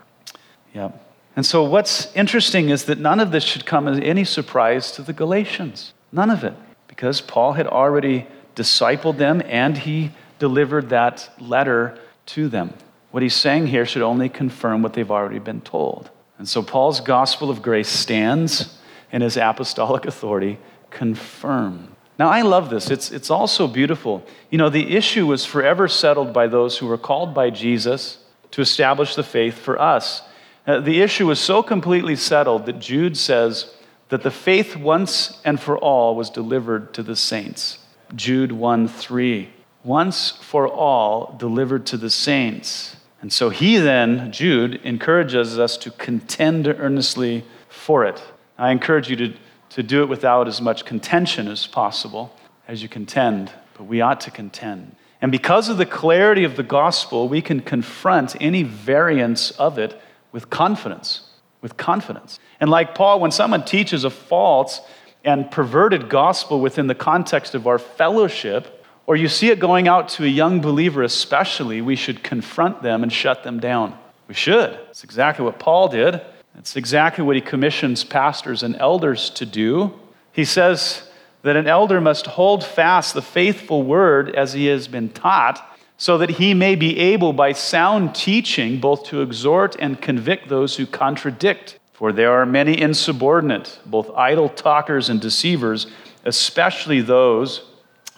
Yeah. 0.74 0.90
And 1.38 1.46
so, 1.46 1.62
what's 1.62 2.12
interesting 2.16 2.68
is 2.68 2.86
that 2.86 2.98
none 2.98 3.20
of 3.20 3.30
this 3.30 3.44
should 3.44 3.64
come 3.64 3.86
as 3.86 4.00
any 4.00 4.24
surprise 4.24 4.90
to 4.90 5.02
the 5.02 5.12
Galatians. 5.12 5.92
None 6.10 6.30
of 6.30 6.42
it. 6.42 6.52
Because 6.88 7.20
Paul 7.20 7.52
had 7.52 7.68
already 7.68 8.26
discipled 8.56 9.18
them 9.18 9.40
and 9.46 9.78
he 9.78 10.10
delivered 10.40 10.88
that 10.88 11.30
letter 11.38 11.96
to 12.26 12.48
them. 12.48 12.74
What 13.12 13.22
he's 13.22 13.36
saying 13.36 13.68
here 13.68 13.86
should 13.86 14.02
only 14.02 14.28
confirm 14.28 14.82
what 14.82 14.94
they've 14.94 15.12
already 15.12 15.38
been 15.38 15.60
told. 15.60 16.10
And 16.38 16.48
so 16.48 16.60
Paul's 16.60 16.98
gospel 16.98 17.50
of 17.50 17.62
grace 17.62 17.88
stands 17.88 18.76
and 19.12 19.22
his 19.22 19.36
apostolic 19.36 20.06
authority 20.06 20.58
confirmed. 20.90 21.94
Now, 22.18 22.30
I 22.30 22.42
love 22.42 22.68
this. 22.68 22.90
It's, 22.90 23.12
it's 23.12 23.30
also 23.30 23.68
beautiful. 23.68 24.26
You 24.50 24.58
know, 24.58 24.70
the 24.70 24.96
issue 24.96 25.24
was 25.24 25.44
forever 25.44 25.86
settled 25.86 26.32
by 26.32 26.48
those 26.48 26.78
who 26.78 26.88
were 26.88 26.98
called 26.98 27.32
by 27.32 27.50
Jesus 27.50 28.18
to 28.50 28.60
establish 28.60 29.14
the 29.14 29.22
faith 29.22 29.56
for 29.56 29.80
us. 29.80 30.22
Uh, 30.68 30.80
the 30.80 31.00
issue 31.00 31.26
was 31.26 31.40
so 31.40 31.62
completely 31.62 32.14
settled 32.14 32.66
that 32.66 32.78
Jude 32.78 33.16
says 33.16 33.74
that 34.10 34.22
the 34.22 34.30
faith 34.30 34.76
once 34.76 35.40
and 35.42 35.58
for 35.58 35.78
all 35.78 36.14
was 36.14 36.28
delivered 36.28 36.92
to 36.92 37.02
the 37.02 37.16
saints. 37.16 37.78
Jude 38.14 38.52
1 38.52 38.86
3. 38.86 39.48
Once 39.82 40.32
for 40.42 40.68
all 40.68 41.34
delivered 41.38 41.86
to 41.86 41.96
the 41.96 42.10
saints. 42.10 42.96
And 43.22 43.32
so 43.32 43.48
he 43.48 43.78
then, 43.78 44.30
Jude, 44.30 44.74
encourages 44.84 45.58
us 45.58 45.78
to 45.78 45.90
contend 45.90 46.68
earnestly 46.68 47.44
for 47.70 48.04
it. 48.04 48.22
I 48.58 48.70
encourage 48.70 49.08
you 49.08 49.16
to, 49.16 49.34
to 49.70 49.82
do 49.82 50.02
it 50.02 50.10
without 50.10 50.46
as 50.48 50.60
much 50.60 50.84
contention 50.84 51.48
as 51.48 51.66
possible 51.66 52.36
as 52.68 52.82
you 52.82 52.90
contend, 52.90 53.50
but 53.72 53.84
we 53.84 54.02
ought 54.02 54.20
to 54.20 54.30
contend. 54.30 54.94
And 55.22 55.32
because 55.32 55.70
of 55.70 55.78
the 55.78 55.86
clarity 55.86 56.44
of 56.44 56.56
the 56.56 56.62
gospel, 56.62 57.26
we 57.26 57.40
can 57.40 57.60
confront 57.60 58.36
any 58.38 58.62
variance 58.64 59.50
of 59.52 59.78
it 59.78 59.98
with 60.32 60.50
confidence. 60.50 61.22
With 61.60 61.76
confidence. 61.76 62.38
And 62.60 62.70
like 62.70 62.94
Paul, 62.94 63.20
when 63.20 63.30
someone 63.30 63.64
teaches 63.64 64.04
a 64.04 64.10
false 64.10 64.80
and 65.24 65.50
perverted 65.50 66.08
gospel 66.08 66.60
within 66.60 66.86
the 66.86 66.94
context 66.94 67.54
of 67.54 67.66
our 67.66 67.78
fellowship, 67.78 68.84
or 69.06 69.16
you 69.16 69.28
see 69.28 69.48
it 69.48 69.58
going 69.58 69.88
out 69.88 70.08
to 70.10 70.24
a 70.24 70.28
young 70.28 70.60
believer, 70.60 71.02
especially, 71.02 71.80
we 71.80 71.96
should 71.96 72.22
confront 72.22 72.82
them 72.82 73.02
and 73.02 73.12
shut 73.12 73.42
them 73.42 73.58
down. 73.58 73.98
We 74.28 74.34
should. 74.34 74.78
It's 74.90 75.02
exactly 75.02 75.44
what 75.44 75.58
Paul 75.58 75.88
did. 75.88 76.20
It's 76.58 76.76
exactly 76.76 77.24
what 77.24 77.36
he 77.36 77.40
commissions 77.40 78.04
pastors 78.04 78.62
and 78.62 78.76
elders 78.76 79.30
to 79.30 79.46
do. 79.46 79.98
He 80.32 80.44
says 80.44 81.08
that 81.42 81.56
an 81.56 81.66
elder 81.66 82.00
must 82.00 82.26
hold 82.26 82.64
fast 82.64 83.14
the 83.14 83.22
faithful 83.22 83.82
word 83.82 84.34
as 84.34 84.52
he 84.52 84.66
has 84.66 84.88
been 84.88 85.08
taught, 85.08 85.64
so 85.98 86.16
that 86.16 86.30
he 86.30 86.54
may 86.54 86.76
be 86.76 86.96
able 86.98 87.32
by 87.32 87.52
sound 87.52 88.14
teaching 88.14 88.80
both 88.80 89.04
to 89.04 89.20
exhort 89.20 89.76
and 89.80 90.00
convict 90.00 90.48
those 90.48 90.76
who 90.76 90.86
contradict. 90.86 91.78
For 91.92 92.12
there 92.12 92.32
are 92.32 92.46
many 92.46 92.80
insubordinate, 92.80 93.80
both 93.84 94.08
idle 94.16 94.48
talkers 94.48 95.08
and 95.08 95.20
deceivers, 95.20 95.88
especially 96.24 97.00
those 97.00 97.62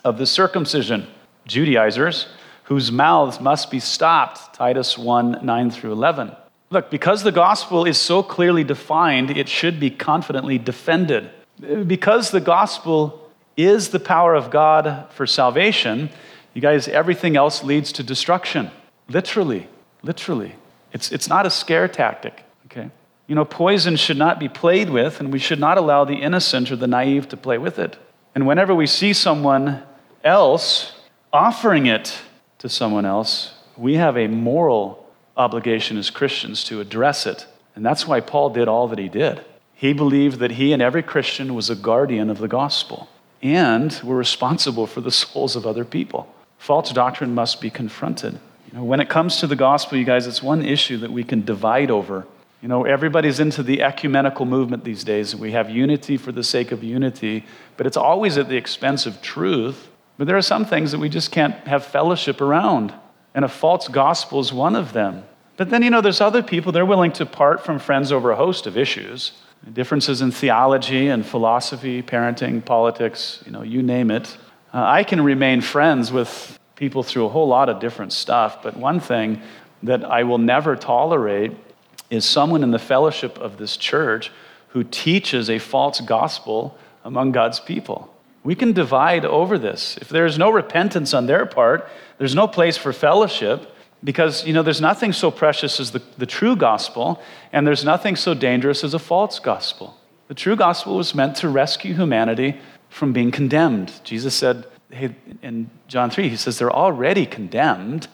of 0.04 0.18
the 0.18 0.26
circumcision, 0.26 1.06
Judaizers, 1.46 2.26
whose 2.64 2.92
mouths 2.92 3.40
must 3.40 3.70
be 3.70 3.80
stopped. 3.80 4.54
Titus 4.54 4.98
1 4.98 5.40
9 5.42 5.70
through 5.70 5.92
11. 5.92 6.36
Look, 6.68 6.90
because 6.90 7.22
the 7.22 7.32
gospel 7.32 7.86
is 7.86 7.96
so 7.96 8.22
clearly 8.22 8.62
defined, 8.62 9.30
it 9.30 9.48
should 9.48 9.80
be 9.80 9.90
confidently 9.90 10.58
defended. 10.58 11.30
Because 11.86 12.30
the 12.30 12.40
gospel 12.40 13.30
is 13.56 13.88
the 13.88 13.98
power 13.98 14.34
of 14.34 14.50
God 14.50 15.06
for 15.10 15.26
salvation, 15.26 16.10
you 16.54 16.60
guys, 16.60 16.88
everything 16.88 17.36
else 17.36 17.62
leads 17.62 17.92
to 17.92 18.02
destruction. 18.02 18.70
Literally, 19.08 19.68
literally. 20.02 20.54
It's, 20.92 21.12
it's 21.12 21.28
not 21.28 21.46
a 21.46 21.50
scare 21.50 21.88
tactic, 21.88 22.42
okay? 22.66 22.90
You 23.26 23.34
know, 23.34 23.44
poison 23.44 23.96
should 23.96 24.16
not 24.16 24.40
be 24.40 24.48
played 24.48 24.90
with, 24.90 25.20
and 25.20 25.32
we 25.32 25.38
should 25.38 25.60
not 25.60 25.78
allow 25.78 26.04
the 26.04 26.16
innocent 26.16 26.70
or 26.72 26.76
the 26.76 26.88
naive 26.88 27.28
to 27.28 27.36
play 27.36 27.58
with 27.58 27.78
it. 27.78 27.96
And 28.34 28.46
whenever 28.46 28.74
we 28.74 28.86
see 28.86 29.12
someone 29.12 29.82
else 30.24 30.92
offering 31.32 31.86
it 31.86 32.18
to 32.58 32.68
someone 32.68 33.06
else, 33.06 33.54
we 33.76 33.94
have 33.94 34.16
a 34.16 34.26
moral 34.26 35.08
obligation 35.36 35.96
as 35.96 36.10
Christians 36.10 36.64
to 36.64 36.80
address 36.80 37.26
it. 37.26 37.46
And 37.74 37.86
that's 37.86 38.06
why 38.06 38.20
Paul 38.20 38.50
did 38.50 38.68
all 38.68 38.88
that 38.88 38.98
he 38.98 39.08
did. 39.08 39.44
He 39.74 39.92
believed 39.92 40.40
that 40.40 40.52
he 40.52 40.72
and 40.72 40.82
every 40.82 41.02
Christian 41.02 41.54
was 41.54 41.70
a 41.70 41.76
guardian 41.76 42.28
of 42.28 42.38
the 42.38 42.48
gospel 42.48 43.08
and 43.42 43.98
were 44.04 44.16
responsible 44.16 44.86
for 44.86 45.00
the 45.00 45.10
souls 45.22 45.56
of 45.56 45.66
other 45.66 45.84
people. 45.84 46.28
False 46.60 46.92
doctrine 46.92 47.34
must 47.34 47.62
be 47.62 47.70
confronted. 47.70 48.34
You 48.70 48.78
know, 48.78 48.84
when 48.84 49.00
it 49.00 49.08
comes 49.08 49.38
to 49.38 49.46
the 49.46 49.56
gospel, 49.56 49.96
you 49.96 50.04
guys, 50.04 50.26
it's 50.26 50.42
one 50.42 50.62
issue 50.62 50.98
that 50.98 51.10
we 51.10 51.24
can 51.24 51.42
divide 51.42 51.90
over. 51.90 52.26
You 52.60 52.68
know, 52.68 52.84
everybody's 52.84 53.40
into 53.40 53.62
the 53.62 53.80
ecumenical 53.80 54.44
movement 54.44 54.84
these 54.84 55.02
days. 55.02 55.34
We 55.34 55.52
have 55.52 55.70
unity 55.70 56.18
for 56.18 56.32
the 56.32 56.44
sake 56.44 56.70
of 56.70 56.84
unity, 56.84 57.46
but 57.78 57.86
it's 57.86 57.96
always 57.96 58.36
at 58.36 58.50
the 58.50 58.58
expense 58.58 59.06
of 59.06 59.22
truth. 59.22 59.88
But 60.18 60.26
there 60.26 60.36
are 60.36 60.42
some 60.42 60.66
things 60.66 60.92
that 60.92 60.98
we 60.98 61.08
just 61.08 61.32
can't 61.32 61.54
have 61.66 61.82
fellowship 61.82 62.42
around, 62.42 62.92
and 63.34 63.42
a 63.42 63.48
false 63.48 63.88
gospel 63.88 64.38
is 64.38 64.52
one 64.52 64.76
of 64.76 64.92
them. 64.92 65.24
But 65.56 65.70
then, 65.70 65.82
you 65.82 65.88
know, 65.88 66.02
there's 66.02 66.20
other 66.20 66.42
people, 66.42 66.72
they're 66.72 66.84
willing 66.84 67.12
to 67.12 67.24
part 67.24 67.64
from 67.64 67.78
friends 67.78 68.12
over 68.12 68.30
a 68.30 68.36
host 68.36 68.66
of 68.66 68.76
issues 68.76 69.32
differences 69.72 70.22
in 70.22 70.30
theology 70.30 71.08
and 71.08 71.24
philosophy, 71.24 72.02
parenting, 72.02 72.64
politics, 72.64 73.42
you 73.44 73.52
know, 73.52 73.62
you 73.62 73.82
name 73.82 74.10
it. 74.10 74.36
Uh, 74.72 74.84
I 74.84 75.04
can 75.04 75.20
remain 75.22 75.60
friends 75.60 76.12
with 76.12 76.58
people 76.76 77.02
through 77.02 77.26
a 77.26 77.28
whole 77.28 77.48
lot 77.48 77.68
of 77.68 77.80
different 77.80 78.12
stuff, 78.12 78.62
but 78.62 78.76
one 78.76 79.00
thing 79.00 79.42
that 79.82 80.04
I 80.04 80.22
will 80.22 80.38
never 80.38 80.76
tolerate 80.76 81.52
is 82.10 82.24
someone 82.24 82.62
in 82.62 82.70
the 82.70 82.78
fellowship 82.78 83.38
of 83.38 83.56
this 83.56 83.76
church 83.76 84.30
who 84.68 84.84
teaches 84.84 85.50
a 85.50 85.58
false 85.58 86.00
gospel 86.00 86.76
among 87.04 87.32
God's 87.32 87.60
people. 87.60 88.14
We 88.44 88.54
can 88.54 88.72
divide 88.72 89.24
over 89.24 89.58
this. 89.58 89.96
If 89.98 90.08
there's 90.08 90.38
no 90.38 90.50
repentance 90.50 91.12
on 91.12 91.26
their 91.26 91.46
part, 91.46 91.88
there's 92.18 92.34
no 92.34 92.46
place 92.46 92.76
for 92.76 92.92
fellowship 92.92 93.74
because 94.02 94.46
you 94.46 94.52
know 94.52 94.62
there's 94.62 94.80
nothing 94.80 95.12
so 95.12 95.30
precious 95.30 95.78
as 95.78 95.90
the, 95.90 96.02
the 96.16 96.26
true 96.26 96.56
gospel 96.56 97.20
and 97.52 97.66
there's 97.66 97.84
nothing 97.84 98.16
so 98.16 98.32
dangerous 98.32 98.82
as 98.82 98.94
a 98.94 98.98
false 98.98 99.38
gospel 99.38 99.99
the 100.30 100.34
true 100.34 100.56
gospel 100.56 100.96
was 100.96 101.14
meant 101.14 101.36
to 101.36 101.48
rescue 101.48 101.92
humanity 101.94 102.58
from 102.88 103.12
being 103.12 103.30
condemned 103.30 103.92
jesus 104.04 104.34
said 104.34 104.64
hey, 104.90 105.14
in 105.42 105.68
john 105.88 106.10
3 106.10 106.28
he 106.28 106.36
says 106.36 106.58
they're 106.58 106.72
already 106.72 107.26
condemned 107.26 108.08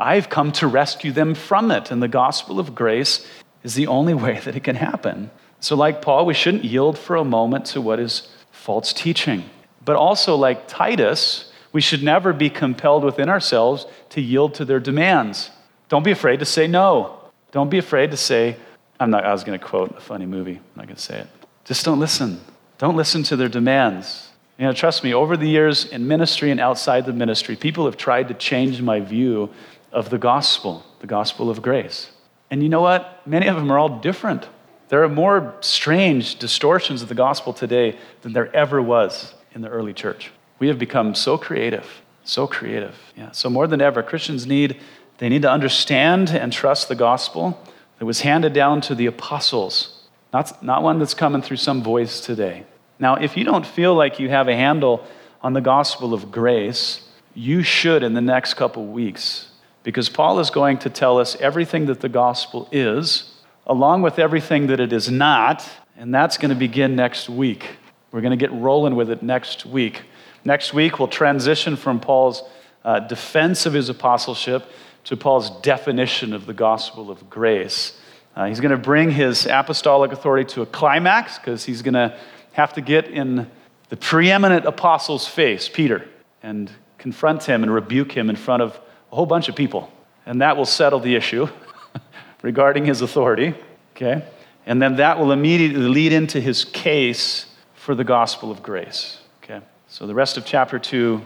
i've 0.00 0.28
come 0.28 0.52
to 0.52 0.66
rescue 0.66 1.12
them 1.12 1.34
from 1.34 1.70
it 1.70 1.90
and 1.90 2.02
the 2.02 2.08
gospel 2.08 2.60
of 2.60 2.74
grace 2.74 3.26
is 3.64 3.74
the 3.74 3.86
only 3.86 4.14
way 4.14 4.38
that 4.44 4.54
it 4.54 4.64
can 4.64 4.76
happen 4.76 5.30
so 5.60 5.74
like 5.74 6.00
paul 6.00 6.24
we 6.24 6.34
shouldn't 6.34 6.64
yield 6.64 6.96
for 6.98 7.16
a 7.16 7.24
moment 7.24 7.64
to 7.64 7.80
what 7.80 7.98
is 7.98 8.28
false 8.52 8.92
teaching 8.92 9.42
but 9.84 9.96
also, 9.96 10.36
like 10.36 10.68
Titus, 10.68 11.50
we 11.72 11.80
should 11.80 12.02
never 12.02 12.32
be 12.32 12.50
compelled 12.50 13.04
within 13.04 13.28
ourselves 13.28 13.86
to 14.10 14.20
yield 14.20 14.54
to 14.54 14.64
their 14.64 14.80
demands. 14.80 15.50
Don't 15.88 16.04
be 16.04 16.10
afraid 16.10 16.38
to 16.38 16.44
say 16.44 16.66
no. 16.66 17.18
Don't 17.50 17.70
be 17.70 17.78
afraid 17.78 18.10
to 18.12 18.16
say, 18.16 18.56
I'm 19.00 19.10
not, 19.10 19.24
I 19.24 19.32
was 19.32 19.44
going 19.44 19.58
to 19.58 19.64
quote 19.64 19.96
a 19.96 20.00
funny 20.00 20.26
movie. 20.26 20.56
I'm 20.56 20.76
not 20.76 20.86
going 20.86 20.96
to 20.96 21.02
say 21.02 21.18
it. 21.18 21.26
Just 21.64 21.84
don't 21.84 22.00
listen. 22.00 22.40
Don't 22.78 22.96
listen 22.96 23.22
to 23.24 23.36
their 23.36 23.48
demands. 23.48 24.28
You 24.58 24.66
know, 24.66 24.72
trust 24.72 25.02
me, 25.02 25.14
over 25.14 25.36
the 25.36 25.48
years 25.48 25.84
in 25.84 26.06
ministry 26.06 26.50
and 26.50 26.60
outside 26.60 27.06
the 27.06 27.12
ministry, 27.12 27.56
people 27.56 27.84
have 27.86 27.96
tried 27.96 28.28
to 28.28 28.34
change 28.34 28.80
my 28.82 29.00
view 29.00 29.50
of 29.92 30.10
the 30.10 30.18
gospel, 30.18 30.84
the 31.00 31.06
gospel 31.06 31.50
of 31.50 31.62
grace. 31.62 32.10
And 32.50 32.62
you 32.62 32.68
know 32.68 32.80
what? 32.80 33.26
Many 33.26 33.46
of 33.46 33.56
them 33.56 33.70
are 33.70 33.78
all 33.78 34.00
different. 34.00 34.48
There 34.88 35.02
are 35.02 35.08
more 35.08 35.54
strange 35.60 36.38
distortions 36.38 37.02
of 37.02 37.08
the 37.08 37.14
gospel 37.14 37.52
today 37.52 37.96
than 38.20 38.34
there 38.34 38.54
ever 38.54 38.82
was 38.82 39.34
in 39.54 39.62
the 39.62 39.68
early 39.68 39.94
church. 39.94 40.30
We 40.58 40.68
have 40.68 40.78
become 40.78 41.14
so 41.14 41.38
creative, 41.38 42.02
so 42.24 42.46
creative. 42.46 42.94
Yeah. 43.16 43.30
So 43.30 43.48
more 43.48 43.66
than 43.66 43.80
ever, 43.80 44.02
Christians 44.02 44.46
need 44.46 44.80
they 45.18 45.28
need 45.28 45.42
to 45.42 45.50
understand 45.50 46.30
and 46.30 46.52
trust 46.52 46.88
the 46.88 46.96
gospel 46.96 47.56
that 47.98 48.04
was 48.04 48.22
handed 48.22 48.52
down 48.52 48.80
to 48.82 48.94
the 48.94 49.06
apostles, 49.06 50.01
not, 50.32 50.62
not 50.62 50.82
one 50.82 50.98
that's 50.98 51.14
coming 51.14 51.42
through 51.42 51.58
some 51.58 51.82
voice 51.82 52.20
today. 52.20 52.64
Now, 52.98 53.16
if 53.16 53.36
you 53.36 53.44
don't 53.44 53.66
feel 53.66 53.94
like 53.94 54.18
you 54.18 54.28
have 54.28 54.48
a 54.48 54.54
handle 54.54 55.04
on 55.42 55.52
the 55.52 55.60
gospel 55.60 56.14
of 56.14 56.30
grace, 56.30 57.08
you 57.34 57.62
should 57.62 58.02
in 58.02 58.14
the 58.14 58.20
next 58.20 58.54
couple 58.54 58.86
weeks, 58.86 59.48
because 59.82 60.08
Paul 60.08 60.38
is 60.38 60.50
going 60.50 60.78
to 60.78 60.90
tell 60.90 61.18
us 61.18 61.36
everything 61.36 61.86
that 61.86 62.00
the 62.00 62.08
gospel 62.08 62.68
is, 62.70 63.34
along 63.66 64.02
with 64.02 64.18
everything 64.18 64.68
that 64.68 64.80
it 64.80 64.92
is 64.92 65.10
not, 65.10 65.68
and 65.96 66.14
that's 66.14 66.38
going 66.38 66.50
to 66.50 66.56
begin 66.56 66.94
next 66.96 67.28
week. 67.28 67.76
We're 68.12 68.20
going 68.20 68.36
to 68.36 68.36
get 68.36 68.52
rolling 68.52 68.94
with 68.94 69.10
it 69.10 69.22
next 69.22 69.66
week. 69.66 70.02
Next 70.44 70.74
week, 70.74 70.98
we'll 70.98 71.08
transition 71.08 71.76
from 71.76 72.00
Paul's 72.00 72.42
uh, 72.84 73.00
defense 73.00 73.66
of 73.66 73.72
his 73.72 73.88
apostleship 73.88 74.64
to 75.04 75.16
Paul's 75.16 75.50
definition 75.62 76.32
of 76.32 76.46
the 76.46 76.54
gospel 76.54 77.10
of 77.10 77.28
grace. 77.30 77.98
Uh, 78.34 78.46
he's 78.46 78.60
going 78.60 78.70
to 78.70 78.78
bring 78.78 79.10
his 79.10 79.46
apostolic 79.46 80.12
authority 80.12 80.50
to 80.54 80.62
a 80.62 80.66
climax 80.66 81.38
because 81.38 81.64
he's 81.64 81.82
going 81.82 81.94
to 81.94 82.16
have 82.52 82.72
to 82.74 82.80
get 82.80 83.06
in 83.08 83.50
the 83.88 83.96
preeminent 83.96 84.64
apostle's 84.64 85.26
face, 85.26 85.68
Peter, 85.68 86.08
and 86.42 86.70
confront 86.96 87.44
him 87.44 87.62
and 87.62 87.72
rebuke 87.72 88.12
him 88.12 88.30
in 88.30 88.36
front 88.36 88.62
of 88.62 88.80
a 89.10 89.16
whole 89.16 89.26
bunch 89.26 89.48
of 89.48 89.56
people. 89.56 89.92
And 90.24 90.40
that 90.40 90.56
will 90.56 90.66
settle 90.66 91.00
the 91.00 91.14
issue 91.14 91.48
regarding 92.42 92.86
his 92.86 93.02
authority, 93.02 93.54
okay? 93.94 94.24
And 94.64 94.80
then 94.80 94.96
that 94.96 95.18
will 95.18 95.32
immediately 95.32 95.88
lead 95.88 96.12
into 96.12 96.40
his 96.40 96.64
case 96.64 97.46
for 97.74 97.94
the 97.94 98.04
gospel 98.04 98.50
of 98.50 98.62
grace. 98.62 99.18
Okay? 99.42 99.60
So 99.88 100.06
the 100.06 100.14
rest 100.14 100.36
of 100.36 100.46
chapter 100.46 100.78
2, 100.78 101.20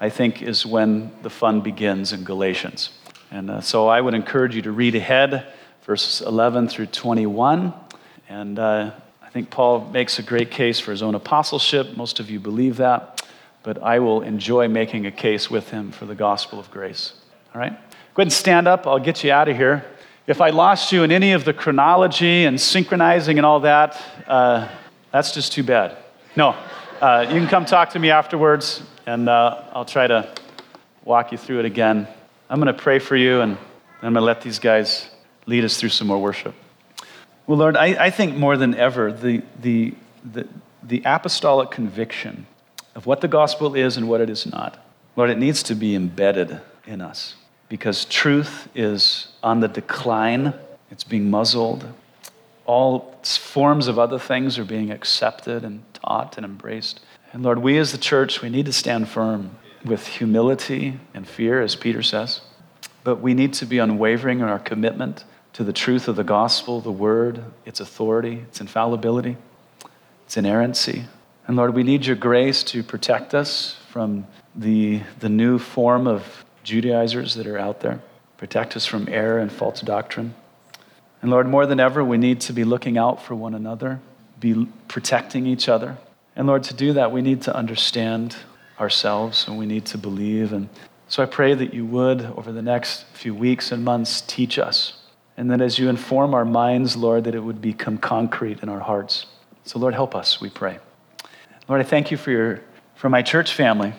I 0.00 0.10
think, 0.10 0.42
is 0.42 0.66
when 0.66 1.12
the 1.22 1.30
fun 1.30 1.60
begins 1.60 2.12
in 2.12 2.24
Galatians. 2.24 2.90
And 3.30 3.50
uh, 3.50 3.60
so 3.60 3.86
I 3.86 4.00
would 4.00 4.14
encourage 4.14 4.56
you 4.56 4.62
to 4.62 4.72
read 4.72 4.96
ahead, 4.96 5.46
verses 5.82 6.26
11 6.26 6.68
through 6.68 6.86
21. 6.86 7.72
And 8.28 8.58
uh, 8.58 8.92
I 9.22 9.28
think 9.30 9.50
Paul 9.50 9.88
makes 9.90 10.18
a 10.18 10.22
great 10.22 10.50
case 10.50 10.78
for 10.78 10.90
his 10.90 11.02
own 11.02 11.14
apostleship. 11.14 11.96
Most 11.96 12.20
of 12.20 12.30
you 12.30 12.40
believe 12.40 12.76
that. 12.76 13.26
But 13.62 13.82
I 13.82 13.98
will 13.98 14.22
enjoy 14.22 14.68
making 14.68 15.06
a 15.06 15.10
case 15.10 15.50
with 15.50 15.70
him 15.70 15.92
for 15.92 16.06
the 16.06 16.14
gospel 16.14 16.58
of 16.58 16.70
grace. 16.70 17.14
All 17.54 17.60
right? 17.60 17.72
Go 17.72 18.22
ahead 18.22 18.26
and 18.26 18.32
stand 18.32 18.66
up. 18.68 18.86
I'll 18.86 18.98
get 18.98 19.22
you 19.22 19.32
out 19.32 19.48
of 19.48 19.56
here. 19.56 19.84
If 20.26 20.40
I 20.40 20.50
lost 20.50 20.92
you 20.92 21.02
in 21.02 21.10
any 21.10 21.32
of 21.32 21.44
the 21.44 21.52
chronology 21.52 22.44
and 22.44 22.60
synchronizing 22.60 23.38
and 23.38 23.46
all 23.46 23.60
that, 23.60 24.00
uh, 24.26 24.68
that's 25.10 25.32
just 25.32 25.52
too 25.52 25.64
bad. 25.64 25.96
No, 26.36 26.56
uh, 27.00 27.26
you 27.28 27.40
can 27.40 27.48
come 27.48 27.64
talk 27.64 27.90
to 27.90 27.98
me 27.98 28.10
afterwards, 28.10 28.82
and 29.06 29.28
uh, 29.28 29.64
I'll 29.72 29.84
try 29.84 30.06
to 30.06 30.32
walk 31.04 31.32
you 31.32 31.38
through 31.38 31.60
it 31.60 31.64
again. 31.64 32.06
I'm 32.48 32.60
going 32.60 32.72
to 32.72 32.80
pray 32.80 32.98
for 32.98 33.16
you, 33.16 33.40
and 33.40 33.52
I'm 34.02 34.12
going 34.12 34.14
to 34.14 34.20
let 34.20 34.40
these 34.40 34.58
guys 34.58 35.10
lead 35.46 35.64
us 35.64 35.78
through 35.78 35.88
some 35.88 36.06
more 36.06 36.18
worship. 36.18 36.54
Well, 37.46 37.58
Lord, 37.58 37.76
I, 37.76 38.06
I 38.06 38.10
think 38.10 38.36
more 38.36 38.56
than 38.56 38.74
ever, 38.74 39.12
the, 39.12 39.42
the, 39.60 39.94
the, 40.24 40.46
the 40.82 41.02
apostolic 41.04 41.70
conviction 41.70 42.46
of 42.94 43.06
what 43.06 43.20
the 43.20 43.28
gospel 43.28 43.74
is 43.74 43.96
and 43.96 44.08
what 44.08 44.20
it 44.20 44.30
is 44.30 44.46
not, 44.46 44.78
Lord, 45.16 45.30
it 45.30 45.38
needs 45.38 45.62
to 45.64 45.74
be 45.74 45.94
embedded 45.94 46.60
in 46.86 47.00
us 47.00 47.34
because 47.68 48.04
truth 48.04 48.68
is 48.74 49.28
on 49.42 49.60
the 49.60 49.68
decline, 49.68 50.54
it's 50.90 51.04
being 51.04 51.30
muzzled, 51.30 51.86
all 52.66 53.18
forms 53.24 53.88
of 53.88 53.98
other 53.98 54.18
things 54.18 54.58
are 54.58 54.64
being 54.64 54.90
accepted 54.90 55.64
and 55.64 55.82
taught 55.94 56.36
and 56.36 56.44
embraced. 56.44 57.00
And 57.32 57.42
Lord, 57.42 57.58
we 57.58 57.78
as 57.78 57.92
the 57.92 57.98
church, 57.98 58.42
we 58.42 58.48
need 58.48 58.66
to 58.66 58.72
stand 58.72 59.08
firm. 59.08 59.56
with 59.84 60.06
humility 60.06 61.00
and 61.14 61.26
fear, 61.26 61.62
as 61.62 61.74
Peter 61.74 62.02
says. 62.02 62.42
But 63.02 63.16
we 63.16 63.32
need 63.32 63.54
to 63.54 63.66
be 63.66 63.78
unwavering 63.78 64.40
in 64.40 64.44
our 64.44 64.58
commitment 64.58 65.24
to 65.60 65.64
the 65.64 65.74
truth 65.74 66.08
of 66.08 66.16
the 66.16 66.24
gospel, 66.24 66.80
the 66.80 66.90
word, 66.90 67.44
its 67.66 67.80
authority, 67.80 68.46
its 68.48 68.62
infallibility, 68.62 69.36
its 70.24 70.38
inerrancy. 70.38 71.04
And 71.46 71.54
Lord, 71.54 71.74
we 71.74 71.82
need 71.82 72.06
your 72.06 72.16
grace 72.16 72.62
to 72.62 72.82
protect 72.82 73.34
us 73.34 73.76
from 73.90 74.26
the, 74.54 75.02
the 75.18 75.28
new 75.28 75.58
form 75.58 76.06
of 76.06 76.46
Judaizers 76.62 77.34
that 77.34 77.46
are 77.46 77.58
out 77.58 77.80
there. 77.80 78.00
Protect 78.38 78.74
us 78.74 78.86
from 78.86 79.06
error 79.10 79.38
and 79.38 79.52
false 79.52 79.82
doctrine. 79.82 80.34
And 81.20 81.30
Lord, 81.30 81.46
more 81.46 81.66
than 81.66 81.78
ever, 81.78 82.02
we 82.02 82.16
need 82.16 82.40
to 82.40 82.54
be 82.54 82.64
looking 82.64 82.96
out 82.96 83.22
for 83.22 83.34
one 83.34 83.54
another, 83.54 84.00
be 84.40 84.66
protecting 84.88 85.46
each 85.46 85.68
other. 85.68 85.98
And 86.34 86.46
Lord, 86.46 86.62
to 86.64 86.74
do 86.74 86.94
that, 86.94 87.12
we 87.12 87.20
need 87.20 87.42
to 87.42 87.54
understand 87.54 88.34
ourselves 88.78 89.46
and 89.46 89.58
we 89.58 89.66
need 89.66 89.84
to 89.84 89.98
believe. 89.98 90.54
And 90.54 90.70
so 91.06 91.22
I 91.22 91.26
pray 91.26 91.52
that 91.52 91.74
you 91.74 91.84
would, 91.84 92.22
over 92.22 92.50
the 92.50 92.62
next 92.62 93.04
few 93.12 93.34
weeks 93.34 93.70
and 93.70 93.84
months, 93.84 94.22
teach 94.22 94.58
us. 94.58 94.94
And 95.40 95.50
that 95.50 95.62
as 95.62 95.78
you 95.78 95.88
inform 95.88 96.34
our 96.34 96.44
minds, 96.44 96.98
Lord, 96.98 97.24
that 97.24 97.34
it 97.34 97.40
would 97.40 97.62
become 97.62 97.96
concrete 97.96 98.60
in 98.62 98.68
our 98.68 98.78
hearts. 98.78 99.24
So, 99.64 99.78
Lord, 99.78 99.94
help 99.94 100.14
us, 100.14 100.38
we 100.38 100.50
pray. 100.50 100.78
Lord, 101.66 101.80
I 101.80 101.84
thank 101.84 102.10
you 102.10 102.18
for, 102.18 102.30
your, 102.30 102.60
for 102.94 103.08
my 103.08 103.22
church 103.22 103.54
family. 103.54 103.94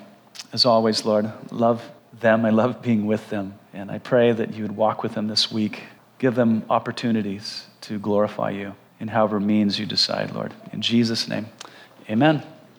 As 0.53 0.65
always, 0.65 1.03
Lord, 1.03 1.31
love 1.51 1.81
them. 2.19 2.45
I 2.45 2.51
love 2.51 2.83
being 2.83 3.07
with 3.07 3.27
them. 3.31 3.57
And 3.73 3.89
I 3.89 3.97
pray 3.97 4.31
that 4.31 4.53
you 4.53 4.61
would 4.61 4.75
walk 4.75 5.01
with 5.01 5.15
them 5.15 5.27
this 5.27 5.51
week. 5.51 5.81
Give 6.19 6.35
them 6.35 6.63
opportunities 6.69 7.65
to 7.81 7.97
glorify 7.97 8.51
you 8.51 8.75
in 8.99 9.07
however 9.07 9.39
means 9.39 9.79
you 9.79 9.87
decide, 9.87 10.33
Lord. 10.33 10.53
In 10.71 10.83
Jesus' 10.83 11.27
name, 11.27 11.47
amen. 12.07 12.43